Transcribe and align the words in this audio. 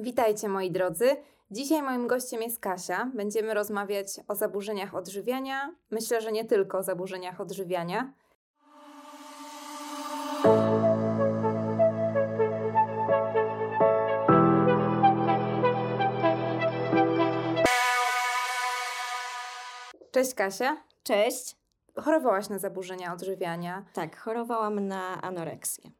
Witajcie 0.00 0.48
moi 0.48 0.70
drodzy. 0.70 1.16
Dzisiaj 1.50 1.82
moim 1.82 2.06
gościem 2.06 2.42
jest 2.42 2.60
Kasia. 2.60 3.10
Będziemy 3.14 3.54
rozmawiać 3.54 4.06
o 4.28 4.34
zaburzeniach 4.34 4.94
odżywiania. 4.94 5.74
Myślę, 5.90 6.20
że 6.20 6.32
nie 6.32 6.44
tylko 6.44 6.78
o 6.78 6.82
zaburzeniach 6.82 7.40
odżywiania. 7.40 8.12
Cześć 20.10 20.34
Kasia. 20.34 20.76
Cześć. 21.02 21.56
Chorowałaś 21.96 22.48
na 22.48 22.58
zaburzenia 22.58 23.12
odżywiania. 23.12 23.84
Tak, 23.92 24.16
chorowałam 24.16 24.88
na 24.88 25.22
anoreksję. 25.22 25.90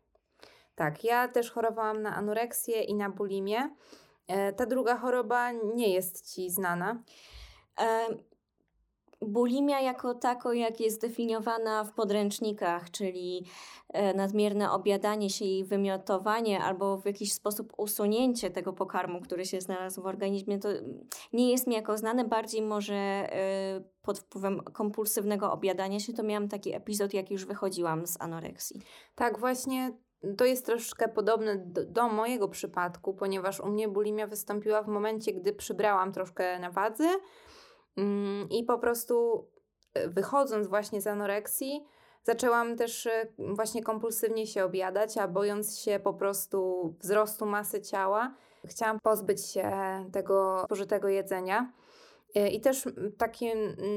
Tak, 0.81 1.05
ja 1.05 1.29
też 1.29 1.51
chorowałam 1.51 2.03
na 2.03 2.17
anoreksję 2.17 2.83
i 2.83 2.95
na 2.95 3.11
bulimię. 3.11 3.71
E, 4.27 4.53
ta 4.53 4.67
druga 4.67 4.97
choroba 4.97 5.53
nie 5.53 5.89
jest 5.95 6.35
Ci 6.35 6.51
znana. 6.51 7.03
E, 7.81 8.07
bulimia 9.21 9.81
jako 9.81 10.15
tako, 10.15 10.53
jak 10.53 10.81
jest 10.81 11.01
definiowana 11.01 11.85
w 11.85 11.93
podręcznikach, 11.93 12.91
czyli 12.91 13.47
e, 13.89 14.15
nadmierne 14.15 14.73
obiadanie 14.73 15.31
się 15.31 15.45
i 15.45 15.65
wymiotowanie 15.65 16.61
albo 16.61 16.97
w 16.99 17.07
jakiś 17.07 17.33
sposób 17.33 17.73
usunięcie 17.77 18.51
tego 18.51 18.73
pokarmu, 18.73 19.21
który 19.21 19.47
się 19.47 19.61
znalazł 19.61 20.03
w 20.03 20.07
organizmie, 20.07 20.59
to 20.59 20.69
nie 21.33 21.51
jest 21.51 21.67
mi 21.67 21.75
jako 21.75 21.99
znane. 21.99 22.25
Bardziej 22.25 22.63
może 22.63 23.29
pod 24.03 24.19
wpływem 24.19 24.61
kompulsywnego 24.61 25.53
obiadania 25.53 26.01
się, 26.01 26.13
to 26.13 26.23
miałam 26.23 26.49
taki 26.49 26.75
epizod, 26.75 27.15
jak 27.15 27.31
już 27.31 27.45
wychodziłam 27.45 28.07
z 28.07 28.21
anoreksji. 28.21 28.81
Tak, 29.15 29.39
właśnie 29.39 29.93
to 30.37 30.45
jest 30.45 30.67
troszkę 30.67 31.09
podobne 31.09 31.57
do, 31.57 31.85
do, 31.85 32.09
mojego 32.09 32.49
przypadku, 32.49 33.15
ponieważ 33.15 33.61
u 33.61 33.67
mnie 33.67 33.89
bulimia 33.89 34.27
wystąpiła 34.27 34.83
w 34.83 34.89
momencie, 34.89 35.33
gdy 35.33 35.53
przybrałam 35.53 36.13
troszkę 36.13 36.59
na 36.59 36.71
wadze 36.71 37.09
mm, 37.97 38.49
i 38.49 38.65
po 38.65 38.79
prostu 38.79 39.47
e, 39.95 40.09
wychodząc 40.09 40.67
właśnie 40.67 41.01
z 41.01 41.07
anoreksji, 41.07 41.85
zaczęłam 42.23 42.77
też 42.77 43.07
e, 43.07 43.27
właśnie 43.39 43.83
kompulsywnie 43.83 44.47
się 44.47 44.65
obiadać, 44.65 45.19
a 45.19 45.29
bojąc 45.29 45.79
się 45.79 46.01
po 46.01 46.15
prostu 46.15 46.91
wzrostu 47.01 47.47
masy 47.47 47.81
ciała, 47.81 48.35
chciałam 48.65 49.01
pozbyć 49.01 49.47
się 49.47 49.71
tego 50.13 50.63
spożytego 50.65 51.09
jedzenia. 51.09 51.73
E, 52.35 52.49
I 52.49 52.61
też 52.61 52.89
takie 53.19 53.55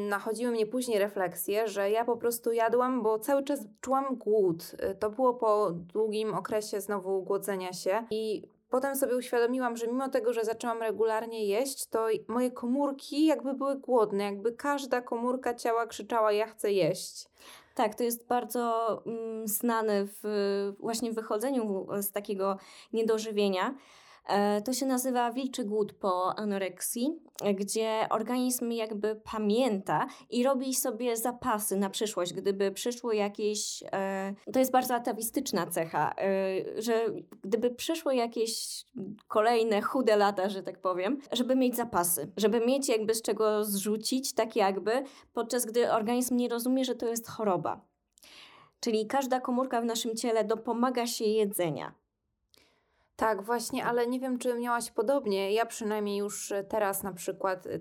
nachodziły 0.10 0.52
mnie 0.52 0.66
później 0.66 1.00
refleksje, 1.00 1.68
że 1.68 1.92
ja 1.92 2.06
po 2.06 2.18
prostu 2.18 2.52
jadłam, 2.52 3.04
bo 3.04 3.20
cały 3.20 3.44
czas 3.44 3.60
czułam 3.82 4.16
głód. 4.16 4.72
E, 4.80 4.96
to 4.96 5.10
było 5.10 5.34
po 5.34 5.72
długim 5.72 6.34
okresie 6.34 6.82
znowu 6.82 7.22
głodzenia 7.22 7.74
się 7.74 8.06
i 8.12 8.44
potem 8.70 8.96
sobie 8.96 9.16
uświadomiłam, 9.18 9.78
że 9.78 9.88
mimo 9.88 10.10
tego, 10.10 10.34
że 10.34 10.46
zaczęłam 10.46 10.82
regularnie 10.82 11.46
jeść, 11.46 11.86
to 11.86 12.08
moje 12.28 12.52
komórki 12.52 13.26
jakby 13.26 13.54
były 13.54 13.76
głodne, 13.76 14.24
jakby 14.24 14.52
każda 14.52 15.02
komórka 15.02 15.54
ciała 15.54 15.88
krzyczała: 15.88 16.32
Ja 16.32 16.48
chcę 16.48 16.72
jeść. 16.72 17.30
Tak, 17.76 17.96
to 17.96 18.04
jest 18.04 18.28
bardzo 18.28 19.02
mm, 19.06 19.48
znane 19.48 20.06
w 20.06 20.74
właśnie 20.80 21.12
wychodzeniu 21.12 21.88
z 22.02 22.12
takiego 22.12 22.58
niedożywienia. 22.94 23.76
E, 24.28 24.62
to 24.62 24.74
się 24.74 24.86
nazywa 24.86 25.32
wilczy 25.32 25.64
głód 25.64 25.94
po 25.94 26.40
anoreksji, 26.40 27.20
gdzie 27.56 28.08
organizm 28.10 28.72
jakby 28.72 29.16
pamięta 29.16 30.08
i 30.30 30.44
robi 30.44 30.76
sobie 30.76 31.18
zapasy 31.18 31.78
na 31.78 31.90
przyszłość, 31.90 32.34
gdyby 32.34 32.72
przyszły 32.72 33.16
jakieś. 33.16 33.84
E, 33.92 34.34
to 34.54 34.60
jest 34.60 34.72
bardzo 34.72 34.96
atawistyczna 34.96 35.68
cecha, 35.68 36.14
e, 36.18 36.82
że 36.82 37.06
gdyby 37.42 37.72
przyszły 37.72 38.16
jakieś 38.16 38.84
kolejne 39.28 39.82
chude 39.82 40.16
lata, 40.16 40.50
że 40.50 40.64
tak 40.64 40.82
powiem, 40.82 41.20
żeby 41.32 41.56
mieć 41.56 41.76
zapasy, 41.76 42.32
żeby 42.38 42.66
mieć 42.66 42.90
jakby 42.90 43.14
z 43.14 43.22
czego 43.22 43.64
zrzucić, 43.64 44.34
tak 44.34 44.56
jakby, 44.56 45.04
podczas 45.34 45.66
gdy 45.66 45.92
organizm 45.92 46.36
nie 46.36 46.50
rozumie, 46.50 46.86
że 46.86 46.96
to 46.96 47.08
jest 47.08 47.28
choroba. 47.28 47.82
Czyli 48.80 49.08
każda 49.08 49.40
komórka 49.40 49.82
w 49.82 49.86
naszym 49.86 50.16
ciele 50.16 50.44
dopomaga 50.44 51.08
się 51.08 51.26
jedzenia. 51.26 52.03
Tak, 53.16 53.44
właśnie, 53.44 53.86
ale 53.86 54.08
nie 54.08 54.20
wiem, 54.20 54.38
czy 54.38 54.54
miałaś 54.54 54.92
podobnie. 54.92 55.54
Ja 55.54 55.66
przynajmniej 55.66 56.18
już 56.18 56.52
e, 56.52 56.64
teraz 56.64 57.04
na 57.04 57.14
przykład 57.14 57.68
e, 57.68 57.80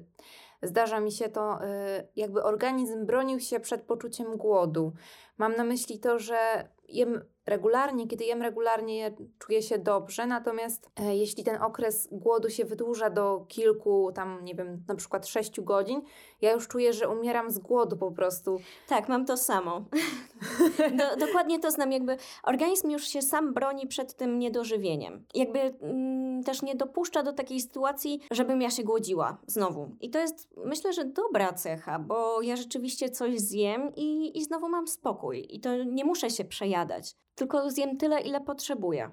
zdarza 0.63 1.01
mi 1.01 1.13
się 1.13 1.29
to, 1.29 1.65
e, 1.65 2.07
jakby 2.17 2.43
organizm 2.43 3.07
bronił 3.07 3.41
się 3.41 3.61
przed 3.61 3.83
poczuciem 3.83 4.37
głodu. 4.37 4.93
Mam 5.39 5.57
na 5.57 5.65
myśli 5.65 5.99
to, 5.99 6.19
że 6.19 6.69
jem 6.89 7.25
regularnie, 7.47 8.09
kiedy 8.09 8.25
jem 8.25 8.43
regularnie, 8.43 9.17
czuję 9.39 9.63
się 9.63 9.79
dobrze, 9.79 10.27
natomiast 10.27 10.91
jeśli 11.13 11.45
ten 11.45 11.63
okres 11.63 12.09
głodu 12.13 12.51
się 12.51 12.65
wydłuża 12.65 13.11
do 13.11 13.47
kilku, 13.49 14.13
tam 14.15 14.45
nie 14.45 14.55
wiem, 14.55 14.85
na 14.89 14.95
przykład 14.95 15.27
sześciu 15.27 15.65
godzin, 15.65 16.03
ja 16.41 16.53
już 16.53 16.69
czuję, 16.69 16.93
że 16.93 17.09
umieram 17.09 17.51
z 17.51 17.59
głodu 17.59 17.97
po 17.97 18.11
prostu. 18.11 18.61
Tak, 18.89 19.09
mam 19.09 19.27
to 19.27 19.37
samo. 19.37 19.85
Do, 20.99 21.27
dokładnie 21.27 21.59
to 21.59 21.71
znam, 21.71 21.93
jakby 21.93 22.17
organizm 22.43 22.91
już 22.91 23.05
się 23.05 23.23
sam 23.23 23.55
broni 23.55 23.87
przed 23.87 24.15
tym 24.15 24.39
niedożywieniem. 24.39 25.25
Jakby 25.35 25.59
mm, 25.61 26.43
też 26.45 26.63
nie 26.63 26.75
dopuszcza 26.75 27.23
do 27.23 27.33
takiej 27.33 27.61
sytuacji, 27.61 28.21
żebym 28.31 28.63
ja 28.63 28.71
się 28.71 28.85
głodziła 28.85 29.39
znowu. 29.47 29.97
I 30.01 30.11
to 30.11 30.19
jest, 30.19 30.49
myślę, 30.65 30.93
że 30.93 31.05
dobra 31.05 31.53
cecha, 31.53 31.99
bo 31.99 32.43
ja 32.43 32.57
rzeczywiście 32.57 33.11
coś 33.11 33.41
zjem 33.41 33.93
i, 33.97 34.39
i 34.39 34.45
znowu 34.45 34.69
mam 34.69 34.89
spokój. 34.89 35.47
I 35.51 35.61
to 35.61 35.85
nie 35.85 36.05
muszę 36.05 36.31
się 36.31 36.45
przejadać 36.45 37.17
tylko 37.35 37.71
zjem 37.71 37.97
tyle, 37.97 38.21
ile 38.21 38.41
potrzebuję. 38.41 39.11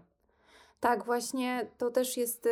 Tak, 0.79 1.05
właśnie 1.05 1.71
to 1.77 1.91
też 1.91 2.17
jest 2.17 2.45
y, 2.45 2.49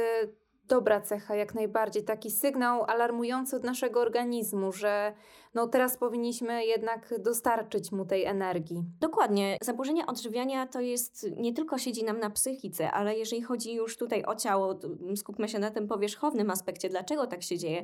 dobra 0.66 1.02
cecha, 1.02 1.36
jak 1.36 1.56
najbardziej. 1.56 2.04
Taki 2.04 2.32
sygnał 2.32 2.84
alarmujący 2.84 3.56
od 3.56 3.64
naszego 3.64 4.02
organizmu, 4.02 4.72
że 4.72 5.14
no 5.58 5.68
teraz 5.68 5.98
powinniśmy 5.98 6.66
jednak 6.66 7.14
dostarczyć 7.20 7.92
mu 7.92 8.06
tej 8.06 8.26
energii. 8.26 8.84
Dokładnie. 9.00 9.58
Zaburzenia 9.62 10.06
odżywiania 10.08 10.68
to 10.68 10.82
jest, 10.82 11.28
nie 11.38 11.54
tylko 11.54 11.78
siedzi 11.78 12.04
nam 12.04 12.20
na 12.20 12.30
psychice, 12.30 12.92
ale 12.92 13.18
jeżeli 13.18 13.42
chodzi 13.42 13.74
już 13.74 13.98
tutaj 13.98 14.24
o 14.26 14.36
ciało, 14.36 14.80
skupmy 15.16 15.48
się 15.50 15.60
na 15.60 15.72
tym 15.72 15.88
powierzchownym 15.88 16.50
aspekcie, 16.50 16.90
dlaczego 16.90 17.28
tak 17.28 17.44
się 17.44 17.58
dzieje, 17.58 17.84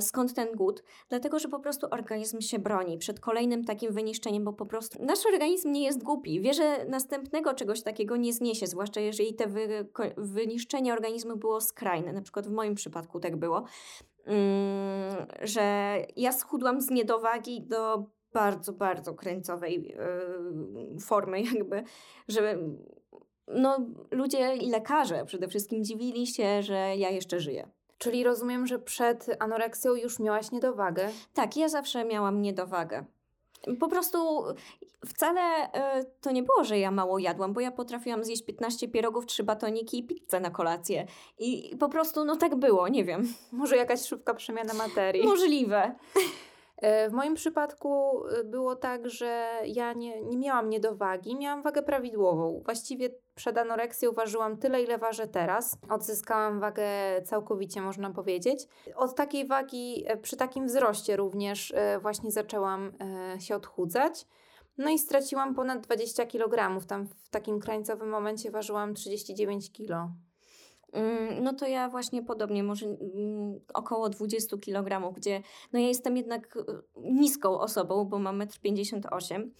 skąd 0.00 0.34
ten 0.34 0.48
głód? 0.54 0.82
Dlatego, 1.08 1.38
że 1.38 1.48
po 1.48 1.60
prostu 1.60 1.86
organizm 1.90 2.40
się 2.40 2.58
broni 2.58 2.98
przed 2.98 3.20
kolejnym 3.20 3.64
takim 3.64 3.92
wyniszczeniem, 3.92 4.44
bo 4.44 4.52
po 4.52 4.66
prostu 4.66 5.04
nasz 5.04 5.26
organizm 5.26 5.72
nie 5.72 5.84
jest 5.84 6.02
głupi. 6.02 6.40
Wie, 6.40 6.54
że 6.54 6.84
następnego 6.88 7.54
czegoś 7.54 7.82
takiego 7.82 8.16
nie 8.16 8.32
zniesie, 8.32 8.66
zwłaszcza 8.66 9.00
jeżeli 9.00 9.34
te 9.34 9.46
wy, 9.46 9.88
wyniszczenie 10.16 10.92
organizmu 10.92 11.36
było 11.36 11.60
skrajne. 11.60 12.12
Na 12.12 12.22
przykład 12.22 12.46
w 12.46 12.50
moim 12.50 12.74
przypadku 12.74 13.20
tak 13.20 13.36
było. 13.36 13.64
Mm, 14.26 15.26
że 15.42 15.96
ja 16.16 16.32
schudłam 16.32 16.80
z 16.80 16.90
niedowagi 16.90 17.62
do 17.62 18.04
bardzo, 18.32 18.72
bardzo 18.72 19.14
krańcowej 19.14 19.82
yy, 20.94 21.00
formy, 21.00 21.42
jakby, 21.54 21.84
że 22.28 22.58
no, 23.48 23.86
ludzie 24.10 24.56
i 24.56 24.70
lekarze 24.70 25.24
przede 25.26 25.48
wszystkim 25.48 25.84
dziwili 25.84 26.26
się, 26.26 26.62
że 26.62 26.96
ja 26.96 27.10
jeszcze 27.10 27.40
żyję. 27.40 27.68
Czyli 27.98 28.24
rozumiem, 28.24 28.66
że 28.66 28.78
przed 28.78 29.26
anoreksją 29.38 29.94
już 29.94 30.18
miałaś 30.18 30.50
niedowagę? 30.50 31.08
Tak, 31.34 31.56
ja 31.56 31.68
zawsze 31.68 32.04
miałam 32.04 32.42
niedowagę. 32.42 33.04
Po 33.80 33.88
prostu 33.88 34.44
wcale 35.06 35.66
y, 35.66 35.70
to 36.20 36.30
nie 36.30 36.42
było, 36.42 36.64
że 36.64 36.78
ja 36.78 36.90
mało 36.90 37.18
jadłam, 37.18 37.52
bo 37.52 37.60
ja 37.60 37.70
potrafiłam 37.70 38.24
zjeść 38.24 38.44
15 38.44 38.88
pierogów, 38.88 39.26
3 39.26 39.44
batoniki 39.44 39.98
i 39.98 40.06
pizzę 40.06 40.40
na 40.40 40.50
kolację. 40.50 41.06
I, 41.38 41.72
I 41.72 41.76
po 41.76 41.88
prostu 41.88 42.24
no 42.24 42.36
tak 42.36 42.54
było, 42.54 42.88
nie 42.88 43.04
wiem. 43.04 43.34
Może 43.52 43.76
jakaś 43.76 44.00
szybka 44.00 44.34
przemiana 44.34 44.74
materii. 44.74 45.24
Możliwe. 45.24 45.94
E, 46.76 47.10
w 47.10 47.12
moim 47.12 47.34
przypadku 47.34 48.22
e, 48.26 48.44
było 48.44 48.76
tak, 48.76 49.08
że 49.10 49.48
ja 49.66 49.92
nie, 49.92 50.22
nie 50.22 50.38
miałam 50.38 50.70
niedowagi, 50.70 51.36
miałam 51.36 51.62
wagę 51.62 51.82
prawidłową. 51.82 52.62
Właściwie 52.64 53.10
przed 53.34 53.58
anoreksją 53.58 54.12
ważyłam 54.12 54.56
tyle, 54.56 54.82
ile 54.82 54.98
ważę 54.98 55.28
teraz. 55.28 55.78
Odzyskałam 55.90 56.60
wagę 56.60 56.86
całkowicie, 57.24 57.80
można 57.80 58.10
powiedzieć. 58.10 58.68
Od 58.96 59.14
takiej 59.14 59.46
wagi, 59.46 60.04
e, 60.06 60.16
przy 60.16 60.36
takim 60.36 60.66
wzroście 60.66 61.16
również 61.16 61.74
właśnie 62.02 62.30
zaczęłam 62.30 62.92
się 63.38 63.56
odchudzać. 63.56 64.26
No 64.78 64.90
i 64.90 64.98
straciłam 64.98 65.54
ponad 65.54 65.80
20 65.80 66.26
kg. 66.26 66.86
Tam 66.86 67.06
w 67.06 67.28
takim 67.28 67.60
krańcowym 67.60 68.08
momencie 68.08 68.50
ważyłam 68.50 68.94
39 68.94 69.72
kg. 69.72 70.12
Mm, 70.96 71.44
no 71.44 71.52
to 71.52 71.66
ja 71.66 71.88
właśnie 71.88 72.22
podobnie, 72.22 72.62
może 72.62 72.86
mm, 72.86 73.60
około 73.74 74.08
20 74.08 74.56
kg, 74.56 75.14
gdzie 75.14 75.42
no 75.72 75.78
ja 75.78 75.88
jestem 75.88 76.16
jednak 76.16 76.56
e, 76.56 76.62
niską 76.96 77.58
osobą, 77.58 78.04
bo 78.04 78.18
mam 78.18 78.38
1,58 78.38 79.34
m 79.34 79.50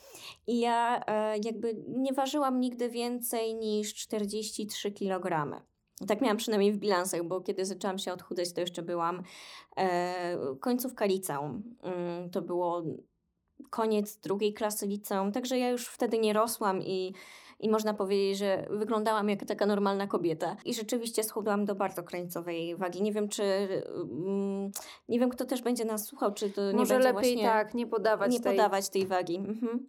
i 0.47 0.61
ja 0.61 1.05
e, 1.07 1.39
jakby 1.45 1.85
nie 1.89 2.13
ważyłam 2.13 2.61
nigdy 2.61 2.91
więcej 2.91 3.55
niż 3.55 3.95
43 3.95 4.93
kg. 4.93 5.61
Tak 6.07 6.21
miałam 6.21 6.37
przynajmniej 6.37 6.73
w 6.73 6.79
bilansach, 6.79 7.25
bo 7.25 7.41
kiedy 7.41 7.65
zaczęłam 7.65 7.99
się 7.99 8.13
odchudzać, 8.13 8.53
to 8.53 8.61
jeszcze 8.61 8.83
byłam 8.83 9.23
e, 9.77 10.39
końcówka 10.61 11.05
liceum. 11.05 11.63
Mm, 11.83 12.31
to 12.31 12.43
było 12.43 12.83
koniec 13.71 14.17
drugiej 14.17 14.55
klasy 14.55 14.87
liceum, 14.87 15.33
także 15.33 15.59
ja 15.59 15.71
już 15.71 15.87
wtedy 15.89 16.19
nie 16.19 16.33
rosłam 16.33 16.83
i 16.83 17.15
i 17.61 17.71
można 17.71 17.95
powiedzieć, 17.95 18.39
że 18.39 18.67
wyglądałam 18.71 19.29
jak 19.29 19.45
taka 19.45 19.67
normalna 19.67 20.07
kobieta. 20.07 20.57
I 20.65 20.75
rzeczywiście 20.75 21.25
schudłam 21.25 21.65
do 21.65 21.75
bardzo 21.75 22.03
krańcowej 22.03 22.77
wagi. 22.77 23.03
Nie 23.03 23.13
wiem, 23.13 23.29
czy 23.29 23.43
mm, 23.43 24.71
nie 25.09 25.21
wiem, 25.21 25.31
kto 25.31 25.45
też 25.45 25.63
będzie 25.63 25.85
nas 25.85 26.05
słuchał, 26.05 26.35
czy 26.35 26.51
to 26.51 26.73
nie 26.73 26.79
Może 26.79 26.95
będzie 26.95 27.13
lepiej 27.13 27.33
właśnie, 27.33 27.49
tak, 27.49 27.75
nie 27.75 27.87
podawać 27.87 28.33
nie 28.33 28.41
tej... 28.41 28.57
podawać 28.57 28.89
tej 28.89 29.07
wagi. 29.07 29.37
Mhm. 29.37 29.89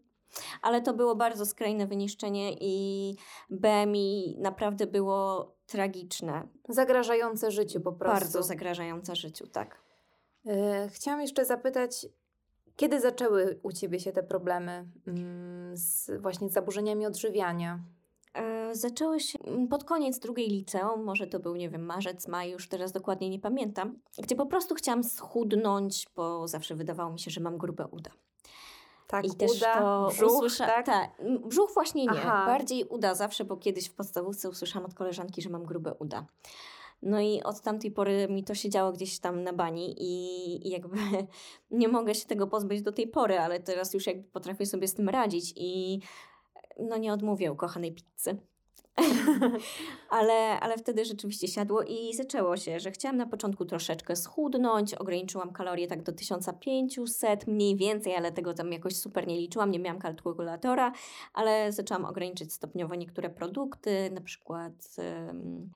Ale 0.62 0.82
to 0.82 0.94
było 0.94 1.16
bardzo 1.16 1.46
skrajne 1.46 1.88
wyniszczenie 1.88 2.54
i 2.60 3.16
BMI 3.50 4.36
naprawdę 4.40 4.88
było 4.88 5.52
tragiczne. 5.66 6.48
Zagrażające 6.70 7.52
życiu 7.52 7.82
po 7.82 7.94
prostu. 7.94 8.20
Bardzo 8.20 8.44
zagrażające 8.44 9.16
życiu, 9.16 9.48
tak. 9.48 9.82
E, 10.46 10.90
Chciałam 10.90 11.22
jeszcze 11.22 11.46
zapytać, 11.46 12.08
kiedy 12.78 13.00
zaczęły 13.00 13.60
u 13.64 13.72
Ciebie 13.72 14.00
się 14.00 14.12
te 14.12 14.24
problemy 14.24 14.86
mm, 15.08 15.78
z 15.78 16.22
właśnie 16.22 16.50
z 16.50 16.54
zaburzeniami 16.54 17.06
odżywiania? 17.06 17.80
E, 18.34 18.76
Zaczęły 18.76 19.20
się 19.20 19.40
mm, 19.40 19.68
pod 19.68 19.84
koniec 19.84 20.20
drugiej 20.20 20.50
liceum, 20.50 21.04
może 21.04 21.28
to 21.28 21.40
był, 21.40 21.56
nie 21.56 21.70
wiem, 21.70 21.86
marzec, 21.86 22.28
maj, 22.28 22.52
już 22.52 22.70
teraz 22.70 22.92
dokładnie 22.92 23.30
nie 23.30 23.40
pamiętam, 23.40 24.00
gdzie 24.18 24.36
po 24.36 24.46
prostu 24.46 24.76
chciałam 24.76 25.04
schudnąć, 25.04 26.08
bo 26.16 26.48
zawsze 26.48 26.76
wydawało 26.76 27.12
mi 27.12 27.20
się, 27.20 27.32
że 27.32 27.42
mam 27.42 27.58
grube 27.58 27.88
uda. 27.88 28.12
Tak, 29.08 29.26
I 29.26 29.36
też 29.36 29.52
uda, 29.58 29.80
to 29.80 30.10
brzuch, 30.12 30.32
usłysza... 30.32 30.66
tak? 30.66 30.86
tak? 30.86 31.10
Brzuch 31.46 31.74
właśnie 31.74 32.04
nie, 32.04 32.10
Aha. 32.12 32.46
bardziej 32.46 32.84
uda 32.84 33.16
zawsze, 33.16 33.46
bo 33.46 33.58
kiedyś 33.58 33.90
w 33.90 33.94
podstawówce 33.94 34.50
usłyszałam 34.50 34.86
od 34.86 34.94
koleżanki, 34.94 35.42
że 35.42 35.50
mam 35.50 35.66
grube 35.66 35.94
uda. 35.94 36.26
No 37.02 37.22
i 37.22 37.44
od 37.44 37.62
tamtej 37.62 37.92
pory 37.92 38.28
mi 38.30 38.44
to 38.44 38.56
się 38.56 38.70
działo 38.70 38.92
gdzieś 38.92 39.20
tam 39.20 39.44
na 39.44 39.54
bani 39.54 39.96
i, 39.98 40.70
jakby 40.70 40.98
nie 41.72 41.88
mogę 41.88 42.16
się 42.16 42.26
tego 42.26 42.48
pozbyć 42.48 42.82
do 42.82 42.92
tej 42.92 43.08
pory, 43.08 43.40
ale 43.40 43.60
teraz 43.60 43.94
już 43.94 44.08
jakby 44.08 44.24
potrafię 44.24 44.66
sobie 44.66 44.88
z 44.88 44.94
tym 44.94 45.10
radzić 45.10 45.54
i 45.56 46.00
no 46.80 46.98
nie 46.98 47.14
odmówię 47.14 47.52
ukochanej 47.52 47.96
pizzy. 47.96 48.38
ale, 50.10 50.60
ale 50.60 50.78
wtedy 50.78 51.06
rzeczywiście 51.06 51.48
siadło 51.48 51.84
i 51.84 52.14
zaczęło 52.14 52.58
się, 52.58 52.80
że 52.80 52.92
chciałam 52.92 53.18
na 53.18 53.26
początku 53.26 53.66
troszeczkę 53.66 54.16
schudnąć, 54.16 54.94
ograniczyłam 54.94 55.54
kalorie 55.54 55.88
tak 55.88 56.04
do 56.04 56.12
1500 56.12 57.48
mniej 57.48 57.76
więcej, 57.76 58.16
ale 58.16 58.32
tego 58.32 58.54
tam 58.54 58.72
jakoś 58.72 58.96
super 58.96 59.28
nie 59.28 59.38
liczyłam, 59.38 59.72
nie 59.72 59.80
miałam 59.80 60.00
kalkulatora, 60.00 60.92
ale 61.34 61.72
zaczęłam 61.72 62.06
ograniczyć 62.06 62.54
stopniowo 62.54 62.96
niektóre 62.96 63.30
produkty, 63.30 64.12
na 64.14 64.22
przykład 64.22 64.96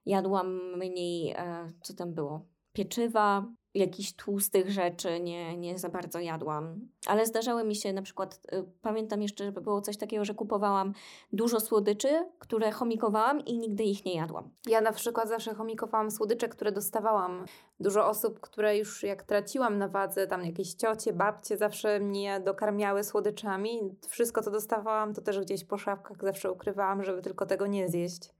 jadłam 0.05 0.77
mniej, 0.77 1.31
e, 1.31 1.71
co 1.83 1.93
tam 1.93 2.13
było, 2.13 2.45
pieczywa, 2.73 3.45
jakichś 3.73 4.13
tłustych 4.13 4.71
rzeczy 4.71 5.19
nie, 5.19 5.57
nie 5.57 5.79
za 5.79 5.89
bardzo 5.89 6.19
jadłam. 6.19 6.79
Ale 7.07 7.25
zdarzały 7.25 7.63
mi 7.63 7.75
się 7.75 7.93
na 7.93 8.01
przykład, 8.01 8.39
y, 8.53 8.63
pamiętam 8.81 9.21
jeszcze, 9.21 9.45
że 9.45 9.51
było 9.51 9.81
coś 9.81 9.97
takiego, 9.97 10.25
że 10.25 10.33
kupowałam 10.33 10.93
dużo 11.33 11.59
słodyczy, 11.59 12.29
które 12.39 12.71
chomikowałam 12.71 13.45
i 13.45 13.57
nigdy 13.57 13.83
ich 13.83 14.05
nie 14.05 14.15
jadłam. 14.15 14.49
Ja 14.67 14.81
na 14.81 14.91
przykład 14.91 15.29
zawsze 15.29 15.53
chomikowałam 15.53 16.11
słodycze, 16.11 16.47
które 16.47 16.71
dostawałam. 16.71 17.45
Dużo 17.79 18.07
osób, 18.07 18.39
które 18.39 18.77
już 18.77 19.03
jak 19.03 19.23
traciłam 19.23 19.77
na 19.77 19.87
wadze, 19.87 20.27
tam 20.27 20.45
jakieś 20.45 20.73
ciocie, 20.73 21.13
babcie 21.13 21.57
zawsze 21.57 21.99
mnie 21.99 22.39
dokarmiały 22.39 23.03
słodyczami. 23.03 23.79
Wszystko, 24.07 24.43
co 24.43 24.51
dostawałam, 24.51 25.13
to 25.13 25.21
też 25.21 25.39
gdzieś 25.39 25.63
po 25.63 25.77
szafkach 25.77 26.17
zawsze 26.21 26.51
ukrywałam, 26.51 27.03
żeby 27.03 27.21
tylko 27.21 27.45
tego 27.45 27.67
nie 27.67 27.89
zjeść. 27.89 28.33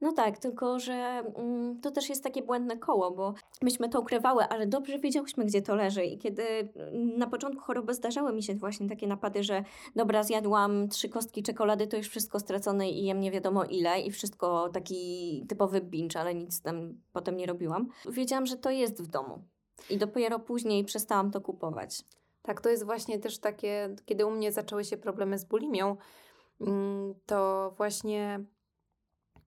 No 0.00 0.12
tak, 0.12 0.38
tylko 0.38 0.78
że 0.78 1.22
mm, 1.36 1.80
to 1.80 1.90
też 1.90 2.08
jest 2.08 2.24
takie 2.24 2.42
błędne 2.42 2.76
koło, 2.76 3.10
bo 3.10 3.34
myśmy 3.62 3.88
to 3.88 4.00
ukrywały, 4.00 4.44
ale 4.44 4.66
dobrze 4.66 4.98
wiedziałyśmy, 4.98 5.44
gdzie 5.44 5.62
to 5.62 5.74
leży. 5.74 6.04
I 6.04 6.18
kiedy 6.18 6.42
mm, 6.42 7.18
na 7.18 7.26
początku 7.26 7.60
choroby 7.60 7.94
zdarzały 7.94 8.32
mi 8.32 8.42
się 8.42 8.54
właśnie 8.54 8.88
takie 8.88 9.06
napady, 9.06 9.42
że 9.42 9.64
dobra, 9.96 10.22
zjadłam 10.22 10.88
trzy 10.88 11.08
kostki 11.08 11.42
czekolady, 11.42 11.86
to 11.86 11.96
już 11.96 12.08
wszystko 12.08 12.40
stracone 12.40 12.90
i 12.90 13.04
jem 13.04 13.20
nie 13.20 13.30
wiadomo 13.30 13.64
ile 13.64 14.00
i 14.00 14.10
wszystko 14.10 14.68
taki 14.68 15.44
typowy 15.48 15.80
binge, 15.80 16.20
ale 16.20 16.34
nic 16.34 16.62
tam 16.62 16.94
potem 17.12 17.36
nie 17.36 17.46
robiłam. 17.46 17.88
Wiedziałam, 18.10 18.46
że 18.46 18.56
to 18.56 18.70
jest 18.70 19.02
w 19.02 19.06
domu. 19.06 19.44
I 19.90 19.98
dopiero 19.98 20.38
później 20.38 20.84
przestałam 20.84 21.30
to 21.30 21.40
kupować. 21.40 22.04
Tak, 22.42 22.60
to 22.60 22.68
jest 22.68 22.84
właśnie 22.84 23.18
też 23.18 23.38
takie, 23.38 23.94
kiedy 24.04 24.26
u 24.26 24.30
mnie 24.30 24.52
zaczęły 24.52 24.84
się 24.84 24.96
problemy 24.96 25.38
z 25.38 25.44
bulimią, 25.44 25.96
mm, 26.60 27.14
to 27.26 27.72
właśnie 27.76 28.44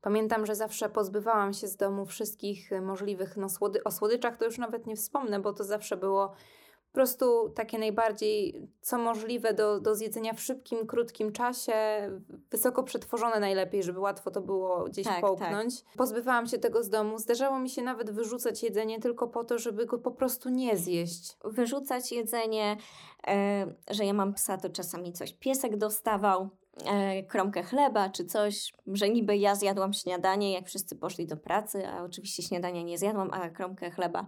pamiętam, 0.06 0.46
że 0.46 0.56
zawsze 0.56 0.90
pozbywałam 0.90 1.54
się 1.54 1.68
z 1.68 1.78
domu 1.78 2.06
wszystkich 2.06 2.72
y, 2.72 2.82
możliwych, 2.82 3.38
no 3.38 3.50
słody, 3.50 3.84
o 3.84 3.92
słodyczach 3.92 4.38
to 4.38 4.46
już 4.46 4.58
nawet 4.58 4.88
nie 4.88 4.96
wspomnę, 4.96 5.40
bo 5.40 5.54
to 5.54 5.64
zawsze 5.64 5.98
było 5.98 6.28
po 6.28 6.94
prostu 6.94 7.50
takie 7.50 7.80
najbardziej, 7.80 8.68
co 8.82 8.98
możliwe 8.98 9.54
do, 9.54 9.80
do 9.80 9.96
zjedzenia 9.96 10.34
w 10.34 10.42
szybkim, 10.42 10.88
krótkim 10.88 11.32
czasie, 11.32 11.74
wysoko 12.52 12.84
przetworzone 12.84 13.40
najlepiej, 13.40 13.84
żeby 13.84 14.00
łatwo 14.00 14.32
to 14.32 14.42
było 14.42 14.84
gdzieś 14.84 15.06
Tak, 15.06 15.22
połknąć. 15.22 15.84
Pozbywałam 15.98 16.48
się 16.48 16.58
tego 16.58 16.84
z 16.84 16.90
domu. 16.90 17.20
Zdarzało 17.20 17.60
mi 17.60 17.70
się 17.70 17.82
nawet 17.82 18.12
wyrzucać 18.12 18.64
jedzenie 18.64 19.00
tylko 19.00 19.28
po 19.28 19.44
to, 19.44 19.58
żeby 19.58 19.86
go 19.86 19.98
po 19.98 20.12
prostu 20.12 20.50
nie 20.50 20.78
zjeść. 20.78 21.38
Wyrzucać 21.44 22.12
jedzenie, 22.12 22.78
e, 23.28 23.66
że 23.90 24.06
ja 24.06 24.14
mam 24.14 24.34
psa, 24.34 24.58
to 24.58 24.70
czasami 24.70 25.14
coś 25.14 25.34
piesek 25.34 25.78
dostawał. 25.78 26.50
E, 26.84 27.24
kromkę 27.24 27.64
chleba 27.64 28.10
czy 28.10 28.26
coś, 28.26 28.74
że 28.88 29.10
niby 29.10 29.38
ja 29.38 29.56
zjadłam 29.56 29.94
śniadanie, 29.94 30.54
jak 30.54 30.68
wszyscy 30.68 30.96
poszli 30.96 31.28
do 31.28 31.38
pracy, 31.38 31.88
a 31.88 32.04
oczywiście 32.04 32.44
śniadania 32.44 32.82
nie 32.82 32.98
zjadłam, 32.98 33.30
a 33.34 33.50
kromkę 33.50 33.92
chleba 33.92 34.26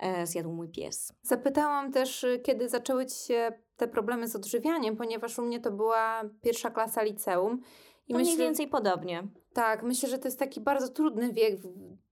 e, 0.00 0.26
zjadł 0.26 0.52
mój 0.52 0.68
pies. 0.68 1.12
Zapytałam 1.22 1.92
też, 1.92 2.24
y, 2.24 2.38
kiedy 2.38 2.68
zaczęły 2.68 3.06
ci 3.06 3.16
się 3.24 3.52
te 3.76 3.88
problemy 3.88 4.28
z 4.28 4.36
odżywianiem, 4.36 4.96
ponieważ 4.96 5.38
u 5.38 5.42
mnie 5.42 5.60
to 5.60 5.70
była 5.70 6.22
pierwsza 6.42 6.70
klasa 6.70 7.02
liceum. 7.02 7.60
I 8.08 8.12
To 8.12 8.18
mniej 8.18 8.36
więcej 8.36 8.68
podobnie. 8.68 9.28
Tak, 9.52 9.82
myślę, 9.82 10.08
że 10.08 10.18
to 10.18 10.28
jest 10.28 10.38
taki 10.38 10.60
bardzo 10.60 10.88
trudny 10.88 11.32
wiek, 11.32 11.60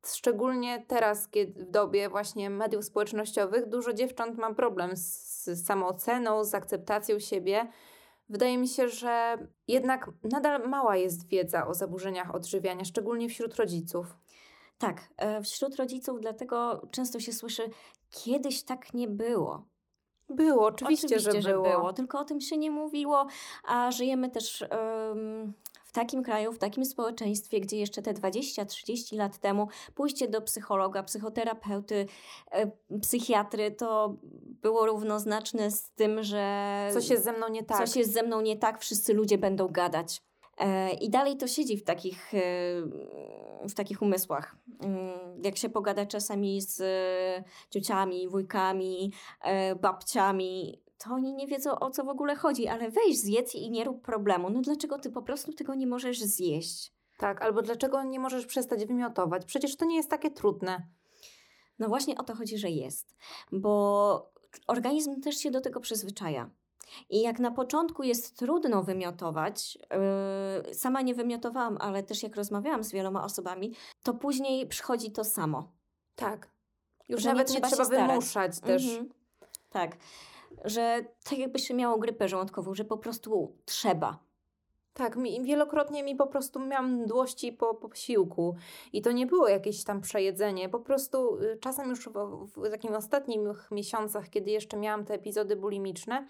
szczególnie 0.07 0.85
teraz, 0.89 1.29
kiedy 1.29 1.65
w 1.65 1.71
dobie 1.71 2.09
właśnie 2.09 2.51
mediów 2.51 2.85
społecznościowych 2.85 3.69
dużo 3.69 3.93
dziewcząt 3.93 4.39
ma 4.39 4.55
problem 4.55 4.97
z, 4.97 5.45
z 5.45 5.67
samooceną, 5.67 6.45
z 6.45 6.55
akceptacją 6.55 7.19
siebie. 7.19 7.69
Wydaje 8.29 8.59
mi 8.59 8.69
się, 8.69 8.89
że 8.89 9.39
jednak 9.69 10.11
nadal 10.25 10.69
mała 10.69 10.97
jest 10.97 11.29
wiedza 11.29 11.67
o 11.67 11.75
zaburzeniach 11.75 12.35
odżywiania, 12.35 12.85
szczególnie 12.85 13.29
wśród 13.29 13.55
rodziców. 13.55 14.17
Tak, 14.79 15.09
e, 15.17 15.43
wśród 15.43 15.77
rodziców 15.77 16.21
dlatego 16.21 16.83
często 16.91 17.21
się 17.21 17.33
słyszy, 17.33 17.63
kiedyś 18.11 18.63
tak 18.63 18.95
nie 18.95 19.09
było. 19.09 19.65
Było, 20.29 20.67
oczywiście, 20.67 21.21
że, 21.21 21.33
było. 21.43 21.93
tylko 21.93 22.21
o 22.21 22.25
tym 22.25 22.41
się 22.41 22.57
nie 22.59 22.71
mówiło, 22.71 23.27
a 23.65 23.91
żyjemy 23.91 24.31
też 24.31 24.65
w 25.93 25.95
takim 25.95 26.23
kraju, 26.23 26.53
w 26.53 26.59
takim 26.59 26.85
społeczeństwie, 26.85 27.61
gdzie 27.61 27.77
jeszcze 27.77 28.03
te 28.03 28.13
20-30 28.13 29.17
lat 29.17 29.39
temu 29.39 29.69
pójście 29.95 30.29
do 30.29 30.43
psychologa, 30.43 31.03
psychoterapeuty, 31.03 32.07
e, 32.51 32.71
psychiatry 33.01 33.71
to 33.71 34.17
było 34.63 34.87
równoznaczne 34.87 35.71
z 35.71 35.91
tym, 35.91 36.23
że 36.23 36.91
Coś 36.93 37.09
jest 37.11 37.25
ze 37.25 37.33
mną 37.33 37.49
nie 37.49 37.63
tak. 37.63 37.79
coś 37.79 37.97
jest 37.97 38.13
ze 38.13 38.23
mną 38.23 38.41
nie 38.41 38.57
tak, 38.57 38.81
wszyscy 38.81 39.15
ludzie 39.15 39.39
będą 39.39 39.69
gadać. 39.69 40.23
E, 40.59 40.93
I 40.93 41.11
dalej 41.11 41.37
to 41.37 41.47
siedzi 41.47 41.77
w 41.77 41.85
takich, 41.85 42.35
e, 42.35 42.39
w 43.69 43.75
takich 43.75 44.03
umysłach. 44.03 44.57
Mm, 44.81 45.43
Jak 45.45 45.57
się 45.57 45.69
pogada 45.69 46.07
czasami 46.07 46.61
z 46.63 46.83
ciociami, 47.71 48.29
wujkami, 48.29 49.13
babciami, 49.81 50.83
to 51.05 51.15
oni 51.15 51.35
nie 51.35 51.47
wiedzą 51.47 51.79
o 51.79 51.91
co 51.91 52.05
w 52.05 52.09
ogóle 52.09 52.37
chodzi, 52.37 52.69
ale 52.69 52.91
weź 52.91 53.19
zjedz 53.19 53.55
i 53.55 53.71
nie 53.71 53.85
rób 53.85 54.03
problemu. 54.03 54.51
No 54.51 54.61
dlaczego 54.61 54.99
ty 54.99 55.11
po 55.11 55.23
prostu 55.23 55.53
tego 55.53 55.75
nie 55.75 55.87
możesz 55.87 56.21
zjeść? 56.21 56.93
Tak, 57.19 57.43
albo 57.43 57.63
dlaczego 57.63 58.03
nie 58.03 58.21
możesz 58.21 58.47
przestać 58.47 58.85
wymiotować? 58.85 59.45
Przecież 59.45 59.77
to 59.77 59.85
nie 59.85 59.97
jest 59.97 60.11
takie 60.11 60.31
trudne. 60.31 60.87
No 61.79 61.89
właśnie 61.89 62.19
o 62.19 62.23
to 62.23 62.35
chodzi, 62.35 62.59
że 62.59 62.71
jest, 62.71 63.17
bo 63.53 64.33
organizm 64.67 65.21
też 65.21 65.37
się 65.37 65.51
do 65.51 65.61
tego 65.61 65.81
przyzwyczaja. 65.81 66.51
I 67.11 67.21
jak 67.21 67.39
na 67.39 67.51
początku 67.51 68.03
jest 68.03 68.39
trudno 68.39 68.83
wymiotować, 68.83 69.79
yy, 70.67 70.75
sama 70.75 71.03
nie 71.03 71.15
wymiotowałam, 71.15 71.79
ale 71.81 72.03
też 72.03 72.23
jak 72.23 72.37
rozmawiałam 72.37 72.85
z 72.85 72.93
wieloma 72.93 73.25
osobami, 73.25 73.75
to 74.03 74.15
później 74.15 74.67
przychodzi 74.67 75.13
to 75.13 75.25
samo. 75.25 75.73
Tak. 76.17 76.51
Już 77.09 77.25
nie 77.25 77.31
nawet 77.31 77.49
nie 77.49 77.55
trzeba 77.55 77.69
trzeba, 77.69 77.83
się 77.83 77.87
starać. 77.87 78.11
wymuszać 78.11 78.61
też. 78.61 78.89
Mhm. 78.89 79.09
Tak, 79.71 79.97
że 80.65 81.05
tak 81.25 81.39
jakby 81.39 81.59
się 81.59 81.75
miało 81.75 81.99
grypę 81.99 82.29
żołądkową, 82.29 82.75
że 82.75 82.85
po 82.85 82.99
prostu 82.99 83.57
trzeba. 83.65 84.19
Tak, 84.95 85.17
mi, 85.17 85.45
wielokrotnie 85.45 86.03
mi 86.03 86.17
po 86.17 86.27
prostu 86.27 86.61
miałam 86.61 86.93
mdłości 86.93 87.53
po, 87.53 87.75
po 87.75 87.89
posiłku 87.89 88.57
i 88.93 89.03
to 89.03 89.13
nie 89.13 89.27
było 89.27 89.49
jakieś 89.49 89.85
tam 89.85 90.01
przejedzenie, 90.01 90.69
po 90.69 90.81
prostu 90.81 91.37
y, 91.37 91.59
czasem 91.61 91.91
już 91.91 92.09
w, 92.09 92.47
w 92.57 92.71
takich 92.71 92.91
ostatnich 92.91 93.41
miesiącach, 93.71 94.31
kiedy 94.31 94.51
jeszcze 94.51 94.77
miałam 94.77 95.05
te 95.05 95.15
epizody 95.15 95.57
bulimiczne, 95.57 96.27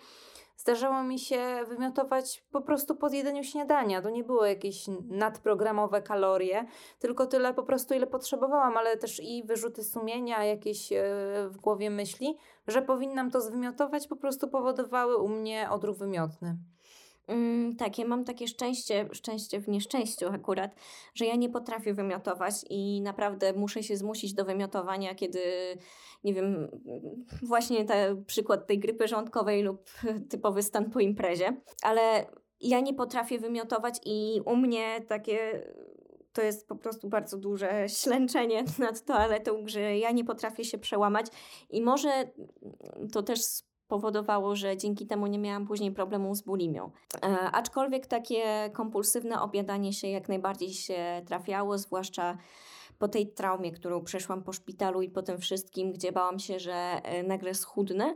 zdarzało 0.56 1.02
mi 1.02 1.18
się 1.18 1.64
wymiotować 1.68 2.44
po 2.50 2.60
prostu 2.60 2.96
po 2.96 3.08
zjedzeniu 3.08 3.44
śniadania. 3.44 4.02
To 4.02 4.10
nie 4.10 4.24
było 4.24 4.46
jakieś 4.46 4.86
nadprogramowe 5.08 6.02
kalorie, 6.02 6.66
tylko 6.98 7.26
tyle 7.26 7.54
po 7.54 7.62
prostu, 7.62 7.94
ile 7.94 8.06
potrzebowałam, 8.06 8.76
ale 8.76 8.96
też 8.96 9.20
i 9.20 9.44
wyrzuty 9.44 9.84
sumienia, 9.84 10.44
jakieś 10.44 10.92
e, 10.92 11.04
w 11.50 11.56
głowie 11.60 11.90
myśli, 11.90 12.36
że 12.66 12.82
powinnam 12.82 13.30
to 13.30 13.40
zwymiotować, 13.40 14.08
po 14.08 14.16
prostu 14.16 14.48
powodowały 14.48 15.16
u 15.16 15.28
mnie 15.28 15.70
odruch 15.70 15.96
wymiotny. 15.96 16.56
Mm, 17.32 17.76
tak, 17.76 17.98
ja 17.98 18.06
mam 18.06 18.24
takie 18.24 18.48
szczęście, 18.48 19.08
szczęście 19.12 19.60
w 19.60 19.68
nieszczęściu 19.68 20.28
akurat, 20.28 20.74
że 21.14 21.26
ja 21.26 21.36
nie 21.36 21.48
potrafię 21.48 21.94
wymiotować 21.94 22.54
i 22.70 23.00
naprawdę 23.00 23.52
muszę 23.52 23.82
się 23.82 23.96
zmusić 23.96 24.34
do 24.34 24.44
wymiotowania, 24.44 25.14
kiedy, 25.14 25.40
nie 26.24 26.34
wiem, 26.34 26.68
właśnie 27.42 27.84
ten 27.84 28.24
przykład 28.24 28.66
tej 28.66 28.78
grypy 28.78 29.08
rządkowej 29.08 29.62
lub 29.62 29.90
typowy 30.30 30.62
stan 30.62 30.90
po 30.90 31.00
imprezie, 31.00 31.56
ale 31.82 32.26
ja 32.60 32.80
nie 32.80 32.94
potrafię 32.94 33.38
wymiotować 33.38 34.00
i 34.04 34.40
u 34.46 34.56
mnie 34.56 35.00
takie 35.08 35.66
to 36.32 36.42
jest 36.42 36.68
po 36.68 36.76
prostu 36.76 37.08
bardzo 37.08 37.38
duże 37.38 37.88
ślęczenie 37.88 38.64
nad 38.78 39.04
toaletą, 39.04 39.62
że 39.66 39.98
ja 39.98 40.10
nie 40.10 40.24
potrafię 40.24 40.64
się 40.64 40.78
przełamać 40.78 41.26
i 41.70 41.82
może 41.82 42.10
to 43.12 43.22
też 43.22 43.40
powodowało, 43.92 44.56
że 44.56 44.76
dzięki 44.76 45.06
temu 45.06 45.26
nie 45.26 45.38
miałam 45.38 45.66
później 45.66 45.92
problemu 45.92 46.34
z 46.34 46.42
bulimią. 46.42 46.90
E, 47.22 47.26
aczkolwiek 47.52 48.06
takie 48.06 48.70
kompulsywne 48.72 49.40
objadanie 49.40 49.92
się 49.92 50.08
jak 50.08 50.28
najbardziej 50.28 50.72
się 50.74 51.22
trafiało, 51.26 51.78
zwłaszcza 51.78 52.38
po 52.98 53.08
tej 53.08 53.32
traumie, 53.32 53.72
którą 53.72 54.04
przeszłam 54.04 54.42
po 54.42 54.52
szpitalu 54.52 55.02
i 55.02 55.10
po 55.10 55.22
tym 55.22 55.38
wszystkim, 55.38 55.92
gdzie 55.92 56.12
bałam 56.12 56.38
się, 56.38 56.58
że 56.58 56.72
e, 56.72 57.22
nagle 57.22 57.54
schudnę 57.54 58.14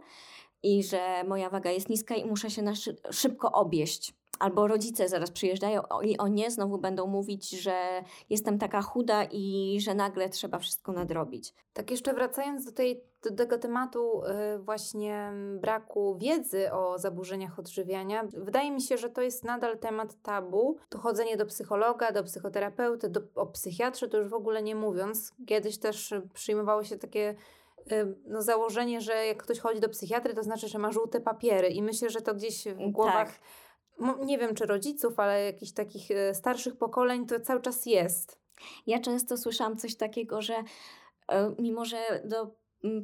i 0.62 0.84
że 0.84 1.24
moja 1.28 1.50
waga 1.50 1.70
jest 1.70 1.88
niska 1.88 2.14
i 2.14 2.24
muszę 2.24 2.50
się 2.50 2.62
na 2.62 2.72
szybko 3.10 3.52
obieść 3.52 4.14
albo 4.38 4.66
rodzice 4.66 5.08
zaraz 5.08 5.30
przyjeżdżają 5.30 5.82
i 6.02 6.18
o 6.18 6.28
nie 6.28 6.50
znowu 6.50 6.78
będą 6.78 7.06
mówić, 7.06 7.50
że 7.50 8.04
jestem 8.30 8.58
taka 8.58 8.82
chuda 8.82 9.24
i 9.24 9.76
że 9.80 9.94
nagle 9.94 10.28
trzeba 10.28 10.58
wszystko 10.58 10.92
nadrobić. 10.92 11.54
Tak 11.72 11.90
jeszcze 11.90 12.14
wracając 12.14 12.64
do, 12.64 12.72
tej, 12.72 13.00
do 13.30 13.36
tego 13.36 13.58
tematu 13.58 14.22
yy, 14.52 14.58
właśnie 14.58 15.32
braku 15.60 16.18
wiedzy 16.18 16.72
o 16.72 16.98
zaburzeniach 16.98 17.58
odżywiania, 17.58 18.24
wydaje 18.32 18.70
mi 18.70 18.82
się, 18.82 18.96
że 18.96 19.10
to 19.10 19.22
jest 19.22 19.44
nadal 19.44 19.78
temat 19.78 20.22
tabu. 20.22 20.76
To 20.88 20.98
chodzenie 20.98 21.36
do 21.36 21.46
psychologa, 21.46 22.12
do 22.12 22.24
psychoterapeuty, 22.24 23.08
do, 23.08 23.20
o 23.34 23.46
psychiatrze 23.46 24.08
to 24.08 24.18
już 24.18 24.28
w 24.28 24.34
ogóle 24.34 24.62
nie 24.62 24.74
mówiąc. 24.74 25.34
Kiedyś 25.46 25.78
też 25.78 26.14
przyjmowało 26.34 26.84
się 26.84 26.98
takie 26.98 27.34
y, 27.92 28.16
no, 28.26 28.42
założenie, 28.42 29.00
że 29.00 29.26
jak 29.26 29.42
ktoś 29.42 29.58
chodzi 29.58 29.80
do 29.80 29.88
psychiatry, 29.88 30.34
to 30.34 30.42
znaczy, 30.42 30.68
że 30.68 30.78
ma 30.78 30.92
żółte 30.92 31.20
papiery 31.20 31.68
i 31.68 31.82
myślę, 31.82 32.10
że 32.10 32.20
to 32.20 32.34
gdzieś 32.34 32.64
w 32.68 32.90
głowach... 32.90 33.28
Tak 33.28 33.40
nie 34.24 34.38
wiem 34.38 34.54
czy 34.54 34.66
rodziców, 34.66 35.20
ale 35.20 35.44
jakichś 35.44 35.72
takich 35.72 36.10
e, 36.10 36.34
starszych 36.34 36.76
pokoleń 36.76 37.26
to 37.26 37.40
cały 37.40 37.60
czas 37.60 37.86
jest. 37.86 38.38
Ja 38.86 39.00
często 39.00 39.36
słyszałam 39.36 39.76
coś 39.76 39.96
takiego, 39.96 40.42
że 40.42 40.54
e, 41.28 41.54
mimo, 41.58 41.84
że 41.84 42.22
do 42.24 42.42
Mm, 42.42 42.56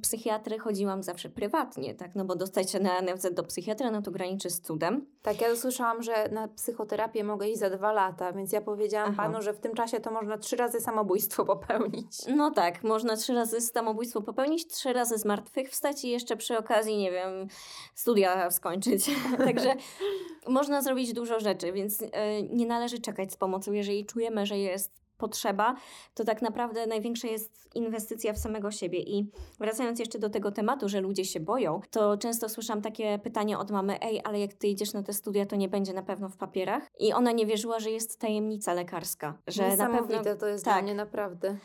psychiatry 0.03 0.59
chodziłam 0.59 1.03
zawsze 1.03 1.31
prywatnie, 1.31 1.95
tak? 1.95 2.15
No 2.15 2.25
bo 2.25 2.37
dostać 2.37 2.71
się 2.71 2.81
na 2.81 3.01
NFZ 3.03 3.35
do 3.35 3.43
psychiatra, 3.43 3.91
no 3.91 4.03
to 4.03 4.11
graniczy 4.11 4.51
z 4.51 4.61
cudem. 4.61 5.07
Tak, 5.23 5.41
ja 5.41 5.53
usłyszałam, 5.53 6.03
że 6.03 6.29
na 6.29 6.49
psychoterapię 6.49 7.25
mogę 7.25 7.49
iść 7.49 7.59
za 7.59 7.71
dwa 7.71 7.93
lata, 7.93 8.33
więc 8.33 8.53
ja 8.53 8.61
powiedziałam 8.61 9.11
Aha. 9.13 9.23
panu, 9.23 9.43
że 9.43 9.53
w 9.53 9.61
tym 9.61 9.75
czasie 9.75 10.01
to 10.01 10.11
można 10.11 10.39
trzy 10.39 10.57
razy 10.57 10.81
samobójstwo 10.81 11.45
popełnić. 11.55 12.19
No 12.37 12.51
tak, 12.51 12.85
można 12.85 13.17
trzy 13.17 13.35
razy 13.35 13.61
samobójstwo 13.61 14.23
popełnić, 14.23 14.67
trzy 14.67 14.93
razy 14.93 15.19
zmartwychwstać 15.19 16.05
i 16.05 16.11
jeszcze 16.11 16.37
przy 16.37 16.59
okazji, 16.59 16.97
nie 16.97 17.11
wiem, 17.11 17.49
studia 17.95 18.51
skończyć. 18.51 19.11
Także 19.39 19.75
można 20.49 20.83
zrobić 20.83 21.13
dużo 21.13 21.41
rzeczy, 21.41 21.73
więc 21.73 22.01
yy, 22.01 22.09
nie 22.51 22.67
należy 22.67 22.99
czekać 22.99 23.33
z 23.33 23.37
pomocą, 23.37 23.73
jeżeli 23.73 24.07
czujemy, 24.07 24.47
że 24.47 24.59
jest 24.59 25.02
potrzeba, 25.23 25.75
to 26.15 26.25
tak 26.25 26.43
naprawdę 26.43 26.87
największa 26.87 27.29
jest 27.29 27.71
inwestycja 27.75 28.33
w 28.33 28.39
samego 28.39 28.71
siebie. 28.71 28.99
I 28.99 29.31
wracając 29.59 29.99
jeszcze 29.99 30.19
do 30.19 30.31
tego 30.31 30.53
tematu, 30.53 30.89
że 30.89 31.01
ludzie 31.01 31.25
się 31.25 31.41
boją, 31.41 31.81
to 31.91 32.17
często 32.17 32.49
słyszałam 32.49 32.83
takie 32.83 33.19
pytanie 33.19 33.59
od 33.59 33.71
mamy: 33.71 34.01
Ej, 34.01 34.21
ale 34.25 34.41
jak 34.41 34.55
ty 34.55 34.67
idziesz 34.67 34.93
na 34.93 35.03
te 35.03 35.13
studia, 35.13 35.47
to 35.47 35.57
nie 35.57 35.69
będzie 35.69 35.93
na 35.93 36.03
pewno 36.03 36.29
w 36.29 36.37
papierach. 36.37 36.91
I 36.99 37.13
ona 37.13 37.33
nie 37.33 37.47
wierzyła, 37.47 37.81
że 37.81 37.91
jest 37.91 38.21
tajemnica 38.21 38.75
lekarska. 38.75 39.39
Że 39.47 39.77
na 39.77 39.89
pewno 39.91 40.37
to 40.41 40.47
jest 40.47 40.65
tak, 40.65 40.75
dla 40.75 40.83
mnie 40.83 40.95
naprawdę 40.95 41.57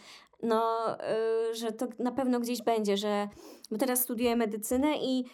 no, 0.43 0.95
y, 1.51 1.55
że 1.55 1.71
to 1.71 1.87
na 1.99 2.11
pewno 2.11 2.39
gdzieś 2.39 2.61
będzie, 2.61 2.97
że 2.97 3.27
bo 3.71 3.77
teraz 3.77 4.01
studiuję 4.01 4.35
medycynę 4.35 4.97
i 4.97 5.25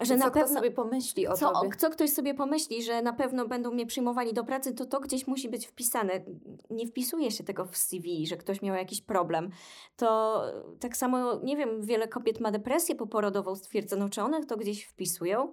że 0.00 0.18
co 0.18 0.24
na 0.24 0.30
pewno 0.30 0.56
sobie 0.56 0.70
pomyśli 0.70 1.28
o 1.28 1.36
co, 1.36 1.52
tobie. 1.52 1.70
Co 1.78 1.90
ktoś 1.90 2.10
sobie 2.10 2.34
pomyśli, 2.34 2.82
że 2.82 3.02
na 3.02 3.12
pewno 3.12 3.48
będą 3.48 3.70
mnie 3.70 3.86
przyjmowali 3.86 4.32
do 4.32 4.44
pracy, 4.44 4.74
to 4.74 4.86
to 4.86 5.00
gdzieś 5.00 5.26
musi 5.26 5.48
być 5.48 5.66
wpisane. 5.66 6.24
Nie 6.70 6.86
wpisuje 6.86 7.30
się 7.30 7.44
tego 7.44 7.64
w 7.64 7.76
CV, 7.76 8.26
że 8.26 8.36
ktoś 8.36 8.62
miał 8.62 8.76
jakiś 8.76 9.02
problem. 9.02 9.50
To 9.96 10.42
tak 10.80 10.96
samo, 10.96 11.40
nie 11.42 11.56
wiem, 11.56 11.82
wiele 11.82 12.08
kobiet 12.08 12.40
ma 12.40 12.50
depresję 12.50 12.94
poporodową 12.94 13.56
stwierdzoną, 13.56 14.10
czy 14.10 14.22
one 14.22 14.46
to 14.46 14.56
gdzieś 14.56 14.84
wpisują? 14.84 15.52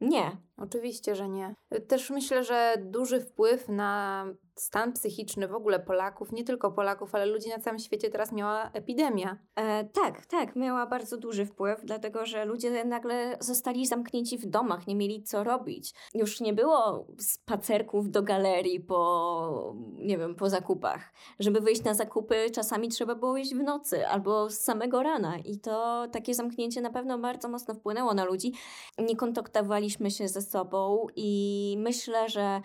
Nie. 0.00 0.36
Oczywiście, 0.60 1.14
że 1.14 1.28
nie. 1.28 1.54
Też 1.88 2.10
myślę, 2.10 2.44
że 2.44 2.74
duży 2.78 3.20
wpływ 3.20 3.68
na 3.68 4.26
stan 4.60 4.92
psychiczny 4.92 5.48
w 5.48 5.54
ogóle 5.54 5.80
Polaków, 5.80 6.32
nie 6.32 6.44
tylko 6.44 6.70
Polaków, 6.70 7.14
ale 7.14 7.26
ludzi 7.26 7.48
na 7.48 7.58
całym 7.58 7.78
świecie 7.78 8.10
teraz 8.10 8.32
miała 8.32 8.70
epidemia. 8.72 9.38
E, 9.56 9.84
tak, 9.84 10.26
tak, 10.26 10.56
miała 10.56 10.86
bardzo 10.86 11.16
duży 11.16 11.46
wpływ, 11.46 11.80
dlatego 11.84 12.26
że 12.26 12.44
ludzie 12.44 12.84
nagle 12.84 13.36
zostali 13.40 13.86
zamknięci 13.86 14.38
w 14.38 14.46
domach, 14.46 14.86
nie 14.86 14.96
mieli 14.96 15.22
co 15.22 15.44
robić. 15.44 15.94
Już 16.14 16.40
nie 16.40 16.52
było 16.52 17.06
spacerków 17.18 18.10
do 18.10 18.22
galerii 18.22 18.80
po, 18.80 19.74
nie 19.94 20.18
wiem, 20.18 20.34
po 20.34 20.50
zakupach. 20.50 21.12
Żeby 21.38 21.60
wyjść 21.60 21.84
na 21.84 21.94
zakupy, 21.94 22.50
czasami 22.54 22.88
trzeba 22.88 23.14
było 23.14 23.36
iść 23.36 23.54
w 23.54 23.62
nocy 23.62 24.06
albo 24.06 24.50
z 24.50 24.58
samego 24.58 25.02
rana 25.02 25.38
i 25.38 25.58
to 25.58 26.06
takie 26.12 26.34
zamknięcie 26.34 26.80
na 26.80 26.90
pewno 26.90 27.18
bardzo 27.18 27.48
mocno 27.48 27.74
wpłynęło 27.74 28.14
na 28.14 28.24
ludzi. 28.24 28.52
Nie 28.98 29.16
kontaktowaliśmy 29.16 30.10
się 30.10 30.28
ze 30.28 30.42
sobą 30.50 31.06
i 31.16 31.76
myślę, 31.78 32.28
że 32.28 32.60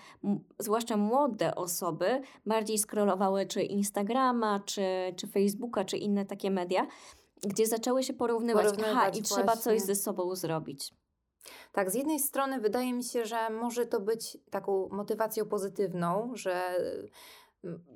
zwłaszcza 0.59 0.97
młode 0.97 1.55
osoby 1.55 2.21
bardziej 2.45 2.77
scrollowały 2.77 3.45
czy 3.45 3.61
Instagrama, 3.61 4.59
czy, 4.65 4.85
czy 5.15 5.27
Facebooka, 5.27 5.85
czy 5.85 5.97
inne 5.97 6.25
takie 6.25 6.51
media, 6.51 6.87
gdzie 7.43 7.67
zaczęły 7.67 8.03
się 8.03 8.13
porównywać, 8.13 8.65
porównywać 8.65 8.97
aha, 8.97 9.09
i 9.09 9.21
trzeba 9.21 9.57
coś 9.57 9.81
ze 9.81 9.95
sobą 9.95 10.35
zrobić. 10.35 10.93
Tak, 11.71 11.91
z 11.91 11.93
jednej 11.93 12.19
strony 12.19 12.59
wydaje 12.59 12.93
mi 12.93 13.03
się, 13.03 13.25
że 13.25 13.49
może 13.49 13.85
to 13.85 13.99
być 13.99 14.37
taką 14.49 14.89
motywacją 14.91 15.45
pozytywną, 15.45 16.31
że 16.33 16.61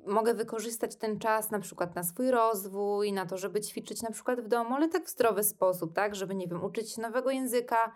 mogę 0.06 0.34
wykorzystać 0.34 0.96
ten 0.96 1.18
czas 1.18 1.50
na 1.50 1.58
przykład 1.60 1.94
na 1.94 2.02
swój 2.02 2.30
rozwój, 2.30 3.12
na 3.12 3.26
to, 3.26 3.38
żeby 3.38 3.60
ćwiczyć 3.60 4.02
na 4.02 4.10
przykład 4.10 4.40
w 4.40 4.48
domu, 4.48 4.74
ale 4.74 4.88
tak 4.88 5.04
w 5.04 5.10
zdrowy 5.10 5.44
sposób, 5.44 5.94
tak, 5.94 6.14
żeby 6.14 6.34
nie 6.34 6.48
wiem, 6.48 6.64
uczyć 6.64 6.90
się 6.90 7.02
nowego 7.02 7.30
języka, 7.30 7.94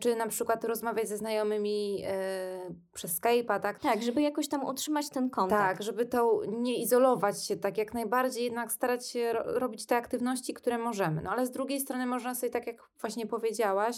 czy 0.00 0.16
na 0.16 0.26
przykład 0.28 0.64
rozmawiać 0.64 1.08
ze 1.08 1.16
znajomymi 1.16 2.02
e, 2.06 2.74
przez 2.92 3.20
Skype'a, 3.20 3.60
tak? 3.60 3.78
Tak, 3.78 4.02
żeby 4.02 4.22
jakoś 4.22 4.48
tam 4.48 4.64
utrzymać 4.64 5.10
ten 5.10 5.30
kontakt. 5.30 5.62
Tak, 5.62 5.82
żeby 5.82 6.06
to 6.06 6.42
nie 6.48 6.82
izolować 6.82 7.46
się, 7.46 7.56
tak 7.56 7.78
jak 7.78 7.94
najbardziej 7.94 8.44
jednak 8.44 8.72
starać 8.72 9.08
się 9.08 9.32
ro 9.32 9.42
robić 9.58 9.86
te 9.86 9.96
aktywności, 9.96 10.54
które 10.54 10.78
możemy. 10.78 11.22
No 11.22 11.30
ale 11.30 11.46
z 11.46 11.50
drugiej 11.50 11.80
strony 11.80 12.06
można 12.06 12.34
sobie, 12.34 12.50
tak 12.50 12.66
jak 12.66 12.76
właśnie 13.00 13.26
powiedziałaś, 13.26 13.96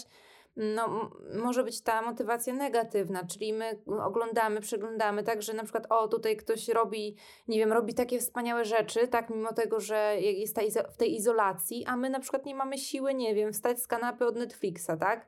no, 0.55 1.11
może 1.35 1.63
być 1.63 1.81
ta 1.81 2.01
motywacja 2.01 2.53
negatywna, 2.53 3.23
czyli 3.25 3.53
my 3.53 3.79
oglądamy, 4.05 4.61
przeglądamy, 4.61 5.23
tak, 5.23 5.41
że 5.41 5.53
na 5.53 5.63
przykład 5.63 5.85
o, 5.89 6.07
tutaj 6.07 6.37
ktoś 6.37 6.67
robi, 6.67 7.15
nie 7.47 7.57
wiem, 7.57 7.73
robi 7.73 7.93
takie 7.93 8.19
wspaniałe 8.19 8.65
rzeczy, 8.65 9.07
tak, 9.07 9.29
mimo 9.29 9.53
tego, 9.53 9.79
że 9.79 10.15
jest 10.19 10.59
w 10.93 10.97
tej 10.97 11.15
izolacji, 11.15 11.85
a 11.85 11.97
my 11.97 12.09
na 12.09 12.19
przykład 12.19 12.45
nie 12.45 12.55
mamy 12.55 12.77
siły, 12.77 13.13
nie 13.13 13.35
wiem, 13.35 13.53
wstać 13.53 13.79
z 13.79 13.87
kanapy 13.87 14.25
od 14.25 14.35
Netflixa, 14.35 14.91
tak? 14.99 15.27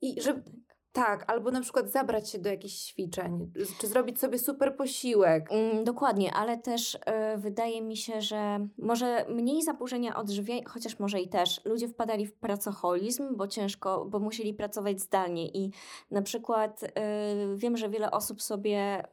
I 0.00 0.22
że 0.22 0.42
tak, 0.92 1.24
albo 1.26 1.50
na 1.50 1.60
przykład 1.60 1.90
zabrać 1.90 2.30
się 2.30 2.38
do 2.38 2.50
jakichś 2.50 2.74
ćwiczeń, 2.74 3.52
czy 3.80 3.86
zrobić 3.86 4.20
sobie 4.20 4.38
super 4.38 4.76
posiłek. 4.76 5.52
Mm, 5.52 5.84
dokładnie, 5.84 6.34
ale 6.34 6.58
też 6.58 6.94
y, 6.94 6.98
wydaje 7.36 7.82
mi 7.82 7.96
się, 7.96 8.20
że 8.20 8.66
może 8.78 9.26
mniej 9.28 9.62
zaburzenia 9.62 10.16
odżywiania, 10.16 10.62
chociaż 10.66 10.98
może 10.98 11.20
i 11.20 11.28
też, 11.28 11.60
ludzie 11.64 11.88
wpadali 11.88 12.26
w 12.26 12.34
pracoholizm, 12.34 13.36
bo 13.36 13.48
ciężko, 13.48 14.04
bo 14.04 14.18
musieli 14.18 14.54
pracować 14.54 15.00
zdalnie 15.00 15.48
i 15.48 15.70
na 16.10 16.22
przykład 16.22 16.82
y, 16.82 16.88
wiem, 17.56 17.76
że 17.76 17.88
wiele 17.88 18.10
osób 18.10 18.42
sobie 18.42 19.04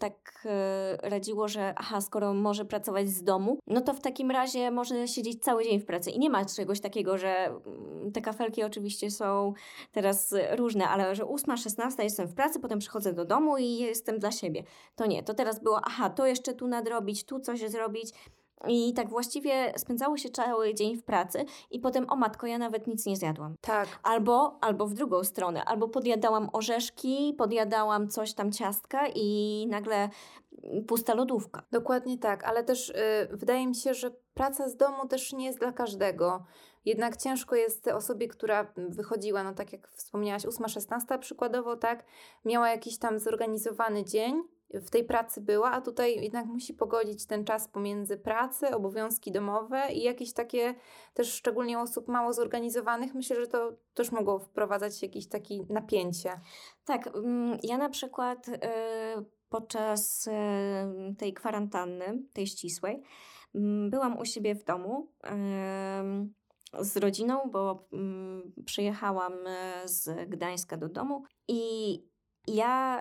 tak 0.00 0.44
e, 0.44 1.10
radziło, 1.10 1.48
że 1.48 1.74
aha, 1.76 2.00
skoro 2.00 2.34
może 2.34 2.64
pracować 2.64 3.08
z 3.08 3.22
domu, 3.22 3.58
no 3.66 3.80
to 3.80 3.94
w 3.94 4.00
takim 4.00 4.30
razie 4.30 4.70
może 4.70 5.08
siedzieć 5.08 5.42
cały 5.42 5.64
dzień 5.64 5.80
w 5.80 5.86
pracy. 5.86 6.10
I 6.10 6.18
nie 6.18 6.30
ma 6.30 6.44
czegoś 6.44 6.80
takiego, 6.80 7.18
że 7.18 7.46
mm, 7.46 8.12
te 8.12 8.20
kafelki 8.20 8.62
oczywiście 8.62 9.10
są 9.10 9.52
teraz 9.92 10.34
różne, 10.56 10.88
ale 10.88 11.14
że 11.14 11.28
8, 11.28 11.56
16 11.56 12.04
jestem 12.04 12.26
w 12.26 12.34
pracy, 12.34 12.60
potem 12.60 12.78
przychodzę 12.78 13.12
do 13.12 13.24
domu 13.24 13.58
i 13.58 13.78
jestem 13.78 14.18
dla 14.18 14.30
siebie. 14.30 14.64
To 14.96 15.06
nie, 15.06 15.22
to 15.22 15.34
teraz 15.34 15.62
było, 15.62 15.80
aha, 15.84 16.10
to 16.10 16.26
jeszcze 16.26 16.54
tu 16.54 16.68
nadrobić, 16.68 17.24
tu 17.24 17.40
coś 17.40 17.60
zrobić. 17.60 18.10
I 18.68 18.94
tak 18.94 19.08
właściwie 19.08 19.72
spędzało 19.76 20.16
się 20.16 20.28
cały 20.28 20.74
dzień 20.74 20.96
w 20.96 21.04
pracy 21.04 21.44
i 21.70 21.80
potem, 21.80 22.10
o 22.10 22.16
matko, 22.16 22.46
ja 22.46 22.58
nawet 22.58 22.86
nic 22.86 23.06
nie 23.06 23.16
zjadłam. 23.16 23.54
Tak. 23.60 23.88
Albo, 24.02 24.58
albo 24.60 24.86
w 24.86 24.94
drugą 24.94 25.24
stronę, 25.24 25.64
albo 25.64 25.88
podjadałam 25.88 26.48
orzeszki, 26.52 27.34
podjadałam 27.38 28.08
coś 28.08 28.34
tam 28.34 28.52
ciastka 28.52 29.08
i 29.14 29.66
nagle 29.70 30.08
pusta 30.88 31.14
lodówka. 31.14 31.62
Dokładnie 31.72 32.18
tak, 32.18 32.44
ale 32.44 32.64
też 32.64 32.88
y, 32.88 32.94
wydaje 33.30 33.66
mi 33.66 33.74
się, 33.74 33.94
że 33.94 34.10
praca 34.34 34.68
z 34.68 34.76
domu 34.76 35.08
też 35.08 35.32
nie 35.32 35.46
jest 35.46 35.58
dla 35.58 35.72
każdego. 35.72 36.44
Jednak 36.84 37.16
ciężko 37.16 37.56
jest 37.56 37.88
osobie, 37.88 38.28
która 38.28 38.72
wychodziła, 38.76 39.42
no 39.42 39.54
tak 39.54 39.72
jak 39.72 39.88
wspomniałaś, 39.88 40.42
8-16 40.42 41.18
przykładowo, 41.18 41.76
tak, 41.76 42.04
miała 42.44 42.68
jakiś 42.70 42.98
tam 42.98 43.18
zorganizowany 43.18 44.04
dzień, 44.04 44.42
w 44.80 44.90
tej 44.90 45.04
pracy 45.04 45.40
była, 45.40 45.70
a 45.70 45.80
tutaj 45.80 46.22
jednak 46.22 46.46
musi 46.46 46.74
pogodzić 46.74 47.26
ten 47.26 47.44
czas 47.44 47.68
pomiędzy 47.68 48.16
pracy, 48.16 48.74
obowiązki 48.74 49.32
domowe 49.32 49.92
i 49.92 50.02
jakieś 50.02 50.32
takie 50.32 50.74
też 51.14 51.32
szczególnie 51.32 51.80
osób 51.80 52.08
mało 52.08 52.32
zorganizowanych. 52.32 53.14
Myślę, 53.14 53.36
że 53.36 53.46
to 53.46 53.72
też 53.94 54.12
mogło 54.12 54.38
wprowadzać 54.38 55.02
jakieś 55.02 55.28
takie 55.28 55.54
napięcie. 55.68 56.40
Tak, 56.84 57.06
mm, 57.06 57.58
ja 57.62 57.78
na 57.78 57.88
przykład 57.88 58.48
y, 58.48 58.58
podczas 59.48 60.26
y, 60.26 60.30
tej 61.18 61.34
kwarantanny, 61.34 62.22
tej 62.32 62.46
ścisłej, 62.46 63.02
mm, 63.54 63.90
byłam 63.90 64.18
u 64.18 64.24
siebie 64.24 64.54
w 64.54 64.64
domu 64.64 65.12
z 66.80 66.96
rodziną, 66.96 67.50
bo 67.52 67.88
mm, 67.92 68.52
przyjechałam 68.66 69.32
z 69.84 70.28
Gdańska 70.28 70.76
do 70.76 70.88
domu 70.88 71.22
i 71.48 72.02
ja 72.46 73.00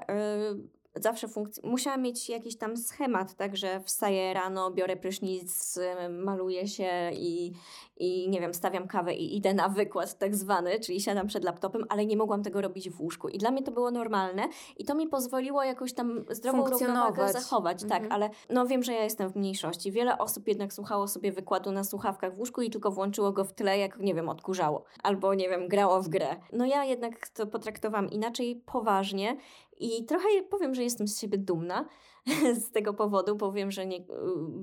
zawsze 0.96 1.28
funkc- 1.28 1.60
musiałam 1.64 2.02
mieć 2.02 2.30
jakiś 2.30 2.58
tam 2.58 2.78
schemat, 2.78 3.36
tak, 3.36 3.58
że 3.58 3.80
wstaję 3.80 4.34
rano, 4.34 4.72
biorę 4.72 4.98
prysznic, 4.98 5.80
maluję 6.10 6.68
się 6.68 7.12
i, 7.14 7.54
i 7.98 8.30
nie 8.30 8.42
wiem, 8.42 8.54
stawiam 8.54 8.88
kawę 8.88 9.14
i 9.14 9.38
idę 9.38 9.54
na 9.54 9.70
wykład 9.70 10.18
tak 10.18 10.36
zwany, 10.36 10.80
czyli 10.80 11.02
siadam 11.02 11.28
przed 11.28 11.44
laptopem, 11.44 11.86
ale 11.90 12.06
nie 12.06 12.18
mogłam 12.18 12.44
tego 12.44 12.62
robić 12.62 12.90
w 12.90 13.02
łóżku. 13.02 13.30
I 13.30 13.38
dla 13.38 13.52
mnie 13.52 13.64
to 13.64 13.72
było 13.72 13.92
normalne 13.92 14.48
i 14.78 14.86
to 14.86 14.96
mi 14.96 15.08
pozwoliło 15.08 15.64
jakoś 15.64 15.94
tam 15.94 16.26
zdrową 16.30 16.70
równowagę 16.70 17.34
zachować, 17.34 17.82
tak, 17.82 17.92
mhm. 17.92 18.04
tak, 18.04 18.12
ale 18.12 18.30
no 18.50 18.68
wiem, 18.68 18.84
że 18.84 18.94
ja 18.94 19.04
jestem 19.04 19.30
w 19.30 19.36
mniejszości. 19.36 19.92
Wiele 19.92 20.18
osób 20.18 20.48
jednak 20.48 20.74
słuchało 20.74 21.08
sobie 21.08 21.32
wykładu 21.32 21.72
na 21.72 21.84
słuchawkach 21.84 22.36
w 22.36 22.40
łóżku 22.40 22.62
i 22.62 22.70
tylko 22.70 22.92
włączyło 22.92 23.32
go 23.32 23.44
w 23.44 23.54
tle, 23.54 23.78
jak 23.78 24.00
nie 24.00 24.16
wiem, 24.16 24.30
odkurzało. 24.30 24.84
Albo 25.04 25.34
nie 25.34 25.50
wiem, 25.50 25.68
grało 25.68 26.02
w 26.02 26.10
grę. 26.10 26.36
No 26.54 26.66
ja 26.66 26.84
jednak 26.84 27.30
to 27.30 27.48
potraktowałam 27.48 28.10
inaczej, 28.10 28.64
poważnie 28.66 29.38
i 29.78 30.06
trochę 30.06 30.28
powiem, 30.50 30.76
że 30.76 30.84
jestem 30.84 31.08
z 31.08 31.20
siebie 31.20 31.38
dumna 31.38 31.86
z 32.66 32.72
tego 32.72 32.94
powodu, 32.94 33.36
bo 33.36 33.52
wiem, 33.52 33.72
że 33.72 33.86
nie, 33.86 34.06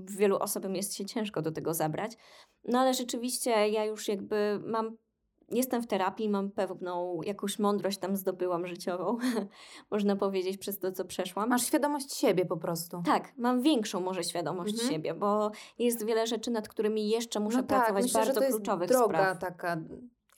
wielu 0.05 0.37
osobom 0.37 0.75
jest 0.75 0.95
się 0.95 1.05
ciężko 1.05 1.43
do 1.43 1.53
tego 1.53 1.75
zabrać. 1.75 2.17
No 2.65 2.79
ale 2.79 2.95
rzeczywiście 2.95 3.51
ja 3.51 3.85
już 3.85 4.09
jakby 4.09 4.61
mam 4.67 4.97
jestem 5.53 5.83
w 5.83 5.87
terapii, 5.87 6.29
mam 6.29 6.51
pewną 6.51 7.21
jakąś 7.23 7.59
mądrość 7.59 7.99
tam 7.99 8.17
zdobyłam 8.17 8.67
życiową, 8.67 9.19
można 9.91 10.17
powiedzieć, 10.17 10.59
przez 10.59 10.79
to, 10.79 10.93
co 10.93 11.05
przeszłam. 11.05 11.49
Masz 11.49 11.67
świadomość 11.67 12.15
siebie 12.15 12.47
po 12.47 12.57
prostu. 12.57 13.03
Tak, 13.05 13.33
mam 13.37 13.63
większą 13.63 14.01
może 14.01 14.25
świadomość 14.25 14.73
mhm. 14.73 14.93
siebie, 14.93 15.15
bo 15.15 15.51
jest 15.79 16.07
wiele 16.07 16.27
rzeczy, 16.27 16.51
nad 16.51 16.69
którymi 16.69 17.09
jeszcze 17.09 17.41
muszę 17.41 17.57
no 17.57 17.63
tak, 17.63 17.79
pracować, 17.79 18.03
myślę, 18.03 18.21
bardzo 18.21 18.41
że 18.41 18.47
to 18.47 18.53
kluczowych 18.53 18.91
jest 18.91 19.01
droga 19.01 19.35
spraw. 19.35 19.39
taka 19.39 19.77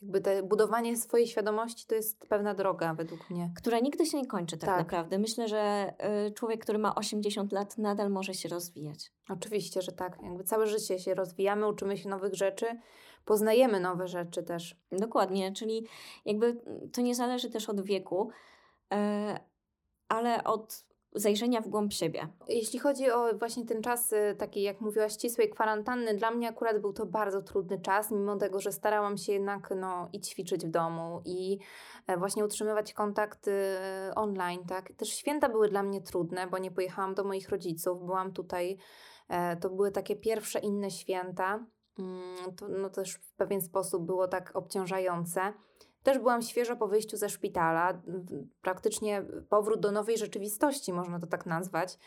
jakby 0.03 0.21
te 0.21 0.43
budowanie 0.43 0.97
swojej 0.97 1.27
świadomości 1.27 1.87
to 1.87 1.95
jest 1.95 2.27
pewna 2.29 2.55
droga 2.55 2.95
według 2.95 3.31
mnie. 3.31 3.53
Która 3.57 3.79
nigdy 3.79 4.07
się 4.07 4.19
nie 4.19 4.27
kończy 4.27 4.57
tak, 4.57 4.71
tak. 4.71 4.79
naprawdę. 4.79 5.19
Myślę, 5.19 5.49
że 5.49 5.95
y, 6.29 6.33
człowiek, 6.33 6.63
który 6.63 6.79
ma 6.79 6.95
80 6.95 7.53
lat 7.53 7.79
nadal 7.79 8.11
może 8.11 8.35
się 8.35 8.49
rozwijać. 8.49 9.13
Oczywiście, 9.29 9.83
że 9.83 9.93
tak. 9.93 10.19
Jakby 10.23 10.45
całe 10.45 10.67
życie 10.67 10.99
się 10.99 11.15
rozwijamy, 11.15 11.69
uczymy 11.69 11.97
się 11.97 12.09
nowych 12.09 12.35
rzeczy, 12.35 12.67
poznajemy 13.25 13.81
nowe 13.81 14.09
rzeczy 14.09 14.43
też. 14.43 14.77
Dokładnie, 14.93 15.53
czyli 15.53 15.87
jakby 16.25 16.61
to 16.93 17.01
nie 17.01 17.15
zależy 17.15 17.51
też 17.51 17.69
od 17.69 17.81
wieku, 17.81 18.31
y, 18.95 18.97
ale 20.09 20.45
od 20.45 20.85
zajrzenia 21.15 21.61
w 21.61 21.69
głąb 21.69 21.93
siebie. 21.93 22.29
Jeśli 22.49 22.79
chodzi 22.79 23.11
o 23.11 23.39
właśnie 23.39 23.67
ten 23.67 23.83
czas 23.83 24.13
y, 24.13 24.35
takiej, 24.39 24.63
jak 24.63 24.81
mówiłaś, 24.81 25.13
ścisłej 25.13 25.51
kwarantanny, 25.51 26.15
dla 26.15 26.31
mnie 26.31 26.49
akurat 26.49 26.81
był 26.81 26.93
to 26.93 27.07
bardzo 27.07 27.43
trudny 27.43 27.81
czas, 27.81 28.11
mimo 28.11 28.37
tego, 28.37 28.61
że 28.61 28.73
starałam 28.73 29.17
się 29.17 29.33
jednak 29.33 29.71
no, 29.77 30.09
i 30.13 30.21
ćwiczyć 30.21 30.67
w 30.67 30.71
domu 30.71 31.23
i 31.25 31.59
e, 32.07 32.17
właśnie 32.17 32.45
utrzymywać 32.45 32.93
kontakt 32.93 33.51
online, 34.15 34.65
tak. 34.69 34.93
Też 34.93 35.09
święta 35.09 35.49
były 35.49 35.69
dla 35.69 35.83
mnie 35.83 36.01
trudne, 36.01 36.47
bo 36.47 36.59
nie 36.59 36.71
pojechałam 36.71 37.15
do 37.15 37.25
moich 37.25 37.49
rodziców, 37.49 38.05
byłam 38.05 38.33
tutaj, 38.33 38.79
e, 39.29 39.57
to 39.57 39.71
były 39.71 39.91
takie 39.91 40.17
pierwsze 40.17 40.59
inne 40.59 40.91
święta, 40.91 41.67
mm, 41.99 42.57
to 42.57 42.69
no, 42.69 42.91
też 42.91 43.15
w 43.15 43.33
pewien 43.37 43.61
sposób 43.61 44.07
było 44.07 44.29
tak 44.29 44.57
obciążające. 44.57 45.53
Też 46.05 46.19
byłam 46.19 46.43
świeżo 46.43 46.77
po 46.77 46.89
wyjściu 46.89 47.17
ze 47.17 47.29
szpitala, 47.29 48.03
praktycznie 48.63 49.23
powrót 49.49 49.81
do 49.81 49.93
nowej 49.93 50.19
rzeczywistości, 50.19 50.93
można 50.93 51.21
to 51.21 51.27
tak 51.27 51.47
nazwać. 51.47 51.99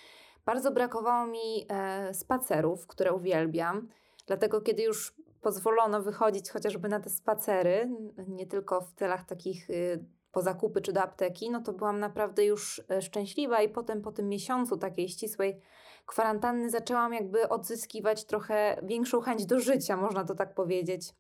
Bardzo 0.46 0.72
brakowało 0.72 1.28
mi 1.28 1.66
e, 1.70 2.14
spacerów, 2.14 2.88
które 2.88 3.14
uwielbiam, 3.14 3.88
dlatego 4.28 4.62
kiedy 4.62 4.84
już 4.84 5.16
pozwolono 5.42 6.02
wychodzić 6.02 6.50
chociażby 6.50 6.90
na 6.90 7.00
te 7.00 7.10
spacery, 7.10 7.90
nie 8.28 8.48
tylko 8.48 8.82
w 8.82 8.94
celach 8.94 9.26
takich 9.26 9.70
y, 9.70 10.06
po 10.32 10.42
zakupy 10.42 10.82
czy 10.82 10.94
do 10.94 11.02
apteki, 11.02 11.50
no 11.50 11.62
to 11.62 11.74
byłam 11.74 12.00
naprawdę 12.00 12.46
już 12.46 12.82
e, 12.90 13.02
szczęśliwa 13.02 13.62
i 13.62 13.70
potem 13.70 14.02
po 14.02 14.12
tym 14.12 14.30
miesiącu 14.30 14.78
takiej 14.78 15.10
ścisłej 15.10 15.62
kwarantanny 16.06 16.70
zaczęłam 16.70 17.14
jakby 17.14 17.50
odzyskiwać 17.50 18.26
trochę 18.26 18.82
większą 18.84 19.22
chęć 19.22 19.46
do 19.46 19.60
życia, 19.60 19.98
można 19.98 20.24
to 20.24 20.36
tak 20.36 20.54
powiedzieć. 20.54 21.14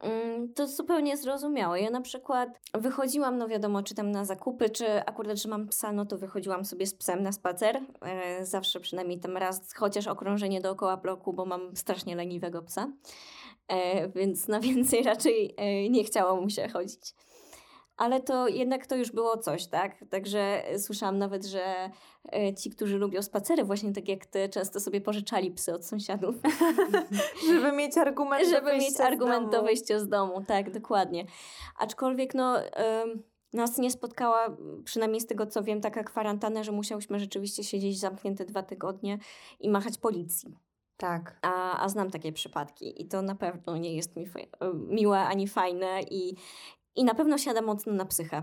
Mm, 0.00 0.54
to 0.54 0.66
zupełnie 0.66 1.16
zrozumiałe. 1.16 1.80
Ja 1.80 1.90
na 1.90 2.00
przykład 2.00 2.60
wychodziłam, 2.74 3.38
no 3.38 3.48
wiadomo, 3.48 3.82
czy 3.82 3.94
tam 3.94 4.10
na 4.10 4.24
zakupy, 4.24 4.70
czy 4.70 5.04
akurat, 5.06 5.38
że 5.38 5.48
mam 5.48 5.68
psa, 5.68 5.92
no 5.92 6.06
to 6.06 6.18
wychodziłam 6.18 6.64
sobie 6.64 6.86
z 6.86 6.94
psem 6.94 7.22
na 7.22 7.32
spacer. 7.32 7.80
E, 8.02 8.44
zawsze 8.46 8.80
przynajmniej 8.80 9.20
tam 9.20 9.36
raz, 9.36 9.74
chociaż 9.74 10.06
okrążenie 10.06 10.60
dookoła 10.60 10.96
bloku, 10.96 11.32
bo 11.32 11.44
mam 11.44 11.76
strasznie 11.76 12.16
leniwego 12.16 12.62
psa. 12.62 12.92
E, 13.68 14.08
więc 14.08 14.48
na 14.48 14.60
więcej 14.70 15.02
raczej 15.02 15.54
e, 15.56 15.88
nie 15.88 16.04
chciało 16.04 16.40
mu 16.40 16.50
się 16.50 16.68
chodzić 16.68 17.14
ale 18.00 18.20
to 18.20 18.48
jednak 18.48 18.86
to 18.86 18.96
już 18.96 19.12
było 19.12 19.38
coś, 19.38 19.66
tak? 19.66 20.04
Także 20.10 20.62
słyszałam 20.78 21.18
nawet, 21.18 21.46
że 21.46 21.90
ci, 22.58 22.70
którzy 22.70 22.98
lubią 22.98 23.22
spacery, 23.22 23.64
właśnie 23.64 23.92
tak 23.92 24.08
jak 24.08 24.26
ty, 24.26 24.48
często 24.48 24.80
sobie 24.80 25.00
pożyczali 25.00 25.50
psy 25.50 25.74
od 25.74 25.86
sąsiadów. 25.86 26.34
Żeby 27.48 27.72
mieć 27.72 27.98
argument 27.98 28.48
Żeby 28.48 28.76
mieć 28.78 29.00
argument 29.00 29.52
do 29.52 29.62
wyjścia 29.62 29.98
z 29.98 30.08
domu, 30.08 30.44
tak, 30.44 30.70
dokładnie. 30.70 31.24
Aczkolwiek 31.78 32.34
no... 32.34 32.56
nas 33.52 33.78
nie 33.78 33.90
spotkała, 33.90 34.56
przynajmniej 34.84 35.20
z 35.20 35.26
tego 35.26 35.46
co 35.46 35.62
wiem, 35.62 35.80
taka 35.80 36.04
kwarantanna, 36.04 36.64
że 36.64 36.72
musiałyśmy 36.72 37.20
rzeczywiście 37.20 37.64
siedzieć 37.64 38.00
zamknięte 38.00 38.44
dwa 38.44 38.62
tygodnie 38.62 39.18
i 39.60 39.70
machać 39.70 39.98
policji. 39.98 40.56
Tak. 40.96 41.38
A, 41.42 41.84
a 41.84 41.88
znam 41.88 42.10
takie 42.10 42.32
przypadki 42.32 43.02
i 43.02 43.08
to 43.08 43.22
na 43.22 43.34
pewno 43.34 43.76
nie 43.76 43.96
jest 43.96 44.16
mi 44.16 44.26
miłe 44.74 45.18
ani 45.18 45.48
fajne 45.48 46.00
i, 46.10 46.34
i 46.96 47.04
na 47.04 47.14
pewno 47.14 47.38
siada 47.38 47.62
mocno 47.62 47.92
na 47.92 48.04
psychę. 48.04 48.42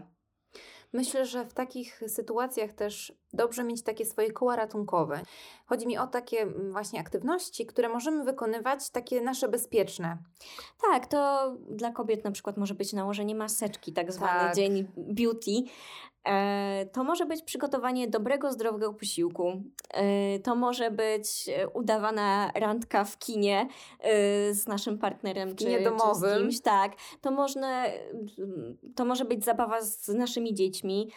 Myślę, 0.97 1.25
że 1.25 1.45
w 1.45 1.53
takich 1.53 2.01
sytuacjach 2.07 2.73
też 2.73 3.13
dobrze 3.33 3.63
mieć 3.63 3.83
takie 3.83 4.05
swoje 4.05 4.31
koła 4.31 4.55
ratunkowe. 4.55 5.21
Chodzi 5.65 5.87
mi 5.87 5.97
o 5.97 6.07
takie 6.07 6.41
mm, 6.41 6.71
właśnie 6.71 6.99
aktywności, 6.99 7.65
które 7.65 7.89
możemy 7.89 8.23
wykonywać, 8.23 8.89
takie 8.89 9.21
nasze 9.21 9.47
bezpieczne. 9.47 10.17
Tak, 10.81 11.07
to 11.07 11.51
dla 11.69 11.91
kobiet 11.91 12.23
na 12.23 12.31
przykład 12.31 12.57
może 12.57 12.73
być 12.73 12.93
nałożenie 12.93 13.35
maseczki, 13.35 13.93
tak 13.93 14.11
zwany 14.11 14.39
tak. 14.39 14.55
dzień 14.55 14.87
beauty. 14.97 15.51
E, 16.27 16.85
to 16.93 17.03
może 17.03 17.25
być 17.25 17.41
przygotowanie 17.41 18.07
dobrego, 18.07 18.51
zdrowego 18.51 18.93
posiłku. 18.93 19.61
E, 19.93 20.39
to 20.39 20.55
może 20.55 20.91
być 20.91 21.49
e, 21.49 21.69
udawana 21.69 22.51
randka 22.55 23.03
w 23.03 23.17
kinie 23.17 23.67
z 24.51 24.67
naszym 24.67 24.97
partnerem 24.97 25.55
czy, 25.55 25.65
czy 25.65 25.83
z 26.13 26.37
kimś. 26.37 26.61
Tak. 26.61 26.91
To, 27.21 27.31
można, 27.31 27.85
to 28.95 29.05
może 29.05 29.25
być 29.25 29.45
zabawa 29.45 29.81
z 29.81 30.07
naszymi 30.07 30.53
dziećmi. 30.53 31.11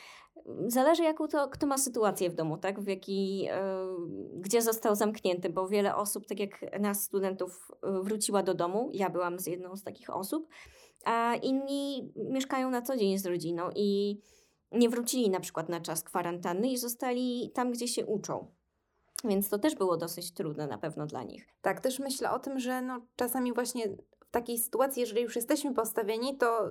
Zależy, 0.67 1.03
jaką 1.03 1.29
to, 1.29 1.49
kto 1.49 1.67
ma 1.67 1.79
sytuację 1.79 2.31
w 2.31 2.35
domu, 2.35 2.57
tak? 2.57 2.81
W 2.81 2.89
jaki, 2.89 3.49
gdzie 4.35 4.63
został 4.63 4.95
zamknięty, 4.95 5.51
bo 5.51 5.69
wiele 5.69 5.97
osób, 5.97 6.27
tak 6.27 6.41
jak 6.41 6.81
nas, 6.81 7.03
studentów, 7.03 7.73
wróciła 7.83 8.43
do 8.43 8.55
domu. 8.55 8.91
Ja 8.93 9.11
byłam 9.11 9.39
z 9.39 9.47
jedną 9.47 9.77
z 9.77 9.83
takich 9.83 10.11
osób, 10.11 10.49
a 11.05 11.35
inni 11.35 12.13
mieszkają 12.17 12.71
na 12.71 12.83
co 12.83 12.97
dzień 12.97 13.19
z 13.19 13.27
rodziną 13.27 13.71
i 13.75 14.19
nie 14.73 14.89
wrócili 14.89 15.31
na 15.31 15.41
przykład 15.41 15.69
na 15.69 15.81
czas 15.81 16.03
kwarantanny 16.03 16.69
i 16.69 16.79
zostali 16.79 17.51
tam, 17.55 17.73
gdzie 17.73 17.89
się 17.89 18.07
uczą. 18.07 18.47
Więc 19.25 19.49
to 19.49 19.59
też 19.59 19.75
było 19.75 19.97
dosyć 19.97 20.33
trudne 20.33 20.67
na 20.67 20.79
pewno 20.79 21.07
dla 21.07 21.23
nich. 21.23 21.49
Tak, 21.63 21.81
też 21.81 21.99
myślę 21.99 22.31
o 22.31 22.39
tym, 22.39 22.59
że 22.59 22.83
no, 22.83 23.01
czasami 23.17 23.53
właśnie 23.53 23.89
w 24.21 24.31
takiej 24.31 24.59
sytuacji, 24.59 25.01
jeżeli 25.01 25.23
już 25.23 25.37
jesteśmy 25.37 25.75
postawieni, 25.75 26.37
to 26.37 26.71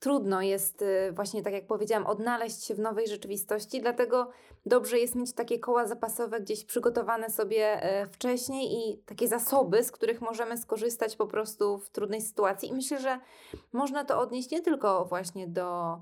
trudno 0.00 0.42
jest 0.42 0.82
y, 0.82 1.12
właśnie, 1.12 1.42
tak 1.42 1.52
jak 1.52 1.66
powiedziałam, 1.66 2.06
odnaleźć 2.06 2.64
się 2.64 2.74
w 2.74 2.78
nowej 2.78 3.08
rzeczywistości, 3.08 3.80
dlatego 3.80 4.30
dobrze 4.66 4.98
jest 4.98 5.14
mieć 5.14 5.32
takie 5.32 5.58
koła 5.58 5.86
zapasowe 5.86 6.40
gdzieś 6.40 6.64
przygotowane 6.64 7.30
sobie 7.30 7.82
e, 7.82 8.06
wcześniej 8.06 8.72
i 8.72 8.98
takie 8.98 9.28
zasoby, 9.28 9.84
z 9.84 9.92
których 9.92 10.20
możemy 10.20 10.58
skorzystać 10.58 11.16
po 11.16 11.26
prostu 11.26 11.78
w 11.78 11.90
trudnej 11.90 12.20
sytuacji. 12.20 12.68
I 12.68 12.74
myślę, 12.74 12.98
że 12.98 13.20
można 13.72 14.04
to 14.04 14.20
odnieść 14.20 14.50
nie 14.50 14.62
tylko 14.62 15.04
właśnie 15.04 15.48
do 15.48 15.98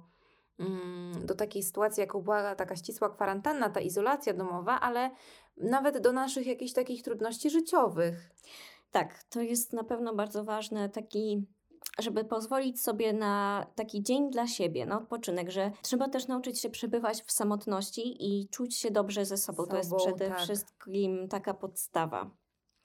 do 1.25 1.35
takiej 1.35 1.63
sytuacji, 1.63 2.01
jaką 2.01 2.21
była 2.21 2.55
taka 2.55 2.77
ścisła 2.77 3.11
kwarantanna, 3.11 3.71
ta 3.71 3.81
izolacja 3.81 4.35
domowa, 4.35 4.81
ale 4.81 5.11
nawet 5.57 5.99
do 5.99 6.13
naszych 6.13 6.47
jakichś 6.47 6.73
takich 6.73 7.03
trudności 7.03 7.51
życiowych. 7.51 8.31
Tak, 8.91 9.23
to 9.23 9.41
jest 9.41 9.73
na 9.73 9.85
pewno 9.85 10.15
bardzo 10.15 10.45
ważne, 10.45 10.89
taki 10.89 11.47
żeby 11.99 12.25
pozwolić 12.25 12.83
sobie 12.83 13.13
na 13.13 13.67
taki 13.75 14.03
dzień 14.03 14.31
dla 14.31 14.47
siebie, 14.47 14.87
na 14.87 14.99
odpoczynek, 14.99 15.51
że 15.51 15.73
trzeba 15.83 16.09
też 16.09 16.29
nauczyć 16.29 16.61
się 16.61 16.71
przebywać 16.71 17.23
w 17.23 17.33
samotności 17.33 18.17
i 18.21 18.49
czuć 18.49 18.77
się 18.77 18.91
dobrze 18.91 19.25
ze 19.25 19.37
sobą. 19.37 19.57
sobą 19.57 19.71
to 19.71 19.77
jest 19.77 19.95
przede 19.97 20.29
tak. 20.29 20.39
wszystkim 20.39 21.29
taka 21.29 21.55
podstawa 21.55 22.31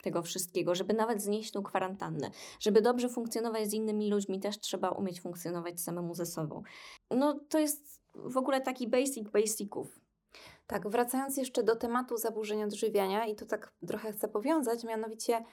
tego 0.03 0.21
wszystkiego, 0.21 0.75
żeby 0.75 0.93
nawet 0.93 1.21
znieść 1.21 1.51
tą 1.51 1.63
kwarantannę. 1.63 2.31
Żeby 2.59 2.81
dobrze 2.81 3.09
funkcjonować 3.09 3.69
z 3.69 3.73
innymi 3.73 4.11
ludźmi, 4.11 4.39
też 4.39 4.59
trzeba 4.59 4.89
umieć 4.89 5.21
funkcjonować 5.21 5.81
samemu 5.81 6.15
ze 6.15 6.25
sobą. 6.25 6.63
No 7.11 7.39
to 7.49 7.59
jest 7.59 8.01
w 8.15 8.37
ogóle 8.37 8.61
taki 8.61 8.87
basic 8.87 9.29
basiców. 9.29 9.99
Tak, 10.67 10.89
wracając 10.89 11.37
jeszcze 11.37 11.63
do 11.63 11.75
tematu 11.75 12.17
zaburzeń 12.17 12.63
odżywiania 12.63 13.25
i 13.25 13.35
tu 13.35 13.45
tak 13.45 13.73
trochę 13.87 14.11
chcę 14.11 14.27
powiązać, 14.27 14.83
mianowicie 14.83 15.43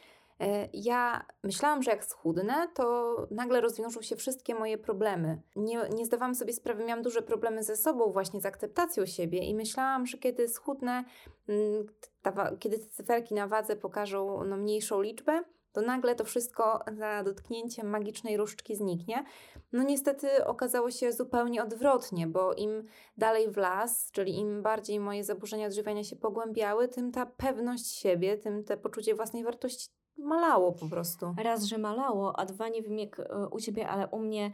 ja 0.72 1.26
myślałam, 1.42 1.82
że 1.82 1.90
jak 1.90 2.04
schudnę, 2.04 2.68
to 2.74 3.16
nagle 3.30 3.60
rozwiążą 3.60 4.02
się 4.02 4.16
wszystkie 4.16 4.54
moje 4.54 4.78
problemy. 4.78 5.42
Nie, 5.56 5.80
nie 5.94 6.06
zdawałam 6.06 6.34
sobie 6.34 6.52
sprawy, 6.52 6.84
miałam 6.84 7.02
duże 7.02 7.22
problemy 7.22 7.62
ze 7.62 7.76
sobą, 7.76 8.12
właśnie 8.12 8.40
z 8.40 8.46
akceptacją 8.46 9.06
siebie, 9.06 9.38
i 9.38 9.54
myślałam, 9.54 10.06
że 10.06 10.18
kiedy 10.18 10.48
schudnę, 10.48 11.04
mm, 11.48 11.86
ta, 12.22 12.56
kiedy 12.58 12.78
te 12.78 12.86
cyferki 12.86 13.34
na 13.34 13.46
wadze 13.46 13.76
pokażą 13.76 14.44
no, 14.44 14.56
mniejszą 14.56 15.00
liczbę, 15.00 15.42
to 15.72 15.80
nagle 15.80 16.14
to 16.14 16.24
wszystko 16.24 16.84
za 16.98 17.22
dotknięciem 17.22 17.90
magicznej 17.90 18.36
różdżki 18.36 18.76
zniknie. 18.76 19.24
No 19.72 19.82
niestety 19.82 20.44
okazało 20.44 20.90
się 20.90 21.12
zupełnie 21.12 21.62
odwrotnie, 21.62 22.26
bo 22.26 22.54
im 22.54 22.84
dalej 23.16 23.50
w 23.50 23.56
las, 23.56 24.10
czyli 24.12 24.38
im 24.38 24.62
bardziej 24.62 25.00
moje 25.00 25.24
zaburzenia 25.24 25.66
odżywiania 25.66 26.04
się 26.04 26.16
pogłębiały, 26.16 26.88
tym 26.88 27.12
ta 27.12 27.26
pewność 27.26 27.86
siebie, 27.86 28.38
tym 28.38 28.64
te 28.64 28.76
poczucie 28.76 29.14
własnej 29.14 29.44
wartości 29.44 29.88
malało 30.24 30.72
po 30.72 30.88
prostu. 30.88 31.34
Raz, 31.42 31.64
że 31.64 31.78
malało, 31.78 32.38
a 32.38 32.46
dwa, 32.46 32.68
nie 32.68 32.82
wiem 32.82 32.98
jak 32.98 33.20
e, 33.20 33.48
u 33.50 33.60
Ciebie, 33.60 33.88
ale 33.88 34.08
u 34.08 34.18
mnie 34.18 34.50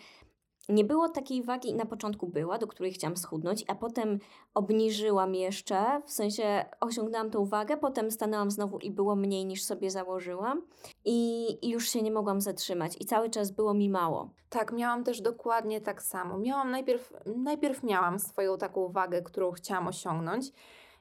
nie 0.68 0.84
było 0.84 1.08
takiej 1.08 1.42
wagi, 1.42 1.74
na 1.74 1.86
początku 1.86 2.26
była, 2.26 2.58
do 2.58 2.66
której 2.66 2.92
chciałam 2.92 3.16
schudnąć, 3.16 3.64
a 3.68 3.74
potem 3.74 4.18
obniżyłam 4.54 5.34
jeszcze, 5.34 6.02
w 6.06 6.10
sensie 6.10 6.64
osiągnęłam 6.80 7.30
tą 7.30 7.44
wagę, 7.44 7.76
potem 7.76 8.10
stanęłam 8.10 8.50
znowu 8.50 8.78
i 8.78 8.90
było 8.90 9.16
mniej 9.16 9.46
niż 9.46 9.64
sobie 9.64 9.90
założyłam 9.90 10.62
i, 11.04 11.48
i 11.62 11.70
już 11.70 11.88
się 11.88 12.02
nie 12.02 12.10
mogłam 12.10 12.40
zatrzymać 12.40 12.96
i 13.00 13.04
cały 13.04 13.30
czas 13.30 13.50
było 13.50 13.74
mi 13.74 13.90
mało. 13.90 14.30
Tak, 14.50 14.72
miałam 14.72 15.04
też 15.04 15.20
dokładnie 15.20 15.80
tak 15.80 16.02
samo. 16.02 16.38
Miałam 16.38 16.70
najpierw, 16.70 17.12
najpierw 17.36 17.82
miałam 17.82 18.18
swoją 18.18 18.58
taką 18.58 18.88
wagę, 18.88 19.22
którą 19.22 19.52
chciałam 19.52 19.88
osiągnąć, 19.88 20.52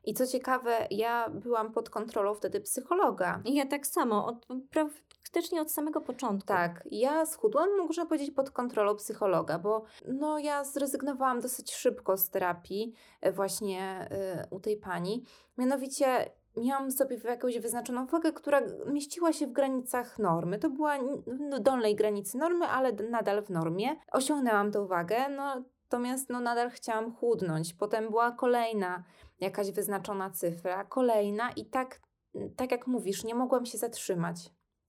i 0.06 0.13
co 0.13 0.28
ciekawe, 0.28 0.88
ja 0.91 1.30
byłam 1.30 1.72
pod 1.72 1.89
kontrolą 1.89 2.36
wtedy 2.36 2.62
psychologa. 2.62 3.41
Ja 3.46 3.65
tak 3.65 3.88
samo, 3.88 4.26
od, 4.26 4.48
praktycznie 4.72 5.62
od 5.62 5.72
samego 5.72 6.02
początku. 6.02 6.48
Tak, 6.48 6.84
ja 6.91 7.26
schudłam, 7.26 7.70
można 7.78 8.06
powiedzieć, 8.06 8.32
pod 8.32 8.52
kontrolą 8.52 8.96
psychologa, 8.96 9.60
bo 9.60 9.84
no, 10.08 10.39
ja 10.39 10.63
zrezygnowałam 10.63 11.41
dosyć 11.41 11.74
szybko 11.74 12.18
z 12.18 12.30
terapii 12.30 12.94
e, 13.22 13.32
właśnie 13.32 14.10
y, 14.44 14.48
u 14.50 14.60
tej 14.60 14.78
pani. 14.78 15.24
Mianowicie 15.58 16.32
miałam 16.58 16.91
sobie 16.91 17.18
jakąś 17.24 17.60
wyznaczoną 17.60 18.06
wagę, 18.06 18.32
która 18.32 18.62
mieściła 18.86 19.34
się 19.34 19.48
w 19.48 19.52
granicach 19.52 20.20
normy. 20.20 20.60
To 20.60 20.70
była 20.70 20.98
no, 21.39 21.60
dolnej 21.60 21.96
granicy 21.96 22.38
normy, 22.38 22.68
ale 22.68 22.94
nadal 22.94 23.44
w 23.44 23.50
normie. 23.50 23.96
Osiągnęłam 24.12 24.72
tą 24.72 24.88
wagę, 24.88 25.30
no, 25.30 25.63
natomiast 25.86 26.30
no, 26.30 26.39
nadal 26.39 26.69
chciałam 26.69 27.15
chudnąć. 27.15 27.74
Potem 27.74 28.10
była 28.10 28.32
kolejna 28.32 29.04
jakaś 29.39 29.71
wyznaczona 29.71 30.30
cyfra, 30.30 30.84
kolejna 30.84 31.52
i 31.52 31.65
tak, 31.65 32.02
tak 32.56 32.71
jak 32.71 32.88
mówisz, 32.88 33.24
nie 33.24 33.36
mogłam 33.36 33.65
się 33.65 33.78
zatrzymać. 33.78 34.38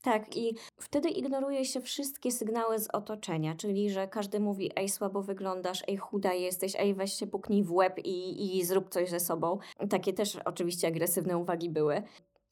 Tak, 0.02 0.36
i 0.36 0.56
wtedy 0.80 1.08
ignoruje 1.08 1.64
się 1.64 1.80
wszystkie 1.80 2.32
sygnały 2.32 2.78
z 2.78 2.88
otoczenia, 2.88 3.54
czyli 3.54 3.90
że 3.90 4.08
każdy 4.08 4.40
mówi, 4.40 4.70
ej, 4.76 4.88
słabo 4.88 5.22
wyglądasz, 5.22 5.82
ej, 5.88 5.96
chuda 5.96 6.32
jesteś, 6.32 6.72
ej, 6.78 6.94
weź 6.94 7.12
się 7.12 7.26
puknij 7.26 7.64
w 7.64 7.72
łeb 7.72 7.98
i, 7.98 8.56
i 8.58 8.64
zrób 8.64 8.88
coś 8.88 9.10
ze 9.10 9.20
sobą. 9.20 9.58
Takie 9.90 10.12
też 10.12 10.36
oczywiście 10.36 10.88
agresywne 10.88 11.38
uwagi 11.38 11.70
były. 11.70 12.02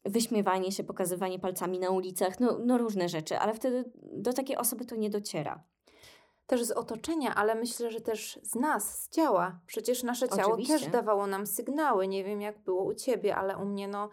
Wyśmiewanie 0.04 0.72
się, 0.72 0.84
pokazywanie 0.84 1.38
palcami 1.38 1.78
na 1.78 1.90
ulicach, 1.90 2.40
no, 2.40 2.58
no 2.64 2.78
różne 2.78 3.08
rzeczy, 3.08 3.38
ale 3.38 3.54
wtedy 3.54 3.84
do 4.12 4.32
takiej 4.32 4.56
osoby 4.56 4.84
to 4.84 4.96
nie 4.96 5.10
dociera 5.10 5.64
też 6.46 6.64
z 6.64 6.70
otoczenia, 6.70 7.34
ale 7.34 7.54
myślę, 7.54 7.90
że 7.90 8.00
też 8.00 8.40
z 8.42 8.54
nas, 8.54 9.02
z 9.02 9.08
ciała. 9.08 9.60
Przecież 9.66 10.02
nasze 10.02 10.28
ciało 10.28 10.52
Oczywiście. 10.52 10.78
też 10.78 10.88
dawało 10.88 11.26
nam 11.26 11.46
sygnały. 11.46 12.08
Nie 12.08 12.24
wiem, 12.24 12.40
jak 12.40 12.58
było 12.58 12.84
u 12.84 12.94
ciebie, 12.94 13.36
ale 13.36 13.56
u 13.56 13.64
mnie, 13.64 13.88
no, 13.88 14.08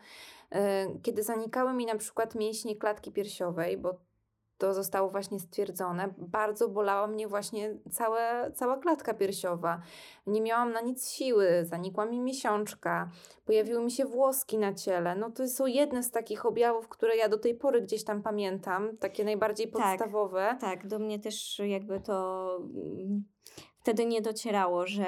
yy, 0.52 0.60
kiedy 1.04 1.24
zanikały 1.24 1.74
mi 1.74 1.86
na 1.86 1.96
przykład 1.96 2.36
mięśnie 2.36 2.76
klatki 2.76 3.12
piersiowej, 3.12 3.78
bo 3.78 4.11
to 4.62 4.74
zostało 4.74 5.10
właśnie 5.10 5.40
stwierdzone, 5.40 6.14
bardzo 6.18 6.70
bolała 6.70 7.08
mnie 7.08 7.28
właśnie 7.28 7.76
całe, 7.92 8.52
cała 8.56 8.78
klatka 8.78 9.14
piersiowa. 9.14 9.82
Nie 10.28 10.42
miałam 10.42 10.72
na 10.72 10.82
nic 10.82 11.10
siły, 11.10 11.66
zanikła 11.66 12.06
mi 12.06 12.20
miesiączka, 12.20 13.10
pojawiły 13.46 13.84
mi 13.84 13.92
się 13.92 14.06
włoski 14.06 14.58
na 14.58 14.74
ciele. 14.74 15.16
No 15.16 15.32
to 15.32 15.48
są 15.48 15.66
jedne 15.66 16.04
z 16.04 16.12
takich 16.12 16.46
objawów, 16.46 16.88
które 16.90 17.16
ja 17.16 17.30
do 17.30 17.38
tej 17.38 17.56
pory 17.56 17.82
gdzieś 17.82 18.04
tam 18.04 18.22
pamiętam, 18.22 18.98
takie 18.98 19.24
najbardziej 19.24 19.72
tak, 19.72 19.82
podstawowe. 19.82 20.58
Tak, 20.60 20.62
tak 20.62 20.88
do 20.88 21.00
mnie 21.00 21.20
też 21.20 21.60
jakby 21.60 22.00
to 22.00 22.58
mm, 22.58 23.24
wtedy 23.80 24.06
nie 24.06 24.22
docierało, 24.22 24.88
że 24.88 25.06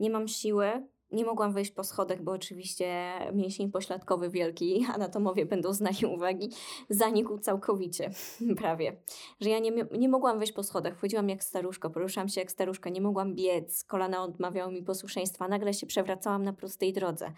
nie 0.00 0.10
mam 0.10 0.28
siły, 0.28 0.86
nie 1.14 1.24
mogłam 1.24 1.52
wejść 1.52 1.70
po 1.70 1.84
schodach, 1.84 2.22
bo 2.22 2.32
oczywiście 2.32 3.12
mięsień 3.32 3.70
pośladkowy 3.70 4.30
wielki, 4.30 4.86
anatomowie 4.94 5.46
będą 5.46 5.72
znali 5.72 6.06
uwagi, 6.06 6.50
zanikł 6.90 7.38
całkowicie, 7.38 8.10
prawie. 8.60 8.96
Że 9.40 9.50
ja 9.50 9.58
nie, 9.58 9.72
nie 9.98 10.08
mogłam 10.08 10.38
wejść 10.38 10.52
po 10.52 10.62
schodach, 10.62 10.96
wchodziłam 10.96 11.28
jak 11.28 11.44
staruszka, 11.44 11.90
poruszałam 11.90 12.28
się 12.28 12.40
jak 12.40 12.50
staruszka, 12.50 12.90
nie 12.90 13.00
mogłam 13.00 13.34
biec, 13.34 13.84
kolana 13.84 14.22
odmawiały 14.22 14.72
mi 14.72 14.82
posłuszeństwa, 14.82 15.48
nagle 15.48 15.74
się 15.74 15.86
przewracałam 15.86 16.42
na 16.42 16.52
prostej 16.52 16.92
drodze. 16.92 17.32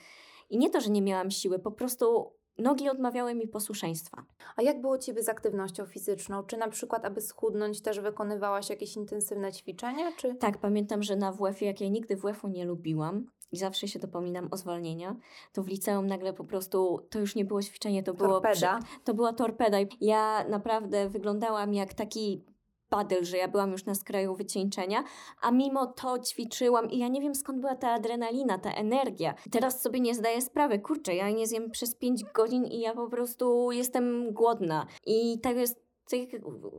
I 0.50 0.58
nie 0.58 0.70
to, 0.70 0.80
że 0.80 0.90
nie 0.90 1.02
miałam 1.02 1.30
siły, 1.30 1.58
po 1.58 1.70
prostu 1.70 2.32
nogi 2.58 2.88
odmawiały 2.88 3.34
mi 3.34 3.48
posłuszeństwa. 3.48 4.24
A 4.56 4.62
jak 4.62 4.80
było 4.80 4.98
Ciebie 4.98 5.22
z 5.22 5.28
aktywnością 5.28 5.86
fizyczną? 5.86 6.42
Czy 6.42 6.56
na 6.56 6.68
przykład, 6.68 7.04
aby 7.04 7.20
schudnąć, 7.20 7.80
też 7.80 8.00
wykonywałaś 8.00 8.70
jakieś 8.70 8.96
intensywne 8.96 9.52
ćwiczenia? 9.52 10.12
Czy... 10.16 10.34
Tak, 10.34 10.58
pamiętam, 10.58 11.02
że 11.02 11.16
na 11.16 11.32
WF-ie, 11.32 11.70
jak 11.70 11.80
ja 11.80 11.88
nigdy 11.88 12.16
WF-u 12.16 12.48
nie 12.48 12.64
lubiłam, 12.64 13.26
i 13.52 13.56
zawsze 13.56 13.88
się 13.88 13.98
dopominam 13.98 14.48
o 14.50 14.56
zwolnienia, 14.56 15.16
to 15.52 15.62
w 15.62 15.68
liceum 15.68 16.06
nagle 16.06 16.32
po 16.32 16.44
prostu 16.44 17.06
to 17.10 17.18
już 17.18 17.34
nie 17.34 17.44
było 17.44 17.62
ćwiczenie, 17.62 18.02
to 18.02 18.14
było 18.14 18.40
torpeda. 18.40 18.80
to 19.04 19.14
była 19.14 19.32
torpeda. 19.32 19.76
Ja 20.00 20.44
naprawdę 20.48 21.08
wyglądałam 21.08 21.74
jak 21.74 21.94
taki 21.94 22.44
padyl, 22.88 23.24
że 23.24 23.36
ja 23.36 23.48
byłam 23.48 23.72
już 23.72 23.84
na 23.84 23.94
skraju 23.94 24.34
wycieńczenia, 24.34 25.04
a 25.40 25.50
mimo 25.50 25.86
to 25.86 26.18
ćwiczyłam 26.18 26.90
i 26.90 26.98
ja 26.98 27.08
nie 27.08 27.20
wiem 27.20 27.34
skąd 27.34 27.60
była 27.60 27.76
ta 27.76 27.90
adrenalina, 27.90 28.58
ta 28.58 28.72
energia. 28.72 29.34
Teraz 29.50 29.82
sobie 29.82 30.00
nie 30.00 30.14
zdaję 30.14 30.42
sprawy, 30.42 30.78
kurczę, 30.78 31.14
ja 31.14 31.30
nie 31.30 31.46
zjem 31.46 31.70
przez 31.70 31.94
5 31.94 32.24
godzin 32.24 32.64
i 32.64 32.80
ja 32.80 32.94
po 32.94 33.08
prostu 33.08 33.72
jestem 33.72 34.32
głodna. 34.32 34.86
I 35.06 35.40
tak 35.40 35.56
jest 35.56 35.85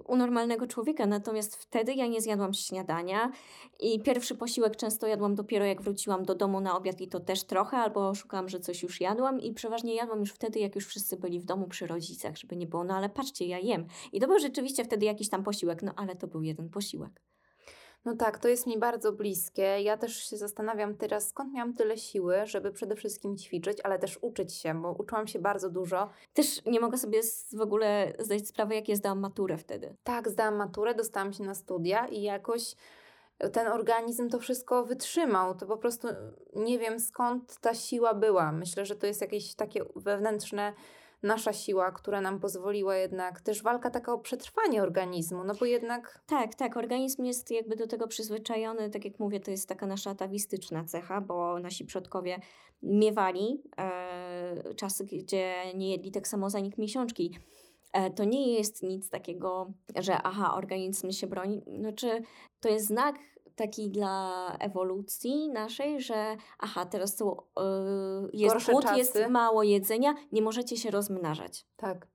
u 0.08 0.16
normalnego 0.16 0.68
człowieka. 0.68 1.06
Natomiast 1.06 1.56
wtedy 1.56 1.94
ja 1.94 2.08
nie 2.08 2.22
zjadłam 2.22 2.54
śniadania 2.54 3.32
i 3.80 4.00
pierwszy 4.00 4.36
posiłek 4.36 4.76
często 4.76 5.08
jadłam 5.08 5.36
dopiero 5.36 5.66
jak 5.66 5.82
wróciłam 5.82 6.26
do 6.26 6.36
domu 6.36 6.60
na 6.60 6.78
obiad 6.78 7.02
i 7.02 7.08
to 7.08 7.20
też 7.20 7.44
trochę, 7.44 7.78
albo 7.78 8.16
szukałam, 8.16 8.50
że 8.50 8.60
coś 8.60 8.84
już 8.84 9.02
jadłam 9.02 9.40
i 9.40 9.54
przeważnie 9.54 9.96
jadłam 9.96 10.20
już 10.20 10.32
wtedy, 10.32 10.60
jak 10.60 10.76
już 10.76 10.86
wszyscy 10.86 11.18
byli 11.18 11.40
w 11.40 11.46
domu 11.46 11.68
przy 11.68 11.88
rodzicach, 11.88 12.38
żeby 12.38 12.56
nie 12.56 12.68
było, 12.68 12.84
no 12.84 12.96
ale 12.96 13.10
patrzcie, 13.10 13.46
ja 13.46 13.60
jem. 13.60 13.86
I 14.12 14.20
to 14.20 14.28
był 14.28 14.40
rzeczywiście 14.40 14.84
wtedy 14.84 15.06
jakiś 15.06 15.30
tam 15.30 15.44
posiłek, 15.44 15.84
no 15.84 15.94
ale 15.96 16.16
to 16.16 16.28
był 16.28 16.42
jeden 16.42 16.70
posiłek. 16.70 17.22
No 18.08 18.16
tak, 18.16 18.40
to 18.40 18.48
jest 18.48 18.68
mi 18.68 18.78
bardzo 18.80 19.12
bliskie. 19.12 19.82
Ja 19.82 19.98
też 19.98 20.30
się 20.30 20.38
zastanawiam 20.38 20.96
teraz, 20.96 21.30
skąd 21.30 21.54
miałam 21.54 21.74
tyle 21.74 21.98
siły, 21.98 22.46
żeby 22.46 22.72
przede 22.72 22.96
wszystkim 22.96 23.38
ćwiczyć, 23.38 23.78
ale 23.84 24.00
też 24.00 24.20
uczyć 24.22 24.54
się, 24.54 24.82
bo 24.82 24.92
uczyłam 24.92 25.28
się 25.28 25.40
bardzo 25.40 25.70
dużo. 25.70 26.10
Też 26.34 26.66
nie 26.66 26.80
mogę 26.80 26.98
sobie 26.98 27.22
w 27.54 27.62
ogóle 27.62 28.14
zdać 28.20 28.48
sprawy, 28.48 28.76
jak 28.76 28.90
ja 28.90 28.96
zdałam 28.96 29.20
maturę 29.20 29.58
wtedy. 29.58 29.96
Tak, 30.04 30.30
zdałam 30.30 30.56
maturę, 30.56 30.96
dostałam 30.96 31.34
się 31.34 31.44
na 31.44 31.56
studia 31.56 32.08
i 32.08 32.22
jakoś 32.22 32.76
ten 33.54 33.68
organizm 33.68 34.30
to 34.30 34.40
wszystko 34.40 34.84
wytrzymał. 34.84 35.56
To 35.56 35.66
po 35.66 35.78
prostu 35.78 36.08
nie 36.56 36.80
wiem 36.80 37.00
skąd 37.00 37.58
ta 37.58 37.74
siła 37.74 38.14
była. 38.14 38.52
Myślę, 38.52 38.86
że 38.86 38.96
to 38.96 39.08
jest 39.08 39.22
jakieś 39.22 39.56
takie 39.56 39.86
wewnętrzne 39.96 40.74
nasza 41.24 41.54
siła, 41.54 41.92
która 41.92 42.22
nam 42.22 42.40
pozwoliła 42.40 42.96
jednak, 42.96 43.42
też 43.42 43.64
walka 43.64 43.90
taka 43.90 44.14
o 44.14 44.20
przetrwanie 44.20 44.84
organizmu, 44.84 45.44
no 45.44 45.54
bo 45.60 45.66
jednak... 45.66 46.22
Tak, 46.26 46.56
tak, 46.56 46.78
organizm 46.78 47.24
jest 47.24 47.52
jakby 47.52 47.76
do 47.76 47.88
tego 47.88 48.08
przyzwyczajony, 48.08 48.90
tak 48.90 49.06
jak 49.06 49.20
mówię, 49.20 49.40
to 49.40 49.52
jest 49.52 49.70
taka 49.70 49.88
nasza 49.88 50.10
atawistyczna 50.10 50.84
cecha, 50.84 51.22
bo 51.22 51.60
nasi 51.60 51.86
przodkowie 51.86 52.40
miewali 52.82 53.62
e, 53.78 54.74
czasy, 54.76 55.06
gdzie 55.06 55.56
nie 55.76 55.92
jedli 55.92 56.12
tak 56.12 56.28
samo 56.28 56.50
zanik 56.50 56.78
miesiączki. 56.78 57.38
E, 57.94 58.12
to 58.12 58.24
nie 58.24 58.54
jest 58.54 58.84
nic 58.84 59.10
takiego, 59.10 59.74
że 59.96 60.22
aha, 60.24 60.54
organizm 60.56 61.12
się 61.12 61.28
broni, 61.28 61.62
znaczy 61.80 62.22
to 62.60 62.70
jest 62.70 62.86
znak 62.86 63.16
taki 63.58 63.90
dla 63.90 64.56
ewolucji 64.60 65.50
naszej, 65.50 66.02
że 66.02 66.38
aha, 66.60 66.86
teraz 66.86 67.18
są, 67.18 67.36
yy, 67.58 68.30
jest 68.34 68.54
Gorsze 68.54 68.72
głód, 68.72 68.84
czasy. 68.84 68.98
jest 68.98 69.20
mało 69.30 69.64
jedzenia, 69.64 70.16
nie 70.32 70.42
możecie 70.42 70.78
się 70.78 70.92
rozmnażać. 70.92 71.66
Tak. 71.78 72.08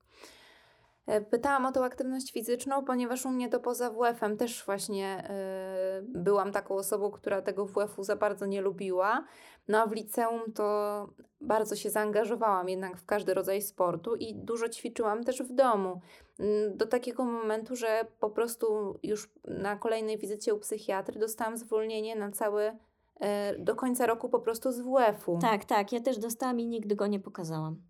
E, 1.07 1.21
Pytałam 1.21 1.67
o 1.67 1.73
tą 1.73 1.85
aktywność 1.85 2.33
fizyczną, 2.33 2.85
ponieważ 2.85 3.27
u 3.27 3.31
mnie 3.31 3.49
to 3.49 3.61
poza 3.61 3.91
WF-em 3.91 4.37
też 4.37 4.65
właśnie 4.65 5.25
e, 5.29 6.03
byłam 6.03 6.53
taką 6.53 6.75
osobą, 6.75 7.11
która 7.11 7.43
tego 7.43 7.67
WF-u 7.67 8.05
za 8.05 8.17
bardzo 8.17 8.47
nie 8.47 8.61
lubiła. 8.61 9.25
No 9.69 9.83
a 9.83 9.87
w 9.87 9.93
liceum 9.93 10.53
to 10.55 11.09
bardzo 11.41 11.77
się 11.77 11.91
zaangażowałam 11.91 12.69
jednak 12.69 12.97
w 12.97 13.05
każdy 13.05 13.35
rodzaj 13.35 13.63
sportu 13.63 14.15
i 14.15 14.35
dużo 14.35 14.69
ćwiczyłam 14.69 15.25
też 15.25 15.43
w 15.43 15.53
domu. 15.53 16.01
Mm, 16.43 16.77
Do 16.77 16.87
takiego 16.87 17.25
momentu, 17.25 17.77
że 17.77 18.07
po 18.21 18.31
prostu 18.31 18.99
już 19.03 19.31
na 19.45 19.77
kolejnej 19.77 20.19
wizycie 20.19 20.55
u 20.55 20.59
psychiatry 20.59 21.21
dostałam 21.21 21.57
zwolnienie 21.57 22.17
na 22.17 22.31
cały, 22.31 22.77
e, 23.21 23.59
do 23.59 23.77
końca 23.77 24.07
roku 24.07 24.29
po 24.29 24.41
prostu 24.41 24.73
z 24.73 24.81
WF-u. 24.81 25.39
Tak, 25.39 25.65
tak, 25.65 25.93
ja 25.93 26.01
też 26.01 26.19
dostałam 26.19 26.61
i 26.61 26.67
nigdy 26.67 26.97
go 26.97 27.07
nie 27.07 27.21
pokazałam. 27.21 27.83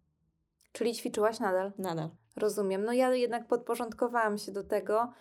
Czyli 0.73 0.95
ćwiczyłaś 0.95 1.41
nadal? 1.41 1.73
Nadal. 1.79 2.09
Rozumiem. 2.37 2.85
No 2.85 2.93
ja 2.93 3.15
jednak 3.15 3.47
podporządkowałam 3.47 4.38
się 4.38 4.53
do 4.53 4.65
tego, 4.65 5.12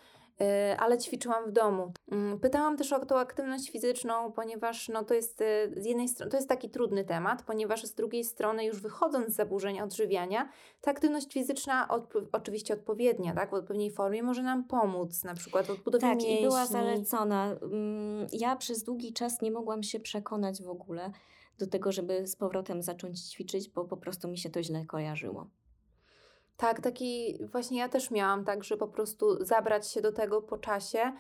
ale 0.80 0.98
ćwiczyłam 0.98 1.50
w 1.50 1.52
domu. 1.52 1.94
Mm, 2.12 2.40
Pytałam 2.40 2.78
też 2.78 2.94
o 2.94 3.06
tą 3.06 3.18
aktywność 3.20 3.72
fizyczną, 3.72 4.32
ponieważ 4.32 4.90
no, 4.90 5.04
to 5.04 5.14
jest 5.14 5.40
yy, 5.76 5.82
z 5.82 5.86
jednej 5.86 6.08
strony 6.08 6.32
to 6.32 6.38
jest 6.38 6.50
taki 6.50 6.70
trudny 6.70 7.06
temat, 7.06 7.44
ponieważ 7.44 7.84
z 7.84 7.94
drugiej 7.94 8.24
strony 8.24 8.66
już 8.66 8.82
wychodząc 8.82 9.28
z 9.28 9.36
zaburzeń 9.36 9.82
odżywiania, 9.82 10.50
ta 10.82 10.92
aktywność 10.92 11.34
fizyczna 11.34 11.88
odp- 11.92 12.26
oczywiście 12.32 12.74
odpowiednia, 12.74 13.34
tak, 13.36 13.50
w 13.50 13.54
odpowiedniej 13.54 13.92
formie 13.92 14.24
może 14.24 14.44
nam 14.44 14.64
pomóc, 14.64 15.24
na 15.24 15.34
przykład 15.34 15.66
w 15.66 15.70
odbudowie 15.70 16.02
Tak, 16.02 16.18
mięśni. 16.18 16.40
i 16.40 16.44
była 16.44 16.66
zalecona. 16.66 17.46
Mm, 17.62 18.28
Ja 18.32 18.56
przez 18.56 18.84
długi 18.84 19.14
czas 19.14 19.42
nie 19.42 19.52
mogłam 19.52 19.84
się 19.84 20.00
przekonać 20.00 20.64
w 20.64 20.70
ogóle 20.70 21.12
do 21.60 21.68
tego, 21.68 21.92
żeby 21.92 22.28
z 22.28 22.36
powrotem 22.36 22.82
zacząć 22.84 23.22
ćwiczyć, 23.30 23.70
bo 23.70 23.86
po 23.86 23.98
prostu 23.98 24.28
mi 24.28 24.38
się 24.38 24.50
to 24.50 24.64
źle 24.64 24.86
kojarzyło. 24.86 25.48
Tak, 26.62 26.82
taki 26.82 27.38
właśnie 27.52 27.80
ja 27.80 27.90
też 27.90 28.12
miałam 28.12 28.46
tak, 28.46 28.64
że 28.64 28.78
po 28.78 28.88
prostu 28.88 29.46
zabrać 29.46 29.92
się 29.92 30.02
do 30.02 30.12
tego 30.12 30.42
po 30.42 30.58
czasie. 30.58 31.14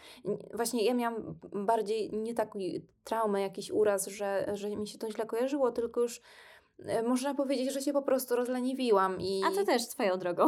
Właśnie 0.53 0.85
ja 0.85 0.93
miałam 0.93 1.39
bardziej 1.53 2.13
nie 2.13 2.33
taki 2.33 2.85
traumę, 3.03 3.41
jakiś 3.41 3.71
uraz, 3.71 4.07
że, 4.07 4.51
że 4.53 4.69
mi 4.69 4.87
się 4.87 4.97
to 4.97 5.11
źle 5.11 5.25
kojarzyło, 5.25 5.71
tylko 5.71 6.01
już 6.01 6.21
e, 6.85 7.03
można 7.03 7.35
powiedzieć, 7.35 7.73
że 7.73 7.81
się 7.81 7.93
po 7.93 8.01
prostu 8.01 8.35
rozleniwiłam 8.35 9.21
i, 9.21 9.41
A 9.45 9.51
to 9.51 9.65
też 9.65 9.81
swoją 9.81 10.17
drogą. 10.17 10.47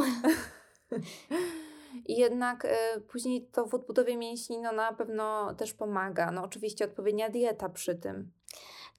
i 2.05 2.17
jednak 2.23 2.65
e, 2.65 3.01
później 3.01 3.47
to 3.51 3.65
w 3.65 3.73
odbudowie 3.73 4.17
mięśni 4.17 4.59
no, 4.59 4.71
na 4.71 4.93
pewno 4.93 5.53
też 5.53 5.73
pomaga. 5.73 6.31
No 6.31 6.43
oczywiście 6.43 6.85
odpowiednia 6.85 7.29
dieta 7.29 7.69
przy 7.69 7.95
tym. 7.95 8.31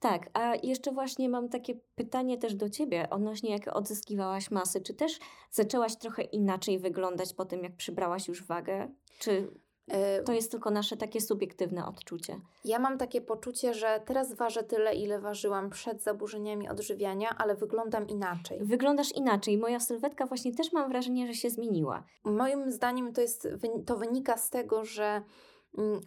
Tak, 0.01 0.31
a 0.33 0.55
jeszcze 0.63 0.93
właśnie 0.93 1.29
mam 1.29 1.49
takie 1.49 1.75
pytanie 1.95 2.39
też 2.39 2.55
do 2.55 2.71
Ciebie 2.71 3.11
odnośnie 3.11 3.51
jak 3.51 3.77
odzyskiwałaś 3.77 4.51
masy. 4.51 4.81
Czy 4.81 4.95
też 4.95 5.19
zaczęłaś 5.51 5.97
trochę 5.97 6.23
inaczej 6.23 6.79
wyglądać 6.79 7.35
po 7.35 7.45
tym, 7.45 7.63
jak 7.63 7.77
przybrałaś 7.77 8.29
już 8.29 8.45
wagę? 8.45 8.89
Czy 9.19 9.49
E, 9.89 10.23
to 10.23 10.33
jest 10.33 10.51
tylko 10.51 10.71
nasze 10.71 10.97
takie 10.97 11.21
subiektywne 11.21 11.87
odczucie? 11.87 12.41
Ja 12.65 12.79
mam 12.79 12.99
takie 12.99 13.21
poczucie, 13.21 13.75
że 13.75 14.01
teraz 14.07 14.35
ważę 14.35 14.63
tyle, 14.63 14.95
ile 14.95 15.21
ważyłam 15.21 15.71
przed 15.71 16.03
zaburzeniami 16.03 16.69
odżywiania, 16.69 17.29
ale 17.39 17.55
wyglądam 17.55 18.09
inaczej. 18.09 18.59
Wyglądasz 18.63 19.13
inaczej. 19.13 19.59
Moja 19.59 19.81
sylwetka 19.81 20.27
właśnie 20.27 20.55
też 20.55 20.73
mam 20.73 20.89
wrażenie, 20.89 21.27
że 21.27 21.35
się 21.35 21.51
zmieniła. 21.51 22.05
Moim 22.25 22.71
zdaniem 22.71 23.13
to, 23.13 23.21
jest, 23.21 23.49
to 23.87 23.97
wynika 23.97 24.37
z 24.37 24.51
tego, 24.51 24.85
że 24.85 25.23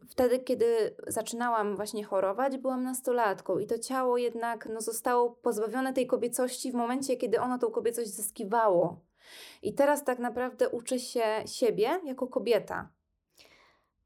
wtedy, 0.09 0.39
kiedy 0.39 0.95
zaczynałam 1.07 1.75
właśnie 1.75 2.03
chorować, 2.03 2.57
byłam 2.57 2.83
nastolatką 2.83 3.59
i 3.59 3.67
to 3.67 3.79
ciało 3.79 4.17
jednak 4.17 4.69
no, 4.73 4.81
zostało 4.81 5.29
pozbawione 5.31 5.93
tej 5.93 6.07
kobiecości 6.07 6.71
w 6.71 6.75
momencie, 6.75 7.17
kiedy 7.17 7.39
ono 7.39 7.57
tą 7.57 7.71
kobiecość 7.71 8.09
zyskiwało. 8.09 8.99
I 9.61 9.73
teraz 9.73 10.03
tak 10.03 10.19
naprawdę 10.19 10.69
uczę 10.69 10.99
się 10.99 11.23
siebie 11.45 11.99
jako 12.03 12.27
kobieta. 12.27 12.89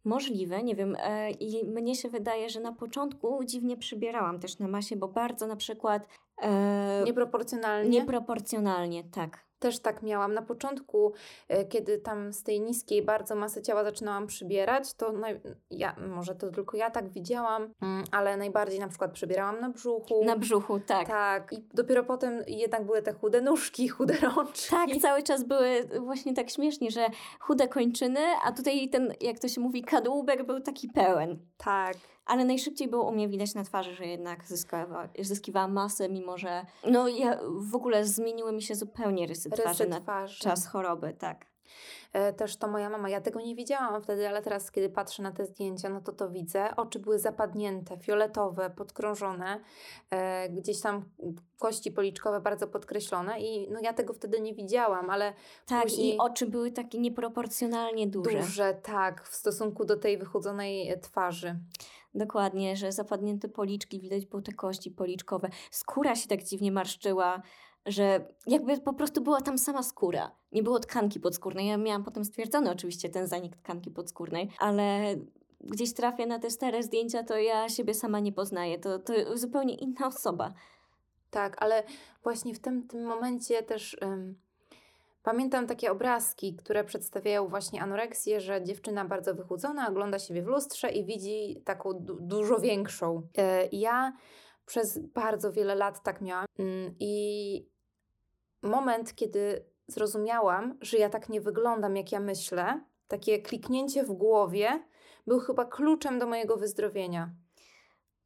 Możliwe, 0.06 0.64
nie 0.64 0.76
wiem. 0.76 0.96
E, 1.00 1.32
I 1.32 1.66
mnie 1.68 1.96
się 1.96 2.10
wydaje, 2.10 2.50
że 2.50 2.60
na 2.60 2.72
początku 2.74 3.44
dziwnie 3.44 3.78
przybierałam 3.78 4.40
też 4.40 4.60
na 4.60 4.68
masie, 4.68 4.96
bo 4.96 5.08
bardzo 5.08 5.48
na 5.48 5.56
przykład 5.56 6.08
e, 6.42 7.04
Nieproporcjonalnie. 7.06 7.90
nieproporcjonalnie, 7.90 9.04
tak. 9.04 9.51
Też 9.62 9.80
tak 9.80 10.04
miałam. 10.04 10.34
Na 10.34 10.42
początku, 10.42 11.14
e, 11.48 11.66
kiedy 11.66 11.98
tam 11.98 12.34
z 12.34 12.44
tej 12.44 12.62
niskiej 12.62 13.02
bardzo 13.02 13.36
masy 13.36 13.62
ciała 13.62 13.84
zaczynałam 13.84 14.28
przybierać, 14.28 14.94
to 14.94 15.12
naj... 15.12 15.42
ja, 15.72 15.96
może 16.08 16.36
to 16.36 16.50
tylko 16.52 16.78
ja 16.78 16.90
tak 16.90 17.10
widziałam, 17.10 17.74
mm, 17.82 18.04
ale 18.12 18.38
najbardziej 18.38 18.80
na 18.80 18.88
przykład 18.88 19.12
przybierałam 19.12 19.60
na 19.60 19.70
brzuchu. 19.70 20.26
Na 20.26 20.36
brzuchu, 20.36 20.80
tak. 20.80 21.08
Tak, 21.08 21.54
i 21.54 21.64
dopiero 21.74 22.04
potem 22.04 22.44
jednak 22.48 22.86
były 22.86 23.02
te 23.02 23.14
chude 23.14 23.42
nóżki, 23.42 23.88
chude 23.88 24.14
rączki. 24.36 24.70
Tak, 24.70 24.90
cały 25.02 25.24
czas 25.24 25.44
były 25.44 25.90
właśnie 26.00 26.34
tak 26.34 26.50
śmiesznie, 26.50 26.92
że 26.92 27.08
chude 27.40 27.68
kończyny, 27.68 28.20
a 28.44 28.52
tutaj 28.52 28.90
ten, 28.90 29.14
jak 29.22 29.40
to 29.40 29.48
się 29.48 29.62
mówi, 29.62 29.82
kadłubek 29.82 30.46
był 30.46 30.60
taki 30.60 30.90
pełen. 30.90 31.40
tak. 31.58 31.96
Ale 32.26 32.46
najszybciej 32.46 32.88
było 32.88 33.04
u 33.10 33.12
mnie 33.12 33.28
widać 33.30 33.54
na 33.56 33.64
twarzy, 33.64 33.96
że 33.96 34.06
jednak 34.06 34.46
zyskawa, 34.46 35.10
zyskiwałam 35.20 35.74
masę, 35.74 36.10
mimo 36.10 36.38
że 36.38 36.66
no 36.88 37.08
ja 37.08 37.40
w 37.60 37.76
ogóle 37.76 38.06
zmieniły 38.06 38.54
mi 38.54 38.62
się 38.62 38.76
zupełnie 38.76 39.28
rysy 39.28 39.50
twarzy 39.50 39.70
Rysy 39.70 39.88
na 39.88 40.02
twarzy. 40.02 40.40
czas 40.40 40.68
choroby, 40.68 41.14
tak. 41.20 41.46
E, 42.14 42.34
Też 42.34 42.58
to 42.58 42.68
moja 42.68 42.90
mama, 42.90 43.10
ja 43.10 43.22
tego 43.22 43.42
nie 43.42 43.56
widziałam 43.56 44.02
wtedy, 44.02 44.30
ale 44.30 44.42
teraz, 44.42 44.72
kiedy 44.72 44.90
patrzę 44.90 45.24
na 45.24 45.32
te 45.32 45.46
zdjęcia, 45.46 45.90
no 45.90 46.02
to 46.02 46.12
to 46.12 46.30
widzę. 46.30 46.76
Oczy 46.76 47.00
były 47.00 47.20
zapadnięte, 47.20 47.98
fioletowe, 47.98 48.70
podkrążone, 48.70 49.60
e, 50.10 50.50
gdzieś 50.50 50.82
tam 50.82 51.06
kości 51.60 51.92
policzkowe 51.92 52.42
bardzo 52.42 52.68
podkreślone 52.68 53.40
i 53.42 53.72
no 53.72 53.80
ja 53.84 53.94
tego 53.94 54.14
wtedy 54.14 54.42
nie 54.42 54.54
widziałam, 54.54 55.10
ale 55.10 55.34
Tak, 55.68 55.84
Później- 55.84 56.16
i 56.16 56.18
oczy 56.18 56.46
były 56.46 56.72
takie 56.72 57.00
nieproporcjonalnie 57.00 58.08
duże. 58.08 58.40
duże, 58.40 58.74
tak, 58.84 59.24
w 59.28 59.36
stosunku 59.36 59.86
do 59.86 59.98
tej 59.98 60.18
wychudzonej 60.18 60.90
e, 60.90 60.98
twarzy. 60.98 61.56
Dokładnie, 62.14 62.76
że 62.76 62.92
zapadnięte 62.92 63.50
policzki, 63.50 64.00
widać 64.00 64.26
było 64.26 64.42
te 64.42 64.54
kości 64.54 64.92
policzkowe. 64.92 65.50
Skóra 65.72 66.16
się 66.16 66.28
tak 66.28 66.44
dziwnie 66.44 66.72
marszczyła, 66.72 67.42
że 67.86 68.28
jakby 68.48 68.78
po 68.78 68.94
prostu 68.94 69.22
była 69.22 69.42
tam 69.42 69.58
sama 69.58 69.84
skóra. 69.84 70.32
Nie 70.52 70.64
było 70.64 70.80
tkanki 70.80 71.20
podskórnej. 71.20 71.68
Ja 71.68 71.78
miałam 71.78 72.04
potem 72.04 72.26
stwierdzony 72.26 72.72
oczywiście 72.72 73.10
ten 73.10 73.28
zanik 73.28 73.56
tkanki 73.56 73.92
podskórnej, 73.92 74.50
ale 74.60 75.16
gdzieś 75.60 75.94
trafię 75.94 76.26
na 76.26 76.40
te 76.40 76.50
stare 76.50 76.84
zdjęcia, 76.84 77.24
to 77.24 77.38
ja 77.38 77.70
siebie 77.70 77.94
sama 77.94 78.20
nie 78.20 78.32
poznaję. 78.32 78.80
To, 78.80 79.00
to 79.00 79.38
zupełnie 79.38 79.76
inna 79.76 80.08
osoba. 80.08 80.54
Tak, 81.30 81.64
ale 81.64 81.84
właśnie 82.24 82.54
w 82.54 82.60
tym, 82.60 82.88
tym 82.88 83.06
momencie 83.06 83.64
też 83.64 83.98
pamiętam 85.24 85.68
takie 85.68 85.92
obrazki, 85.92 86.56
które 86.56 86.84
przedstawiają 86.84 87.48
właśnie 87.48 87.82
anoreksję, 87.82 88.42
że 88.42 88.64
dziewczyna 88.64 89.06
bardzo 89.06 89.36
wychudzona 89.36 89.90
ogląda 89.90 90.20
siebie 90.20 90.44
w 90.44 90.48
lustrze 90.48 90.90
i 90.90 91.06
widzi 91.06 91.62
taką 91.66 91.94
du- 91.94 92.20
dużo 92.22 92.60
większą. 92.60 93.28
E, 93.38 93.68
ja 93.72 94.14
przez 94.66 95.00
bardzo 95.00 95.52
wiele 95.52 95.76
lat 95.76 96.04
tak 96.04 96.22
miałam 96.22 96.46
Ym, 96.60 96.96
i 97.00 97.66
moment, 98.62 99.16
kiedy 99.16 99.66
zrozumiałam, 99.88 100.78
że 100.82 100.98
ja 100.98 101.10
tak 101.10 101.30
nie 101.30 101.42
wyglądam, 101.42 101.96
jak 101.96 102.12
ja 102.12 102.20
myślę, 102.20 102.82
takie 103.08 103.42
kliknięcie 103.42 104.04
w 104.04 104.12
głowie, 104.12 104.84
był 105.28 105.40
chyba 105.40 105.66
kluczem 105.66 106.20
do 106.20 106.28
mojego 106.28 106.58
wyzdrowienia. 106.58 107.30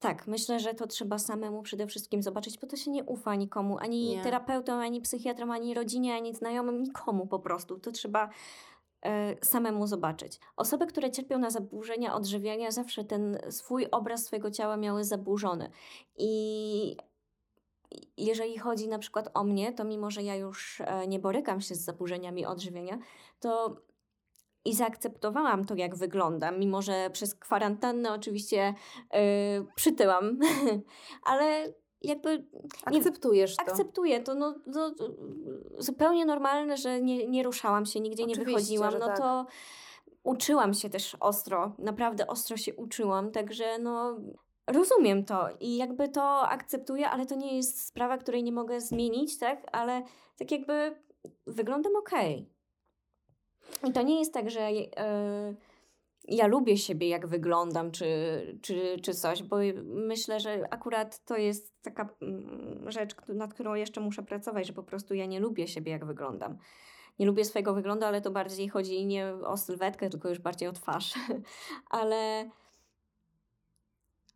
Tak, 0.05 0.27
myślę, 0.27 0.59
że 0.59 0.73
to 0.73 0.87
trzeba 0.87 1.19
samemu 1.19 1.61
przede 1.61 1.87
wszystkim 1.87 2.23
zobaczyć, 2.23 2.59
bo 2.59 2.67
to 2.67 2.75
się 2.75 2.91
nie 2.91 3.03
ufa 3.03 3.35
nikomu, 3.35 3.77
ani 3.77 4.09
Nie. 4.09 4.23
terapeutom, 4.23 4.79
ani 4.79 5.01
psychiatrom, 5.01 5.51
ani 5.51 5.73
rodzinie, 5.73 6.15
ani 6.15 6.35
znajomym, 6.35 6.83
nikomu 6.83 7.27
po 7.27 7.39
prostu. 7.39 7.79
To 7.79 7.91
trzeba 7.91 8.29
e, 9.05 9.35
samemu 9.45 9.87
zobaczyć. 9.87 10.39
Osoby, 10.57 10.87
które 10.87 11.11
cierpią 11.11 11.39
na 11.39 11.49
zaburzenia 11.49 12.15
odżywiania, 12.15 12.71
zawsze 12.71 13.03
ten 13.03 13.37
swój 13.49 13.87
obraz 13.91 14.25
swojego 14.25 14.51
ciała 14.51 14.77
miały 14.77 15.03
zaburzony. 15.03 15.69
I 16.17 16.97
jeżeli 18.17 18.57
chodzi 18.57 18.87
na 18.87 18.99
przykład 18.99 19.29
o 19.33 19.43
mnie, 19.43 19.73
to 19.73 19.83
mimo, 19.83 20.11
że 20.11 20.23
ja 20.23 20.35
już 20.35 20.81
e, 20.81 21.07
nie 21.07 21.19
borykam 21.19 21.61
się 21.61 21.75
z 21.75 21.81
zaburzeniami 21.81 22.45
odżywienia, 22.45 22.99
to 23.39 23.75
i 24.65 24.75
zaakceptowałam 24.75 25.65
to, 25.65 25.75
jak 25.75 25.95
wyglądam, 25.95 26.59
mimo 26.59 26.81
że 26.81 27.09
przez 27.09 27.35
kwarantannę 27.35 28.13
oczywiście 28.13 28.73
yy, 29.13 29.19
przytyłam, 29.75 30.39
ale 31.31 31.73
jakby 32.01 32.37
nie- 32.91 32.97
Akceptujesz 32.97 33.55
to. 33.55 33.61
akceptuję 33.61 34.23
to, 34.23 34.35
no, 34.35 34.55
no, 34.67 34.95
zupełnie 35.77 36.25
normalne, 36.25 36.77
że 36.77 37.01
nie, 37.01 37.27
nie 37.27 37.43
ruszałam 37.43 37.85
się, 37.85 37.99
nigdzie 37.99 38.25
nie 38.25 38.33
Oczywiście, 38.33 38.55
wychodziłam, 38.55 38.91
że 38.91 38.99
no 38.99 39.05
tak. 39.05 39.17
to 39.17 39.45
uczyłam 40.23 40.73
się 40.73 40.89
też 40.89 41.17
ostro, 41.19 41.75
naprawdę 41.79 42.27
ostro 42.27 42.57
się 42.57 42.75
uczyłam, 42.75 43.31
także 43.31 43.79
no 43.79 44.17
rozumiem 44.67 45.25
to 45.25 45.49
i 45.59 45.77
jakby 45.77 46.09
to 46.09 46.47
akceptuję, 46.47 47.09
ale 47.09 47.25
to 47.25 47.35
nie 47.35 47.57
jest 47.57 47.87
sprawa, 47.87 48.17
której 48.17 48.43
nie 48.43 48.51
mogę 48.51 48.81
zmienić, 48.81 49.37
tak, 49.39 49.67
ale 49.71 50.03
tak 50.37 50.51
jakby 50.51 50.95
wyglądam 51.47 51.95
okej. 51.95 52.54
I 53.87 53.91
to 53.91 54.01
nie 54.01 54.19
jest 54.19 54.33
tak, 54.33 54.49
że 54.49 54.71
yy, 54.71 54.85
ja 56.27 56.47
lubię 56.47 56.77
siebie, 56.77 57.09
jak 57.09 57.27
wyglądam, 57.27 57.91
czy, 57.91 58.07
czy, 58.61 58.99
czy 59.01 59.13
coś, 59.13 59.43
bo 59.43 59.57
myślę, 59.83 60.39
że 60.39 60.67
akurat 60.69 61.25
to 61.25 61.37
jest 61.37 61.81
taka 61.81 62.09
mm, 62.21 62.91
rzecz, 62.91 63.15
nad 63.27 63.53
którą 63.53 63.73
jeszcze 63.73 64.01
muszę 64.01 64.23
pracować, 64.23 64.67
że 64.67 64.73
po 64.73 64.83
prostu 64.83 65.13
ja 65.13 65.25
nie 65.25 65.39
lubię 65.39 65.67
siebie, 65.67 65.91
jak 65.91 66.05
wyglądam. 66.05 66.57
Nie 67.19 67.25
lubię 67.25 67.45
swojego 67.45 67.73
wyglądu, 67.73 68.05
ale 68.05 68.21
to 68.21 68.31
bardziej 68.31 68.69
chodzi 68.69 69.05
nie 69.05 69.33
o 69.33 69.57
sylwetkę, 69.57 70.09
tylko 70.09 70.29
już 70.29 70.39
bardziej 70.39 70.67
o 70.67 70.73
twarz. 70.73 71.13
ale 71.89 72.49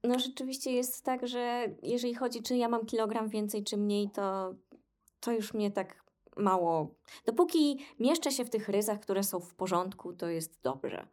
no 0.03 0.19
rzeczywiście 0.19 0.71
jest 0.71 1.03
tak, 1.03 1.27
że 1.27 1.67
jeżeli 1.83 2.15
chodzi, 2.15 2.41
czy 2.41 2.57
ja 2.57 2.69
mam 2.69 2.85
kilogram 2.85 3.29
więcej, 3.29 3.63
czy 3.63 3.77
mniej, 3.77 4.09
to, 4.09 4.55
to 5.19 5.31
już 5.31 5.53
mnie 5.53 5.71
tak 5.71 5.98
mało. 6.39 6.95
Dopóki 7.25 7.85
mieszczę 7.99 8.31
się 8.31 8.45
w 8.45 8.49
tych 8.49 8.69
ryzach, 8.69 8.99
które 8.99 9.23
są 9.23 9.39
w 9.39 9.55
porządku, 9.55 10.13
to 10.13 10.27
jest 10.27 10.61
dobrze. 10.61 11.07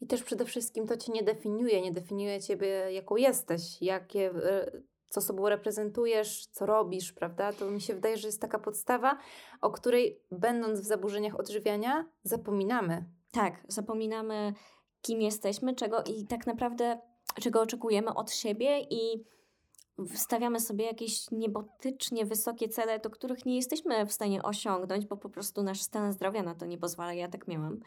I 0.00 0.06
też 0.06 0.22
przede 0.22 0.44
wszystkim 0.44 0.86
to 0.86 0.96
cię 0.96 1.12
nie 1.12 1.22
definiuje, 1.22 1.80
nie 1.80 1.92
definiuje 1.92 2.40
ciebie, 2.40 2.68
jaką 2.92 3.16
jesteś, 3.16 3.82
jakie, 3.82 4.30
e, 4.30 4.82
co 5.08 5.20
sobą 5.20 5.48
reprezentujesz, 5.48 6.46
co 6.46 6.66
robisz, 6.66 7.12
prawda? 7.12 7.52
To 7.52 7.70
mi 7.70 7.80
się 7.80 7.94
wydaje, 7.94 8.16
że 8.16 8.28
jest 8.28 8.40
taka 8.40 8.58
podstawa, 8.58 9.18
o 9.60 9.70
której 9.70 10.20
będąc 10.30 10.80
w 10.80 10.84
zaburzeniach 10.84 11.40
odżywiania, 11.40 12.08
zapominamy. 12.22 13.04
Tak, 13.32 13.64
zapominamy, 13.68 14.54
kim 15.02 15.22
jesteśmy, 15.22 15.74
czego 15.74 16.02
i 16.02 16.26
tak 16.26 16.46
naprawdę 16.46 17.00
czego 17.40 17.60
oczekujemy 17.60 18.14
od 18.14 18.32
siebie 18.32 18.80
i 18.90 19.24
stawiamy 20.14 20.60
sobie 20.60 20.84
jakieś 20.84 21.30
niebotycznie 21.30 22.26
wysokie 22.26 22.68
cele, 22.68 22.98
do 22.98 23.10
których 23.10 23.46
nie 23.46 23.56
jesteśmy 23.56 24.06
w 24.06 24.12
stanie 24.12 24.42
osiągnąć, 24.42 25.06
bo 25.06 25.16
po 25.16 25.28
prostu 25.28 25.62
nasz 25.62 25.82
stan 25.82 26.12
zdrowia 26.12 26.42
na 26.42 26.54
to 26.54 26.66
nie 26.66 26.78
pozwala. 26.78 27.14
Ja 27.14 27.28
tak 27.28 27.48
miałam. 27.48 27.80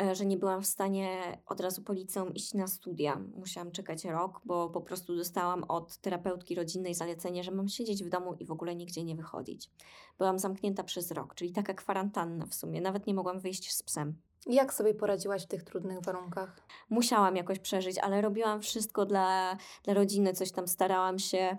E, 0.00 0.14
że 0.14 0.26
nie 0.26 0.36
byłam 0.36 0.62
w 0.62 0.66
stanie 0.66 1.38
od 1.46 1.60
razu 1.60 1.82
po 1.82 1.92
liceum 1.92 2.34
iść 2.34 2.54
na 2.54 2.66
studia. 2.66 3.20
Musiałam 3.36 3.70
czekać 3.70 4.04
rok, 4.04 4.40
bo 4.44 4.70
po 4.70 4.80
prostu 4.80 5.16
dostałam 5.16 5.64
od 5.64 5.96
terapeutki 5.96 6.54
rodzinnej 6.54 6.94
zalecenie, 6.94 7.44
że 7.44 7.50
mam 7.50 7.68
siedzieć 7.68 8.04
w 8.04 8.08
domu 8.08 8.34
i 8.34 8.46
w 8.46 8.50
ogóle 8.50 8.74
nigdzie 8.74 9.04
nie 9.04 9.16
wychodzić. 9.16 9.70
Byłam 10.18 10.38
zamknięta 10.38 10.84
przez 10.84 11.10
rok, 11.10 11.34
czyli 11.34 11.52
taka 11.52 11.74
kwarantanna 11.74 12.46
w 12.46 12.54
sumie. 12.54 12.80
Nawet 12.80 13.06
nie 13.06 13.14
mogłam 13.14 13.40
wyjść 13.40 13.72
z 13.72 13.82
psem. 13.82 14.14
Jak 14.46 14.74
sobie 14.74 14.94
poradziłaś 14.94 15.44
w 15.44 15.48
tych 15.48 15.62
trudnych 15.62 16.00
warunkach? 16.00 16.60
Musiałam 16.90 17.36
jakoś 17.36 17.58
przeżyć, 17.58 17.98
ale 17.98 18.20
robiłam 18.20 18.60
wszystko 18.60 19.06
dla, 19.06 19.56
dla 19.84 19.94
rodziny, 19.94 20.32
coś 20.32 20.52
tam 20.52 20.68
starałam 20.68 21.18
się. 21.18 21.58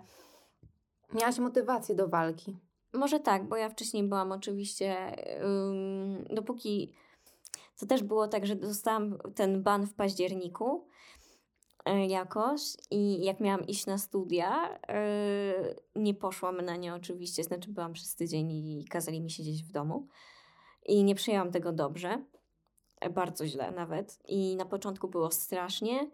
Miałaś 1.14 1.38
motywację 1.38 1.94
do 1.94 2.08
walki? 2.08 2.56
Może 2.92 3.20
tak, 3.20 3.48
bo 3.48 3.56
ja 3.56 3.68
wcześniej 3.68 4.02
byłam 4.02 4.32
oczywiście, 4.32 5.16
um, 5.42 6.24
dopóki 6.24 6.92
to 7.80 7.86
też 7.86 8.02
było 8.02 8.28
tak, 8.28 8.46
że 8.46 8.56
dostałam 8.56 9.18
ten 9.34 9.62
ban 9.62 9.86
w 9.86 9.94
październiku 9.94 10.86
e, 11.84 12.06
jakoś 12.06 12.60
i 12.90 13.24
jak 13.24 13.40
miałam 13.40 13.66
iść 13.66 13.86
na 13.86 13.98
studia, 13.98 14.78
e, 14.88 15.74
nie 15.96 16.14
poszłam 16.14 16.60
na 16.60 16.76
nie 16.76 16.94
oczywiście, 16.94 17.44
znaczy 17.44 17.70
byłam 17.70 17.92
przez 17.92 18.14
tydzień 18.14 18.50
i 18.50 18.84
kazali 18.90 19.20
mi 19.20 19.30
siedzieć 19.30 19.64
w 19.64 19.72
domu 19.72 20.06
i 20.86 21.04
nie 21.04 21.14
przyjęłam 21.14 21.50
tego 21.52 21.72
dobrze, 21.72 22.24
e, 23.00 23.10
bardzo 23.10 23.46
źle 23.46 23.70
nawet 23.70 24.18
i 24.28 24.56
na 24.56 24.64
początku 24.64 25.08
było 25.08 25.30
strasznie, 25.30 26.10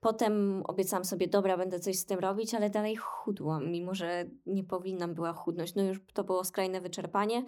Potem 0.00 0.62
obiecałam 0.66 1.04
sobie, 1.04 1.28
dobra, 1.28 1.56
będę 1.56 1.80
coś 1.80 1.98
z 1.98 2.06
tym 2.06 2.18
robić, 2.18 2.54
ale 2.54 2.70
dalej 2.70 2.96
chudłam, 2.96 3.70
mimo 3.70 3.94
że 3.94 4.24
nie 4.46 4.64
powinnam 4.64 5.14
była 5.14 5.32
chudnąć. 5.32 5.74
No 5.74 5.82
już 5.82 5.98
to 6.12 6.24
było 6.24 6.44
skrajne 6.44 6.80
wyczerpanie. 6.80 7.44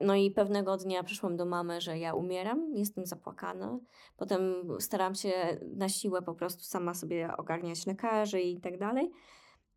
No 0.00 0.14
i 0.14 0.30
pewnego 0.30 0.76
dnia 0.76 1.02
przyszłam 1.02 1.36
do 1.36 1.46
mamy, 1.46 1.80
że 1.80 1.98
ja 1.98 2.14
umieram, 2.14 2.74
jestem 2.74 3.06
zapłakana. 3.06 3.78
Potem 4.16 4.40
staram 4.80 5.14
się 5.14 5.32
na 5.76 5.88
siłę 5.88 6.22
po 6.22 6.34
prostu 6.34 6.64
sama 6.64 6.94
sobie 6.94 7.36
ogarniać 7.36 7.86
lekarzy 7.86 8.40
i 8.40 8.60
tak 8.60 8.78
dalej. 8.78 9.10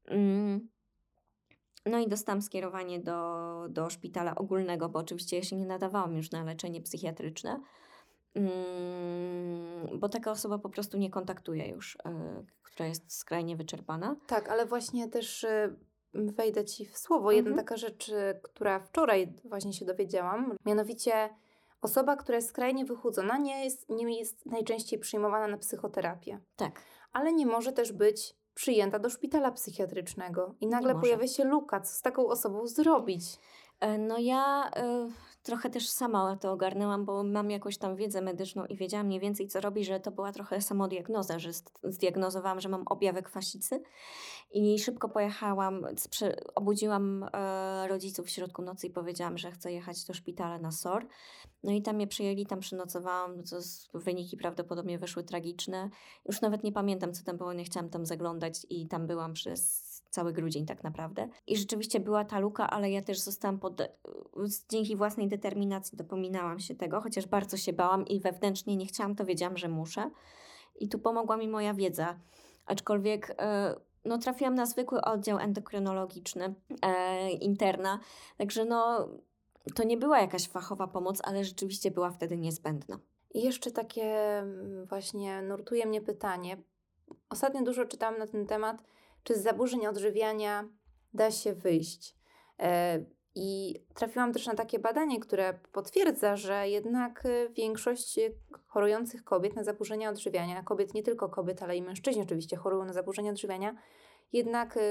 Mm. 0.05 0.69
No 1.85 1.99
i 1.99 2.07
dostałam 2.07 2.41
skierowanie 2.41 2.99
do, 2.99 3.67
do 3.69 3.89
szpitala 3.89 4.35
ogólnego, 4.35 4.89
bo 4.89 4.99
oczywiście 4.99 5.37
ja 5.37 5.43
się 5.43 5.55
nie 5.55 5.65
nadawałam 5.65 6.15
już 6.15 6.31
na 6.31 6.43
leczenie 6.43 6.81
psychiatryczne, 6.81 7.59
mm, 8.33 9.99
bo 9.99 10.09
taka 10.09 10.31
osoba 10.31 10.57
po 10.57 10.69
prostu 10.69 10.97
nie 10.97 11.09
kontaktuje 11.09 11.67
już, 11.67 11.95
y, 11.95 11.99
która 12.63 12.89
jest 12.89 13.17
skrajnie 13.17 13.55
wyczerpana. 13.55 14.15
Tak, 14.27 14.49
ale 14.49 14.65
właśnie 14.65 15.09
też 15.09 15.43
y, 15.43 15.75
wejdę 16.13 16.65
Ci 16.65 16.85
w 16.85 16.97
słowo. 16.97 17.31
Jedna 17.31 17.49
mhm. 17.49 17.65
taka 17.65 17.77
rzecz, 17.77 18.09
y, 18.09 18.39
która 18.43 18.79
wczoraj 18.79 19.33
właśnie 19.45 19.73
się 19.73 19.85
dowiedziałam, 19.85 20.55
mianowicie 20.65 21.29
osoba, 21.81 22.15
która 22.15 22.35
jest 22.35 22.49
skrajnie 22.49 22.85
wychudzona, 22.85 23.37
nie 23.37 23.63
jest, 23.63 23.89
nie 23.89 24.19
jest 24.19 24.45
najczęściej 24.45 24.99
przyjmowana 24.99 25.47
na 25.47 25.57
psychoterapię. 25.57 26.39
Tak. 26.55 26.81
Ale 27.13 27.33
nie 27.33 27.45
może 27.45 27.73
też 27.73 27.91
być 27.91 28.35
przyjęta 28.53 28.99
do 28.99 29.09
szpitala 29.09 29.51
psychiatrycznego. 29.51 30.55
I 30.61 30.67
nagle 30.67 30.95
pojawia 30.95 31.27
się 31.27 31.43
luka. 31.43 31.81
Co 31.81 31.93
z 31.93 32.01
taką 32.01 32.27
osobą 32.27 32.67
zrobić? 32.67 33.23
E, 33.79 33.97
no 33.97 34.17
ja 34.17 34.71
y, 34.77 35.28
trochę 35.43 35.69
też 35.69 35.89
sama 35.89 36.35
to 36.35 36.51
ogarnęłam, 36.51 37.05
bo 37.05 37.23
mam 37.23 37.51
jakąś 37.51 37.77
tam 37.77 37.95
wiedzę 37.95 38.21
medyczną 38.21 38.65
i 38.65 38.75
wiedziałam 38.75 39.07
mniej 39.07 39.19
więcej 39.19 39.47
co 39.47 39.61
robi, 39.61 39.85
że 39.85 39.99
to 39.99 40.11
była 40.11 40.31
trochę 40.31 40.61
samodiagnoza, 40.61 41.39
że 41.39 41.49
zdiagnozowałam, 41.83 42.59
że 42.59 42.69
mam 42.69 42.83
objawy 42.87 43.23
kwasicy 43.23 43.81
i 44.51 44.79
szybko 44.79 45.09
pojechałam, 45.09 45.85
obudziłam 46.55 47.25
e, 47.33 47.87
rodziców 47.87 48.27
w 48.27 48.29
środku 48.29 48.61
nocy 48.61 48.87
i 48.87 48.91
powiedziałam, 48.91 49.37
że 49.37 49.51
chcę 49.51 49.71
jechać 49.71 50.05
do 50.05 50.13
szpitala 50.13 50.59
na 50.59 50.71
SOR. 50.71 51.07
No 51.63 51.71
i 51.71 51.81
tam 51.81 51.95
mnie 51.95 52.07
przyjęli, 52.07 52.45
tam 52.45 52.59
przynocowałam, 52.59 53.43
co 53.43 53.57
wyniki 53.93 54.37
prawdopodobnie 54.37 54.99
wyszły 54.99 55.23
tragiczne. 55.23 55.89
Już 56.25 56.41
nawet 56.41 56.63
nie 56.63 56.71
pamiętam 56.71 57.13
co 57.13 57.23
tam 57.23 57.37
było, 57.37 57.53
nie 57.53 57.63
chciałam 57.63 57.89
tam 57.89 58.05
zaglądać 58.05 58.65
i 58.69 58.87
tam 58.87 59.07
byłam 59.07 59.33
przez 59.33 59.88
cały 60.09 60.33
grudzień 60.33 60.65
tak 60.65 60.83
naprawdę. 60.83 61.27
I 61.47 61.57
rzeczywiście 61.57 61.99
była 61.99 62.25
ta 62.25 62.39
luka, 62.39 62.69
ale 62.69 62.91
ja 62.91 63.01
też 63.01 63.19
zostałam 63.19 63.59
pod... 63.59 63.81
dzięki 64.69 64.95
własnej 64.95 65.27
determinacji 65.27 65.97
dopominałam 65.97 66.59
się 66.59 66.75
tego, 66.75 67.01
chociaż 67.01 67.27
bardzo 67.27 67.57
się 67.57 67.73
bałam 67.73 68.07
i 68.07 68.19
wewnętrznie 68.19 68.75
nie 68.75 68.85
chciałam, 68.85 69.15
to 69.15 69.25
wiedziałam, 69.25 69.57
że 69.57 69.69
muszę. 69.69 70.09
I 70.79 70.89
tu 70.89 70.99
pomogła 70.99 71.37
mi 71.37 71.47
moja 71.47 71.73
wiedza. 71.73 72.19
Aczkolwiek 72.65 73.35
e, 73.37 73.75
no, 74.05 74.17
trafiłam 74.17 74.55
na 74.55 74.65
zwykły 74.65 75.01
oddział 75.01 75.39
endokrynologiczny, 75.39 76.53
e, 76.81 77.29
interna, 77.31 77.99
także 78.37 78.65
no, 78.65 79.09
to 79.75 79.83
nie 79.83 79.97
była 79.97 80.19
jakaś 80.19 80.47
fachowa 80.47 80.87
pomoc, 80.87 81.21
ale 81.23 81.43
rzeczywiście 81.43 81.91
była 81.91 82.11
wtedy 82.11 82.37
niezbędna. 82.37 82.99
I 83.33 83.43
jeszcze 83.43 83.71
takie 83.71 84.37
mm, 84.39 84.85
właśnie 84.85 85.41
nurtuje 85.41 85.85
mnie 85.85 86.01
pytanie. 86.01 86.57
Ostatnio 87.29 87.61
dużo 87.61 87.85
czytałam 87.85 88.17
na 88.17 88.27
ten 88.27 88.45
temat, 88.45 88.83
czy 89.23 89.35
z 89.35 89.43
zaburzeń 89.43 89.87
odżywiania 89.87 90.69
da 91.13 91.31
się 91.31 91.53
wyjść. 91.53 92.15
E, 92.59 92.99
I 93.35 93.75
trafiłam 93.93 94.33
też 94.33 94.47
na 94.47 94.55
takie 94.55 94.79
badanie, 94.79 95.19
które 95.19 95.59
potwierdza, 95.71 96.35
że 96.35 96.69
jednak 96.69 97.25
e, 97.25 97.49
większość 97.49 98.19
chorujących 98.67 99.23
kobiet 99.23 99.55
na 99.55 99.63
zaburzenia 99.63 100.09
odżywiania, 100.09 100.63
kobiet 100.63 100.93
nie 100.93 101.03
tylko 101.03 101.29
kobiet, 101.29 101.63
ale 101.63 101.77
i 101.77 101.81
mężczyźni 101.81 102.21
oczywiście 102.21 102.57
chorują 102.57 102.85
na 102.85 102.93
zaburzenia 102.93 103.31
odżywiania, 103.31 103.75
jednak 104.33 104.77
e, 104.77 104.81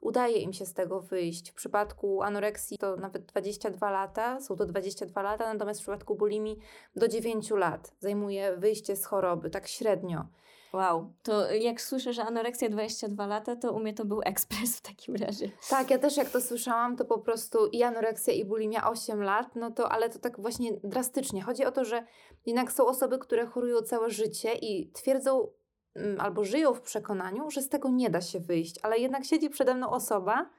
udaje 0.00 0.36
im 0.36 0.52
się 0.52 0.66
z 0.66 0.74
tego 0.74 1.00
wyjść. 1.00 1.50
W 1.50 1.54
przypadku 1.54 2.22
anoreksji 2.22 2.78
to 2.78 2.96
nawet 2.96 3.24
22 3.24 3.90
lata, 3.90 4.40
są 4.40 4.56
to 4.56 4.66
22 4.66 5.22
lata, 5.22 5.52
natomiast 5.52 5.80
w 5.80 5.82
przypadku 5.82 6.14
bulimii 6.14 6.58
do 6.96 7.08
9 7.08 7.50
lat 7.50 7.94
zajmuje 7.98 8.56
wyjście 8.56 8.96
z 8.96 9.04
choroby, 9.04 9.50
tak 9.50 9.68
średnio. 9.68 10.26
Wow, 10.72 11.12
to 11.22 11.52
jak 11.52 11.80
słyszę, 11.80 12.12
że 12.12 12.24
anoreksja 12.24 12.68
22 12.68 13.26
lata, 13.26 13.56
to 13.56 13.72
u 13.72 13.80
mnie 13.80 13.94
to 13.94 14.04
był 14.04 14.20
ekspres 14.24 14.76
w 14.78 14.80
takim 14.80 15.16
razie. 15.16 15.50
Tak, 15.70 15.90
ja 15.90 15.98
też 15.98 16.16
jak 16.16 16.30
to 16.30 16.40
słyszałam, 16.40 16.96
to 16.96 17.04
po 17.04 17.18
prostu 17.18 17.66
i 17.66 17.82
anoreksja 17.82 18.32
i 18.32 18.44
bulimia 18.44 18.90
8 18.90 19.22
lat, 19.22 19.56
no 19.56 19.70
to 19.70 19.92
ale 19.92 20.10
to 20.10 20.18
tak 20.18 20.40
właśnie 20.40 20.72
drastycznie. 20.84 21.42
Chodzi 21.42 21.64
o 21.64 21.72
to, 21.72 21.84
że 21.84 22.06
jednak 22.46 22.72
są 22.72 22.86
osoby, 22.86 23.18
które 23.18 23.46
chorują 23.46 23.82
całe 23.82 24.10
życie 24.10 24.54
i 24.54 24.90
twierdzą 24.92 25.48
mm, 25.94 26.20
albo 26.20 26.44
żyją 26.44 26.74
w 26.74 26.80
przekonaniu, 26.80 27.50
że 27.50 27.62
z 27.62 27.68
tego 27.68 27.88
nie 27.88 28.10
da 28.10 28.20
się 28.20 28.40
wyjść, 28.40 28.76
ale 28.82 28.98
jednak 28.98 29.24
siedzi 29.24 29.50
przede 29.50 29.74
mną 29.74 29.90
osoba, 29.90 30.50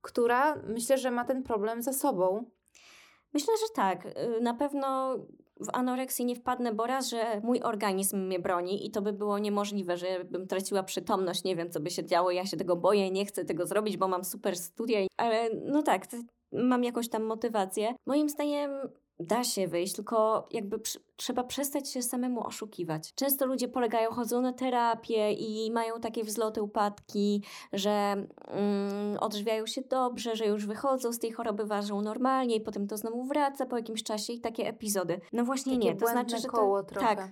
która 0.00 0.56
myślę, 0.56 0.98
że 0.98 1.10
ma 1.10 1.24
ten 1.24 1.42
problem 1.42 1.82
ze 1.82 1.92
sobą. 1.92 2.44
Myślę, 3.34 3.54
że 3.60 3.74
tak. 3.74 4.06
Y, 4.06 4.40
na 4.40 4.54
pewno 4.54 5.18
w 5.60 5.68
anoreksji 5.72 6.24
nie 6.24 6.36
wpadnę, 6.36 6.74
bo 6.74 6.86
raz, 6.86 7.08
że 7.08 7.40
mój 7.42 7.62
organizm 7.62 8.26
mnie 8.26 8.38
broni 8.38 8.86
i 8.86 8.90
to 8.90 9.02
by 9.02 9.12
było 9.12 9.38
niemożliwe, 9.38 9.96
żebym 9.96 10.46
traciła 10.46 10.82
przytomność, 10.82 11.44
nie 11.44 11.56
wiem, 11.56 11.70
co 11.70 11.80
by 11.80 11.90
się 11.90 12.04
działo, 12.04 12.30
ja 12.30 12.46
się 12.46 12.56
tego 12.56 12.76
boję, 12.76 13.10
nie 13.10 13.26
chcę 13.26 13.44
tego 13.44 13.66
zrobić, 13.66 13.96
bo 13.96 14.08
mam 14.08 14.24
super 14.24 14.56
studia, 14.56 14.98
ale 15.16 15.50
no 15.64 15.82
tak, 15.82 16.06
mam 16.52 16.84
jakąś 16.84 17.08
tam 17.08 17.24
motywację. 17.24 17.94
Moim 18.06 18.28
zdaniem 18.28 18.70
da 19.20 19.44
się 19.44 19.68
wyjść, 19.68 19.94
tylko 19.94 20.48
jakby 20.50 20.78
przy 20.78 20.98
trzeba 21.16 21.44
przestać 21.44 21.90
się 21.90 22.02
samemu 22.02 22.46
oszukiwać. 22.46 23.14
Często 23.14 23.46
ludzie 23.46 23.68
polegają, 23.68 24.10
chodzą 24.10 24.42
na 24.42 24.52
terapię 24.52 25.32
i 25.32 25.70
mają 25.70 26.00
takie 26.00 26.24
wzloty, 26.24 26.62
upadki, 26.62 27.42
że 27.72 27.90
mm, 28.48 29.18
odżywiają 29.20 29.66
się 29.66 29.82
dobrze, 29.82 30.36
że 30.36 30.46
już 30.46 30.66
wychodzą 30.66 31.12
z 31.12 31.18
tej 31.18 31.32
choroby, 31.32 31.64
ważą 31.64 32.02
normalnie 32.02 32.56
i 32.56 32.60
potem 32.60 32.86
to 32.86 32.96
znowu 32.96 33.24
wraca 33.24 33.66
po 33.66 33.76
jakimś 33.76 34.02
czasie 34.02 34.32
i 34.32 34.40
takie 34.40 34.68
epizody. 34.68 35.20
No 35.32 35.44
właśnie 35.44 35.72
Takie 35.72 35.84
nie, 35.84 35.96
to 35.96 36.06
znaczy, 36.06 36.38
że 36.38 36.48
koło 36.48 36.82
to, 36.82 36.88
trochę. 36.88 37.16
tak, 37.16 37.28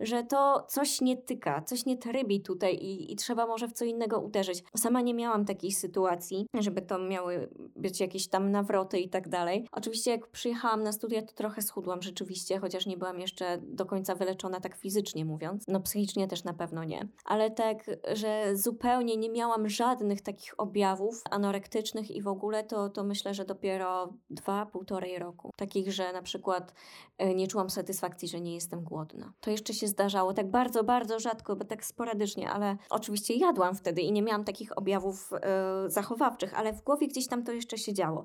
że 0.00 0.22
to 0.24 0.66
coś 0.68 1.00
nie 1.00 1.16
tyka, 1.16 1.62
coś 1.62 1.86
nie 1.86 1.96
trybi 1.98 2.40
tutaj 2.40 2.74
i, 2.74 3.12
i 3.12 3.16
trzeba 3.16 3.46
może 3.46 3.68
w 3.68 3.72
co 3.72 3.84
innego 3.84 4.20
uderzyć. 4.20 4.64
Sama 4.76 5.00
nie 5.00 5.14
miałam 5.14 5.44
takiej 5.44 5.72
sytuacji, 5.72 6.46
żeby 6.54 6.82
to 6.82 6.98
miały 6.98 7.48
być 7.76 8.00
jakieś 8.00 8.28
tam 8.28 8.50
nawroty 8.50 8.98
i 8.98 9.08
tak 9.08 9.28
dalej. 9.28 9.68
Oczywiście 9.72 10.10
jak 10.10 10.26
przyjechałam 10.26 10.82
na 10.82 10.92
studia, 10.92 11.22
to 11.22 11.34
trochę 11.34 11.62
schudłam 11.62 12.02
rzeczywiście, 12.02 12.58
chociaż 12.58 12.86
nie 12.86 12.96
byłam 12.96 13.18
jeszcze 13.26 13.58
do 13.62 13.86
końca 13.86 14.14
wyleczona 14.14 14.60
tak 14.60 14.76
fizycznie 14.76 15.24
mówiąc. 15.24 15.64
No 15.68 15.80
psychicznie 15.80 16.28
też 16.28 16.44
na 16.44 16.52
pewno 16.52 16.84
nie. 16.84 17.08
Ale 17.24 17.50
tak, 17.50 17.90
że 18.12 18.56
zupełnie 18.56 19.16
nie 19.16 19.30
miałam 19.30 19.68
żadnych 19.68 20.22
takich 20.22 20.54
objawów 20.58 21.22
anorektycznych 21.30 22.10
i 22.10 22.22
w 22.22 22.28
ogóle 22.28 22.64
to, 22.64 22.88
to 22.88 23.04
myślę, 23.04 23.34
że 23.34 23.44
dopiero 23.44 24.12
dwa, 24.30 24.66
półtorej 24.66 25.18
roku. 25.18 25.50
Takich, 25.56 25.92
że 25.92 26.12
na 26.12 26.22
przykład 26.22 26.74
e, 27.18 27.34
nie 27.34 27.46
czułam 27.46 27.70
satysfakcji, 27.70 28.28
że 28.28 28.40
nie 28.40 28.54
jestem 28.54 28.84
głodna. 28.84 29.32
To 29.40 29.50
jeszcze 29.50 29.74
się 29.74 29.86
zdarzało 29.86 30.32
tak 30.32 30.50
bardzo, 30.50 30.84
bardzo 30.84 31.20
rzadko, 31.20 31.56
bo 31.56 31.64
tak 31.64 31.84
sporadycznie, 31.84 32.50
ale 32.50 32.76
oczywiście 32.90 33.34
jadłam 33.34 33.74
wtedy 33.74 34.02
i 34.02 34.12
nie 34.12 34.22
miałam 34.22 34.44
takich 34.44 34.78
objawów 34.78 35.30
e, 35.32 35.90
zachowawczych, 35.90 36.58
ale 36.58 36.72
w 36.72 36.82
głowie 36.82 37.08
gdzieś 37.08 37.28
tam 37.28 37.44
to 37.44 37.52
jeszcze 37.52 37.78
się 37.78 37.94
działo. 37.94 38.24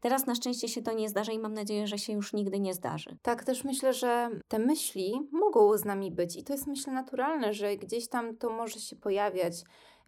Teraz 0.00 0.26
na 0.26 0.34
szczęście 0.34 0.68
się 0.68 0.82
to 0.82 0.92
nie 0.92 1.08
zdarza 1.08 1.32
i 1.32 1.38
mam 1.38 1.54
nadzieję, 1.54 1.86
że 1.86 1.98
się 1.98 2.12
już 2.12 2.32
nigdy 2.32 2.60
nie 2.60 2.74
zdarzy. 2.74 3.16
Tak, 3.22 3.44
też 3.44 3.64
myślę, 3.64 3.92
że 3.92 4.30
te 4.48 4.58
myśli 4.58 5.28
mogą 5.32 5.78
z 5.78 5.84
nami 5.84 6.10
być 6.10 6.36
i 6.36 6.44
to 6.44 6.52
jest 6.52 6.66
myślę 6.66 6.92
naturalne, 6.92 7.54
że 7.54 7.76
gdzieś 7.76 8.08
tam 8.08 8.36
to 8.36 8.50
może 8.50 8.80
się 8.80 8.96
pojawiać, 8.96 9.54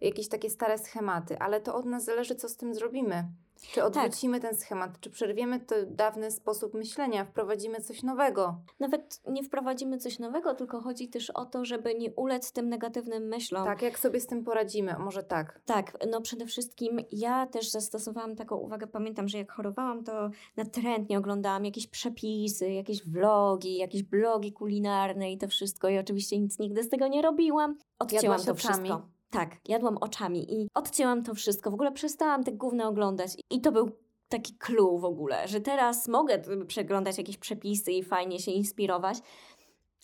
jakieś 0.01 0.27
takie 0.27 0.49
stare 0.49 0.77
schematy, 0.77 1.39
ale 1.39 1.61
to 1.61 1.75
od 1.75 1.85
nas 1.85 2.03
zależy, 2.03 2.35
co 2.35 2.49
z 2.49 2.57
tym 2.57 2.73
zrobimy. 2.73 3.27
Czy 3.71 3.83
odwrócimy 3.83 4.39
ten 4.39 4.55
schemat, 4.55 4.99
czy 4.99 5.09
przerwiemy 5.09 5.59
ten 5.59 5.95
dawny 5.95 6.31
sposób 6.31 6.73
myślenia, 6.73 7.25
wprowadzimy 7.25 7.81
coś 7.81 8.03
nowego. 8.03 8.55
Nawet 8.79 9.21
nie 9.27 9.43
wprowadzimy 9.43 9.97
coś 9.97 10.19
nowego, 10.19 10.55
tylko 10.55 10.81
chodzi 10.81 11.09
też 11.09 11.29
o 11.29 11.45
to, 11.45 11.65
żeby 11.65 11.95
nie 11.95 12.11
ulec 12.11 12.51
tym 12.51 12.69
negatywnym 12.69 13.23
myślom. 13.27 13.65
Tak, 13.65 13.81
jak 13.81 13.99
sobie 13.99 14.19
z 14.19 14.27
tym 14.27 14.43
poradzimy, 14.43 14.95
może 14.99 15.23
tak. 15.23 15.61
Tak, 15.65 15.97
no 16.11 16.21
przede 16.21 16.45
wszystkim 16.45 16.99
ja 17.11 17.47
też 17.47 17.69
zastosowałam 17.69 18.35
taką 18.35 18.55
uwagę. 18.55 18.87
Pamiętam, 18.87 19.27
że 19.27 19.37
jak 19.37 19.51
chorowałam, 19.51 20.03
to 20.03 20.29
natrętnie 20.57 21.17
oglądałam 21.17 21.65
jakieś 21.65 21.87
przepisy, 21.87 22.71
jakieś 22.71 23.03
vlogi, 23.03 23.77
jakieś 23.77 24.03
blogi 24.03 24.53
kulinarne 24.53 25.31
i 25.31 25.37
to 25.37 25.47
wszystko. 25.47 25.89
I 25.89 25.97
oczywiście 25.97 26.39
nic 26.39 26.59
nigdy 26.59 26.83
z 26.83 26.89
tego 26.89 27.07
nie 27.07 27.21
robiłam. 27.21 27.77
Odcięłam 27.99 28.41
to 28.45 28.55
wszystko. 28.55 29.12
Tak, 29.33 29.57
jadłam 29.67 29.97
oczami 29.97 30.53
i 30.53 30.67
odcięłam 30.73 31.23
to 31.23 31.33
wszystko. 31.33 31.71
W 31.71 31.73
ogóle 31.73 31.91
przestałam 31.91 32.43
te 32.43 32.51
gówny 32.51 32.87
oglądać. 32.87 33.37
I 33.49 33.61
to 33.61 33.71
był 33.71 33.91
taki 34.29 34.57
clue 34.57 34.99
w 34.99 35.05
ogóle, 35.05 35.47
że 35.47 35.61
teraz 35.61 36.07
mogę 36.07 36.41
przeglądać 36.67 37.17
jakieś 37.17 37.37
przepisy 37.37 37.91
i 37.91 38.03
fajnie 38.03 38.39
się 38.39 38.51
inspirować, 38.51 39.17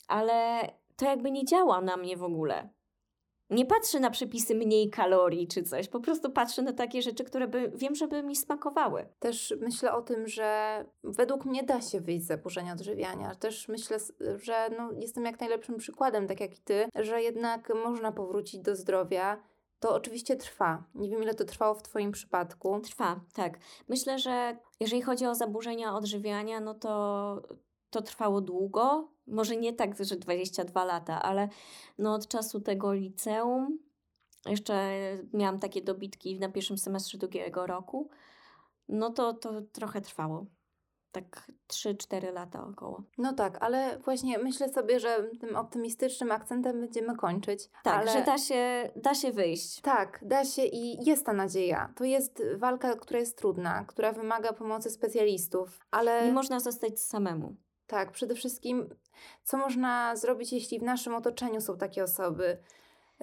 ale 0.07 0.61
to 0.95 1.05
jakby 1.05 1.32
nie 1.32 1.45
działa 1.45 1.82
na 1.82 1.97
mnie 1.97 2.17
w 2.17 2.23
ogóle. 2.23 2.69
Nie 3.50 3.66
patrzę 3.66 4.00
na 4.00 4.10
przepisy 4.10 4.56
mniej 4.56 4.89
kalorii 4.89 5.47
czy 5.47 5.64
coś, 5.64 5.88
po 5.88 6.00
prostu 6.00 6.32
patrzę 6.32 6.62
na 6.62 6.74
takie 6.74 7.02
rzeczy, 7.02 7.24
które 7.24 7.47
by, 7.47 7.72
wiem, 7.76 7.95
żeby 7.95 8.24
mi 8.24 8.36
smakowały. 8.36 9.08
Też 9.20 9.54
myślę 9.60 9.93
o 9.93 10.02
tym, 10.02 10.28
że 10.28 10.86
według 11.04 11.45
mnie 11.45 11.64
da 11.64 11.82
się 11.82 12.02
wyjść 12.02 12.24
z 12.24 12.28
zaburzenia 12.28 12.74
odżywiania. 12.74 13.36
Też 13.36 13.68
myślę, 13.68 13.97
że 14.36 14.70
no, 14.78 14.91
jestem 14.91 15.26
jak 15.26 15.39
najlepszym 15.39 15.78
przykładem, 15.78 16.28
tak 16.28 16.39
jak 16.39 16.58
i 16.58 16.62
ty, 16.62 16.86
że 16.95 17.22
jednak 17.22 17.74
można 17.76 18.12
powrócić 18.12 18.62
do 18.62 18.76
zdrowia. 18.76 19.43
To 19.80 19.95
oczywiście 19.95 20.36
trwa. 20.36 20.84
Nie 20.95 21.10
wiem, 21.10 21.24
ile 21.24 21.34
to 21.34 21.45
trwało 21.45 21.76
w 21.76 21.84
Twoim 21.84 22.12
przypadku. 22.12 22.80
Trwa, 22.80 23.20
tak. 23.34 23.60
Myślę, 23.88 24.20
że 24.20 24.58
jeżeli 24.80 25.02
chodzi 25.02 25.26
o 25.26 25.36
zaburzenia 25.36 25.95
odżywiania, 25.95 26.60
no 26.60 26.74
to 26.74 27.41
to 27.90 28.02
trwało 28.02 28.42
długo. 28.42 29.12
Może 29.28 29.56
nie 29.56 29.74
tak, 29.74 30.04
że 30.04 30.16
22 30.16 30.86
lata, 30.86 31.22
ale 31.22 31.50
no 31.98 32.14
od 32.14 32.28
czasu 32.28 32.62
tego 32.62 32.94
liceum, 32.94 33.80
jeszcze 34.46 34.92
miałam 35.34 35.60
takie 35.60 35.82
dobitki 35.82 36.40
na 36.40 36.50
pierwszym 36.50 36.78
semestrze 36.78 37.18
drugiego 37.18 37.68
roku, 37.68 38.10
no 38.90 39.10
to, 39.10 39.34
to 39.34 39.62
trochę 39.62 40.02
trwało. 40.02 40.46
Tak 41.12 41.52
3-4 41.68 42.34
lata 42.34 42.68
około. 42.68 43.04
No 43.18 43.34
tak, 43.34 43.58
ale 43.64 44.00
właśnie 44.00 44.38
myślę 44.38 44.70
sobie, 44.70 45.00
że 45.00 45.30
tym 45.40 45.56
optymistycznym 45.56 46.32
akcentem 46.32 46.82
będziemy 46.82 47.16
kończyć. 47.16 47.70
Tak, 47.84 47.96
ale... 47.96 48.12
że 48.12 48.24
da 48.24 48.38
się, 48.38 48.92
da 48.96 49.14
się 49.16 49.32
wyjść. 49.32 49.82
Tak, 49.82 50.20
da 50.22 50.46
się 50.46 50.64
i 50.64 51.06
jest 51.06 51.26
ta 51.26 51.34
nadzieja. 51.34 51.94
To 51.96 52.04
jest 52.04 52.44
walka, 52.58 52.96
która 52.96 53.20
jest 53.20 53.38
trudna, 53.38 53.86
która 53.86 54.12
wymaga 54.12 54.54
pomocy 54.54 54.90
specjalistów, 54.90 55.80
ale 55.92 56.26
Nie 56.26 56.34
można 56.34 56.60
zostać 56.60 57.00
samemu. 57.00 57.56
Tak, 57.90 58.12
przede 58.12 58.36
wszystkim, 58.36 58.90
co 59.44 59.58
można 59.58 60.16
zrobić, 60.16 60.54
jeśli 60.54 60.80
w 60.80 60.84
naszym 60.84 61.16
otoczeniu 61.16 61.62
są 61.62 61.78
takie 61.78 62.04
osoby 62.04 62.58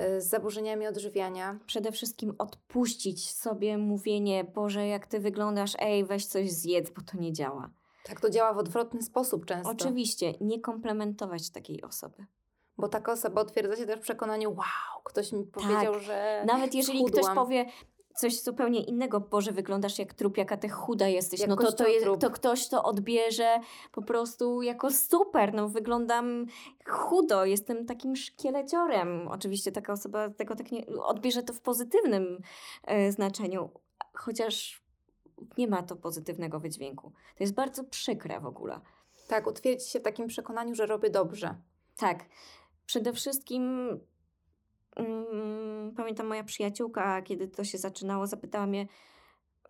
y, 0.00 0.20
z 0.20 0.26
zaburzeniami 0.28 0.86
odżywiania? 0.86 1.58
Przede 1.66 1.92
wszystkim 1.92 2.34
odpuścić 2.38 3.30
sobie 3.30 3.78
mówienie, 3.78 4.44
Boże, 4.44 4.86
jak 4.86 5.06
ty 5.06 5.20
wyglądasz, 5.20 5.72
ej, 5.78 6.04
weź 6.04 6.26
coś 6.26 6.50
zjedz, 6.50 6.90
bo 6.90 7.02
to 7.02 7.18
nie 7.18 7.32
działa. 7.32 7.70
Tak, 8.04 8.20
to 8.20 8.30
działa 8.30 8.52
w 8.54 8.58
odwrotny 8.58 9.02
sposób 9.02 9.46
często. 9.46 9.70
Oczywiście, 9.70 10.34
nie 10.40 10.60
komplementować 10.60 11.50
takiej 11.50 11.82
osoby. 11.82 12.26
Bo 12.78 12.88
taka 12.88 13.12
osoba 13.12 13.40
otwierdza 13.40 13.76
się 13.76 13.86
też 13.86 13.98
w 13.98 14.02
przekonaniu, 14.02 14.50
wow, 14.50 15.02
ktoś 15.04 15.32
mi 15.32 15.44
powiedział, 15.44 16.00
że 16.00 16.44
Nawet 16.46 16.74
jeżeli 16.74 17.04
ktoś 17.04 17.24
schudłam. 17.24 17.34
powie 17.34 17.66
coś 18.16 18.42
zupełnie 18.42 18.80
innego, 18.80 19.20
Boże, 19.20 19.52
wyglądasz 19.52 19.98
jak 19.98 20.14
trup, 20.14 20.36
jaka 20.36 20.56
ty 20.56 20.68
chuda 20.68 21.08
jesteś, 21.08 21.40
Jak 21.40 21.48
no 21.48 21.56
to, 21.56 21.72
to, 21.72 21.86
je, 21.86 22.16
to 22.16 22.30
ktoś 22.30 22.68
to 22.68 22.84
odbierze 22.84 23.60
po 23.92 24.02
prostu 24.02 24.62
jako 24.62 24.90
super, 24.90 25.54
no 25.54 25.68
wyglądam 25.68 26.46
chudo, 26.86 27.44
jestem 27.44 27.86
takim 27.86 28.16
szkieleciorem. 28.16 29.28
Oczywiście 29.28 29.72
taka 29.72 29.92
osoba 29.92 30.30
tego 30.30 30.56
tak 30.56 30.72
nie, 30.72 30.86
odbierze 30.86 31.42
to 31.42 31.52
w 31.52 31.60
pozytywnym 31.60 32.40
e, 32.84 33.12
znaczeniu, 33.12 33.70
chociaż 34.12 34.82
nie 35.58 35.68
ma 35.68 35.82
to 35.82 35.96
pozytywnego 35.96 36.60
wydźwięku. 36.60 37.10
To 37.10 37.44
jest 37.44 37.54
bardzo 37.54 37.84
przykre 37.84 38.40
w 38.40 38.46
ogóle. 38.46 38.80
Tak, 39.28 39.46
utwierdzić 39.46 39.88
się 39.88 40.00
w 40.00 40.02
takim 40.02 40.26
przekonaniu, 40.26 40.74
że 40.74 40.86
robię 40.86 41.10
dobrze. 41.10 41.54
Tak. 41.96 42.24
Przede 42.86 43.12
wszystkim 43.12 43.90
pamiętam 45.96 46.26
moja 46.26 46.44
przyjaciółka, 46.44 47.22
kiedy 47.22 47.48
to 47.48 47.64
się 47.64 47.78
zaczynało, 47.78 48.26
zapytała 48.26 48.66
mnie, 48.66 48.86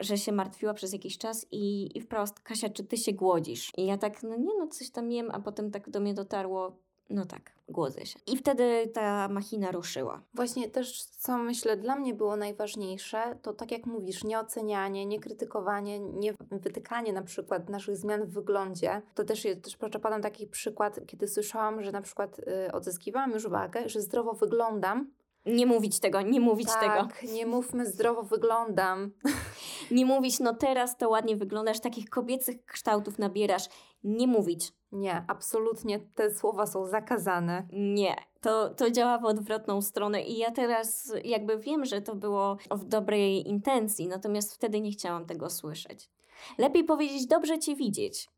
że 0.00 0.18
się 0.18 0.32
martwiła 0.32 0.74
przez 0.74 0.92
jakiś 0.92 1.18
czas 1.18 1.46
i, 1.50 1.96
i 1.98 2.00
wprost, 2.00 2.40
Kasia, 2.40 2.68
czy 2.68 2.84
ty 2.84 2.96
się 2.96 3.12
głodzisz? 3.12 3.72
I 3.76 3.86
ja 3.86 3.98
tak, 3.98 4.22
no 4.22 4.36
nie 4.36 4.58
no, 4.58 4.66
coś 4.66 4.90
tam 4.90 5.12
jem, 5.12 5.30
a 5.32 5.40
potem 5.40 5.70
tak 5.70 5.90
do 5.90 6.00
mnie 6.00 6.14
dotarło, 6.14 6.78
no 7.10 7.26
tak, 7.26 7.52
głodzę 7.68 8.06
się. 8.06 8.18
I 8.26 8.36
wtedy 8.36 8.90
ta 8.94 9.28
machina 9.28 9.70
ruszyła. 9.72 10.22
Właśnie 10.34 10.70
też, 10.70 11.04
co 11.04 11.38
myślę, 11.38 11.76
dla 11.76 11.96
mnie 11.96 12.14
było 12.14 12.36
najważniejsze, 12.36 13.38
to 13.42 13.52
tak 13.52 13.72
jak 13.72 13.86
mówisz, 13.86 14.24
nieocenianie, 14.24 15.06
nie 15.06 15.20
krytykowanie, 15.20 15.98
nie 16.00 16.34
wytykanie 16.50 17.12
na 17.12 17.22
przykład 17.22 17.68
naszych 17.68 17.96
zmian 17.96 18.24
w 18.24 18.32
wyglądzie. 18.32 19.02
To 19.14 19.24
też, 19.24 19.44
jest- 19.44 19.62
też 19.62 19.76
podam 19.76 20.22
taki 20.22 20.46
przykład, 20.46 21.00
kiedy 21.06 21.28
słyszałam, 21.28 21.82
że 21.82 21.92
na 21.92 22.02
przykład 22.02 22.38
y, 22.38 22.72
odzyskiwałam 22.72 23.30
już 23.30 23.48
wagę, 23.48 23.88
że 23.88 24.00
zdrowo 24.00 24.32
wyglądam. 24.32 25.10
Nie 25.46 25.66
mówić 25.66 26.00
tego, 26.00 26.22
nie 26.22 26.40
mówić 26.40 26.68
tego. 26.80 26.94
tak, 26.94 27.22
nie 27.22 27.46
mówmy 27.46 27.86
zdrowo 27.86 28.22
wyglądam. 28.22 29.10
Nie 29.90 30.06
mówić, 30.06 30.40
no 30.40 30.54
teraz 30.54 30.96
to 30.96 31.08
ładnie 31.08 31.36
wyglądasz, 31.36 31.80
takich 31.80 32.10
kobiecych 32.10 32.64
kształtów 32.64 33.18
nabierasz. 33.18 33.68
Nie 34.04 34.26
mówić. 34.26 34.72
Nie, 34.96 35.24
absolutnie 35.28 36.00
te 36.00 36.34
słowa 36.34 36.66
są 36.66 36.86
zakazane. 36.86 37.66
Nie, 37.72 38.16
to, 38.40 38.70
to 38.70 38.90
działa 38.90 39.18
w 39.18 39.24
odwrotną 39.24 39.82
stronę 39.82 40.22
i 40.22 40.38
ja 40.38 40.50
teraz 40.50 41.12
jakby 41.24 41.58
wiem, 41.58 41.84
że 41.84 42.02
to 42.02 42.14
było 42.14 42.56
w 42.70 42.84
dobrej 42.84 43.48
intencji, 43.48 44.08
natomiast 44.08 44.54
wtedy 44.54 44.80
nie 44.80 44.90
chciałam 44.90 45.26
tego 45.26 45.50
słyszeć. 45.50 46.10
Lepiej 46.58 46.84
powiedzieć 46.84 47.26
dobrze 47.26 47.58
cię 47.58 47.76
widzieć, 47.76 48.28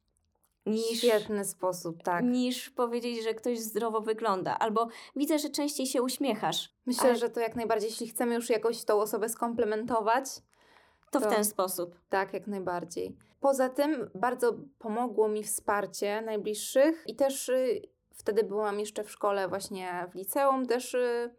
niż, 0.66 0.98
Świetny 0.98 1.44
sposób, 1.44 2.02
tak. 2.02 2.24
niż 2.24 2.70
powiedzieć, 2.70 3.22
że 3.22 3.34
ktoś 3.34 3.58
zdrowo 3.58 4.00
wygląda. 4.00 4.58
Albo 4.58 4.88
widzę, 5.16 5.38
że 5.38 5.50
częściej 5.50 5.86
się 5.86 6.02
uśmiechasz. 6.02 6.74
Myślę, 6.86 7.04
Ale- 7.08 7.16
że 7.16 7.30
to 7.30 7.40
jak 7.40 7.56
najbardziej, 7.56 7.90
jeśli 7.90 8.08
chcemy 8.08 8.34
już 8.34 8.50
jakoś 8.50 8.84
tą 8.84 9.00
osobę 9.00 9.28
skomplementować, 9.28 10.24
To 11.10 11.20
w 11.20 11.22
To- 11.22 11.30
ten 11.30 11.44
sposób. 11.44 11.94
Tak, 12.08 12.32
jak 12.32 12.46
najbardziej. 12.46 13.16
Poza 13.40 13.68
tym 13.68 14.10
bardzo 14.14 14.54
pomogło 14.78 15.28
mi 15.28 15.42
wsparcie 15.42 16.22
najbliższych 16.22 17.04
i 17.06 17.16
też 17.16 17.48
y, 17.48 17.82
wtedy 18.12 18.44
byłam 18.44 18.80
jeszcze 18.80 19.04
w 19.04 19.10
szkole, 19.10 19.48
właśnie 19.48 20.06
w 20.12 20.14
liceum, 20.14 20.66
też 20.66 20.94
y, 20.94 21.30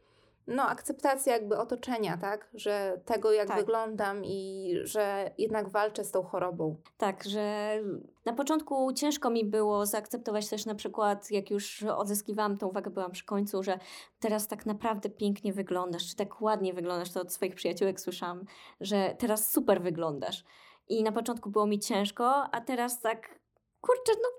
no, 0.49 0.63
akceptacja 0.63 1.33
jakby 1.33 1.57
otoczenia, 1.57 2.17
tak? 2.17 2.49
Że 2.53 3.01
tego, 3.05 3.31
jak 3.31 3.47
Tak. 3.47 3.57
wyglądam 3.57 4.25
i 4.25 4.73
że 4.83 5.31
jednak 5.37 5.69
walczę 5.69 6.03
z 6.03 6.11
tą 6.11 6.23
chorobą. 6.23 6.75
Tak, 6.97 7.23
że 7.23 7.77
na 8.25 8.33
początku 8.33 8.93
ciężko 8.93 9.29
mi 9.29 9.45
było 9.45 9.85
zaakceptować 9.85 10.49
też 10.49 10.65
na 10.65 10.75
przykład, 10.75 11.31
jak 11.31 11.51
już 11.51 11.83
odzyskiwałam 11.83 12.57
tą 12.57 12.71
wagę, 12.71 12.91
byłam 12.91 13.11
przy 13.11 13.25
końcu, 13.25 13.63
że 13.63 13.79
teraz 14.19 14.47
tak 14.47 14.65
naprawdę 14.65 15.09
pięknie 15.09 15.53
wyglądasz, 15.53 16.09
czy 16.09 16.15
tak 16.15 16.41
ładnie 16.41 16.73
wyglądasz, 16.73 17.11
to 17.11 17.21
od 17.21 17.33
swoich 17.33 17.55
przyjaciółek 17.55 17.99
słyszałam, 17.99 18.45
że 18.81 19.15
teraz 19.19 19.51
super 19.51 19.81
wyglądasz. 19.81 20.43
I 20.89 21.03
na 21.03 21.11
początku 21.11 21.49
było 21.49 21.67
mi 21.67 21.79
ciężko, 21.79 22.25
a 22.51 22.61
teraz 22.61 23.01
tak, 23.01 23.39
kurczę, 23.81 24.11
no, 24.23 24.29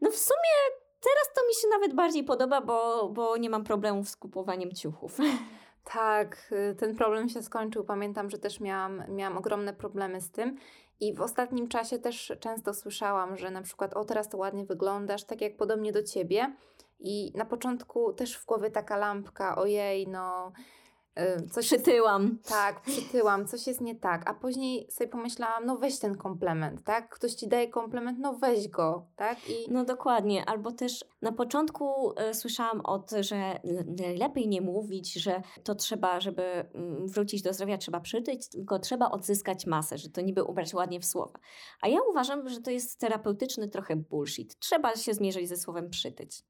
no 0.00 0.10
w 0.10 0.16
sumie 0.16 0.76
teraz 1.00 1.34
to 1.34 1.46
mi 1.48 1.54
się 1.54 1.68
nawet 1.68 1.94
bardziej 1.94 2.24
podoba, 2.24 2.60
bo, 2.60 3.08
bo 3.08 3.36
nie 3.36 3.50
mam 3.50 3.64
problemów 3.64 4.08
z 4.08 4.16
kupowaniem 4.16 4.72
ciuchów. 4.72 5.18
Tak, 5.92 6.52
y, 6.72 6.74
ten 6.74 6.96
problem 6.96 7.28
się 7.28 7.42
skończył. 7.42 7.84
Pamiętam, 7.84 8.30
że 8.30 8.38
też 8.38 8.60
miałam, 8.60 9.02
miałam 9.08 9.38
ogromne 9.38 9.72
problemy 9.72 10.20
z 10.20 10.30
tym. 10.30 10.56
I 11.00 11.14
w 11.14 11.20
ostatnim 11.20 11.68
czasie 11.68 11.98
też 11.98 12.32
często 12.40 12.74
słyszałam, 12.74 13.36
że 13.36 13.50
na 13.50 13.62
przykład, 13.62 13.94
o 13.94 14.04
teraz 14.04 14.28
to 14.28 14.38
ładnie 14.38 14.64
wyglądasz, 14.64 15.24
tak 15.24 15.40
jak 15.40 15.56
podobnie 15.56 15.92
do 15.92 16.02
ciebie. 16.02 16.56
I 16.98 17.32
na 17.34 17.44
początku 17.44 18.12
też 18.12 18.36
w 18.38 18.46
głowie 18.46 18.70
taka 18.70 18.96
lampka, 18.96 19.56
ojej, 19.56 20.08
no 20.08 20.52
y, 21.18 21.48
coś 21.48 21.72
jest, 21.72 21.84
Przytyłam. 21.84 22.38
tak, 22.48 22.80
przytyłam, 22.82 23.46
coś 23.46 23.66
jest 23.66 23.80
nie 23.80 23.94
tak. 23.94 24.30
A 24.30 24.34
później 24.34 24.90
sobie 24.90 25.08
pomyślałam, 25.10 25.66
no 25.66 25.76
weź 25.76 25.98
ten 25.98 26.16
komplement, 26.16 26.82
tak? 26.84 27.08
Ktoś 27.14 27.34
ci 27.34 27.48
daje 27.48 27.68
komplement, 27.68 28.18
no 28.18 28.32
weź 28.34 28.68
go, 28.68 29.06
tak? 29.16 29.38
I 29.50 29.70
No 29.70 29.84
dokładnie, 29.84 30.44
albo 30.44 30.72
też 30.72 31.04
na 31.22 31.32
początku 31.32 32.12
e, 32.16 32.34
słyszałam 32.34 32.80
od, 32.80 33.10
że 33.20 33.60
najlepiej 33.98 34.48
nie 34.48 34.60
mówić, 34.60 35.12
że 35.14 35.42
to 35.64 35.74
trzeba, 35.74 36.20
żeby 36.20 36.42
mm, 36.42 37.08
wrócić 37.08 37.42
do 37.42 37.52
zdrowia, 37.52 37.78
trzeba 37.78 38.00
przytyć, 38.00 38.48
tylko 38.48 38.78
trzeba 38.78 39.10
odzyskać 39.10 39.66
masę, 39.66 39.98
że 39.98 40.10
to 40.10 40.20
niby 40.20 40.44
ubrać 40.44 40.74
ładnie 40.74 41.00
w 41.00 41.04
słowa. 41.04 41.38
A 41.80 41.88
ja 41.88 41.98
uważam, 42.10 42.48
że 42.48 42.60
to 42.60 42.70
jest 42.70 43.00
terapeutyczny 43.00 43.68
trochę 43.68 43.96
bullshit. 43.96 44.58
Trzeba 44.58 44.96
się 44.96 45.14
zmierzyć 45.14 45.48
ze 45.48 45.56
słowem 45.56 45.90
przytyć. 45.90 46.42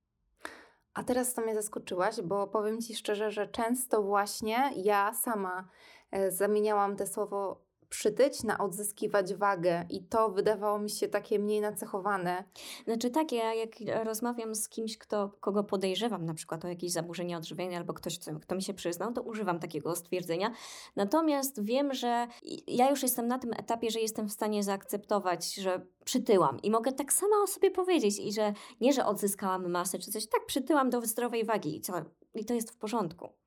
A 0.96 1.04
teraz 1.04 1.34
to 1.34 1.42
mnie 1.42 1.54
zaskoczyłaś, 1.54 2.20
bo 2.20 2.46
powiem 2.46 2.80
Ci 2.80 2.96
szczerze, 2.96 3.30
że 3.30 3.48
często 3.48 4.02
właśnie 4.02 4.70
ja 4.76 5.14
sama 5.14 5.68
e, 6.10 6.30
zamieniałam 6.30 6.96
te 6.96 7.06
słowo 7.06 7.65
przytyć 7.88 8.42
na 8.42 8.58
odzyskiwać 8.58 9.34
wagę 9.34 9.86
i 9.90 10.02
to 10.02 10.30
wydawało 10.30 10.78
mi 10.78 10.90
się 10.90 11.08
takie 11.08 11.38
mniej 11.38 11.60
nacechowane. 11.60 12.44
Znaczy 12.84 13.10
tak, 13.10 13.32
ja 13.32 13.54
jak 13.54 13.70
rozmawiam 14.04 14.54
z 14.54 14.68
kimś, 14.68 14.98
kto, 14.98 15.30
kogo 15.40 15.64
podejrzewam 15.64 16.24
na 16.24 16.34
przykład 16.34 16.64
o 16.64 16.68
jakieś 16.68 16.92
zaburzenia 16.92 17.38
odżywiania 17.38 17.78
albo 17.78 17.94
ktoś, 17.94 18.18
kto, 18.18 18.40
kto 18.40 18.54
mi 18.54 18.62
się 18.62 18.74
przyznał, 18.74 19.12
to 19.12 19.22
używam 19.22 19.58
takiego 19.58 19.96
stwierdzenia. 19.96 20.50
Natomiast 20.96 21.62
wiem, 21.62 21.94
że 21.94 22.26
ja 22.66 22.90
już 22.90 23.02
jestem 23.02 23.28
na 23.28 23.38
tym 23.38 23.52
etapie, 23.52 23.90
że 23.90 24.00
jestem 24.00 24.28
w 24.28 24.32
stanie 24.32 24.62
zaakceptować, 24.62 25.54
że 25.54 25.86
przytyłam 26.04 26.62
i 26.62 26.70
mogę 26.70 26.92
tak 26.92 27.12
sama 27.12 27.36
o 27.42 27.46
sobie 27.46 27.70
powiedzieć 27.70 28.18
i 28.18 28.32
że 28.32 28.52
nie, 28.80 28.92
że 28.92 29.06
odzyskałam 29.06 29.70
masę 29.70 29.98
czy 29.98 30.10
coś, 30.10 30.26
tak 30.26 30.46
przytyłam 30.46 30.90
do 30.90 31.00
zdrowej 31.00 31.44
wagi 31.44 31.76
i, 31.76 31.80
co, 31.80 31.92
i 32.34 32.44
to 32.44 32.54
jest 32.54 32.70
w 32.70 32.76
porządku. 32.76 33.45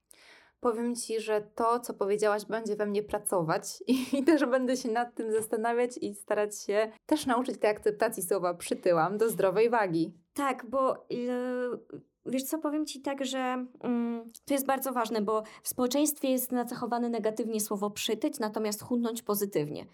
Powiem 0.59 0.95
Ci, 0.95 1.19
że 1.19 1.41
to, 1.41 1.79
co 1.79 1.93
powiedziałaś, 1.93 2.45
będzie 2.45 2.75
we 2.75 2.85
mnie 2.85 3.03
pracować 3.03 3.83
i 4.17 4.23
też 4.23 4.45
będę 4.45 4.77
się 4.77 4.91
nad 4.91 5.15
tym 5.15 5.31
zastanawiać 5.31 5.97
i 5.97 6.15
starać 6.15 6.61
się 6.61 6.91
też 7.05 7.25
nauczyć 7.25 7.57
tej 7.57 7.69
akceptacji 7.69 8.23
słowa 8.23 8.53
przytyłam 8.53 9.17
do 9.17 9.29
zdrowej 9.29 9.69
wagi. 9.69 10.13
Tak, 10.33 10.65
bo 10.69 11.05
yy, 11.09 11.79
wiesz 12.25 12.43
co, 12.43 12.59
powiem 12.59 12.85
Ci 12.85 13.01
tak, 13.01 13.25
że 13.25 13.65
mm, 13.81 14.23
to 14.45 14.53
jest 14.53 14.65
bardzo 14.65 14.91
ważne, 14.93 15.21
bo 15.21 15.43
w 15.63 15.69
społeczeństwie 15.69 16.31
jest 16.31 16.51
nacechowane 16.51 17.09
negatywnie 17.09 17.61
słowo 17.61 17.89
przytyć, 17.89 18.39
natomiast 18.39 18.83
chudnąć 18.83 19.21
pozytywnie. 19.21 19.85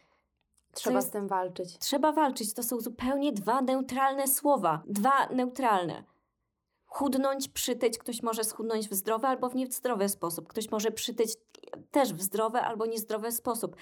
Trzeba 0.74 0.95
jest- 0.95 1.07
z 1.07 1.11
tym 1.11 1.28
walczyć. 1.28 1.78
Trzeba 1.78 2.11
walczyć, 2.11 2.53
to 2.53 2.63
są 2.63 2.80
zupełnie 2.80 3.32
dwa 3.32 3.61
neutralne 3.61 4.28
słowa. 4.28 4.84
Dwa 4.88 5.30
neutralne. 5.30 6.03
Chudnąć, 6.96 7.48
przytyć, 7.50 7.98
ktoś 7.98 8.24
może 8.24 8.43
schudnąć 8.43 8.89
w 8.89 8.93
zdrowy 8.93 9.28
albo 9.28 9.50
w 9.50 9.56
niezdrowy 9.56 10.10
sposób. 10.10 10.48
Ktoś 10.48 10.72
może 10.72 10.91
przytyć 10.91 11.34
też 11.91 12.14
w 12.14 12.22
zdrowy 12.22 12.60
albo 12.60 12.86
niezdrowy 12.86 13.32
sposób. 13.32 13.76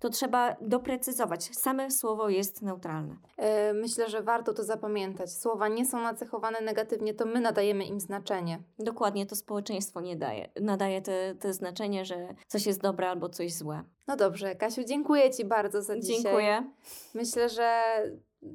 To 0.00 0.10
trzeba 0.10 0.56
doprecyzować. 0.60 1.56
Same 1.56 1.90
słowo 1.90 2.28
jest 2.28 2.62
neutralne. 2.62 3.16
E, 3.36 3.72
Myślę, 3.72 4.08
że 4.08 4.22
warto 4.22 4.54
to 4.54 4.64
zapamiętać. 4.64 5.32
Słowa 5.32 5.68
nie 5.68 5.86
są 5.86 6.00
nacechowane 6.00 6.60
negatywnie, 6.60 7.14
to 7.14 7.26
my 7.26 7.40
nadajemy 7.40 7.84
im 7.84 8.00
znaczenie. 8.00 8.62
Dokładnie 8.78 9.26
to 9.26 9.36
społeczeństwo 9.36 10.00
nie 10.00 10.16
daje. 10.16 10.48
Nadaje 10.60 11.02
te, 11.02 11.34
te 11.34 11.52
znaczenie, 11.52 12.04
że 12.04 12.34
coś 12.46 12.66
jest 12.66 12.80
dobre 12.80 13.10
albo 13.10 13.28
coś 13.28 13.54
złe. 13.54 13.84
No 14.06 14.16
dobrze, 14.16 14.56
Kasiu, 14.56 14.84
dziękuję 14.84 15.30
Ci 15.30 15.44
bardzo 15.44 15.82
za 15.82 15.98
dzisiaj. 16.00 16.22
Dziękuję. 16.22 16.70
Myślę, 17.14 17.48
że 17.48 17.82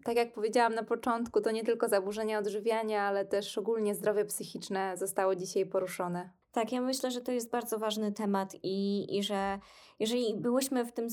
tak 0.03 0.15
jak 0.15 0.34
powiedziałam 0.34 0.75
na 0.75 0.84
początku, 0.84 1.41
to 1.41 1.51
nie 1.51 1.63
tylko 1.63 1.88
zaburzenia 1.88 2.39
odżywiania, 2.39 3.01
ale 3.01 3.25
też 3.25 3.57
ogólnie 3.57 3.95
zdrowie 3.95 4.25
psychiczne 4.25 4.97
zostało 4.97 5.36
dzisiaj 5.36 5.65
poruszone. 5.65 6.29
Tak, 6.51 6.71
ja 6.71 6.81
myślę, 6.81 7.11
że 7.11 7.21
to 7.21 7.31
jest 7.31 7.51
bardzo 7.51 7.79
ważny 7.79 8.11
temat 8.11 8.55
i, 8.63 9.07
i 9.17 9.23
że 9.23 9.59
jeżeli 9.99 10.36
byłyśmy 10.38 10.86
w, 10.86 10.91
tym, 10.91 11.07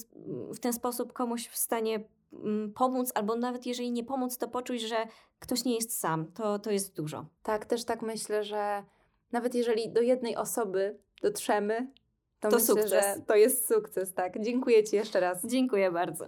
w 0.54 0.58
ten 0.58 0.72
sposób 0.72 1.12
komuś 1.12 1.48
w 1.48 1.56
stanie 1.56 2.04
mm, 2.32 2.72
pomóc, 2.72 3.12
albo 3.14 3.36
nawet 3.36 3.66
jeżeli 3.66 3.92
nie 3.92 4.04
pomóc, 4.04 4.38
to 4.38 4.48
poczuć, 4.48 4.80
że 4.80 4.96
ktoś 5.38 5.64
nie 5.64 5.74
jest 5.74 5.98
sam, 5.98 6.32
to, 6.32 6.58
to 6.58 6.70
jest 6.70 6.96
dużo. 6.96 7.26
Tak, 7.42 7.64
też 7.64 7.84
tak 7.84 8.02
myślę, 8.02 8.44
że 8.44 8.84
nawet 9.32 9.54
jeżeli 9.54 9.92
do 9.92 10.00
jednej 10.00 10.36
osoby 10.36 10.98
dotrzemy, 11.22 11.92
to, 12.40 12.48
To 12.48 12.56
myślę, 12.56 12.74
sukces. 12.74 12.90
że 12.90 13.22
to 13.26 13.34
jest 13.36 13.68
sukces. 13.68 14.14
Tak, 14.14 14.40
dziękuję 14.40 14.84
Ci 14.84 14.96
jeszcze 14.96 15.20
raz. 15.20 15.46
Dziękuję 15.46 15.90
bardzo. 15.90 16.24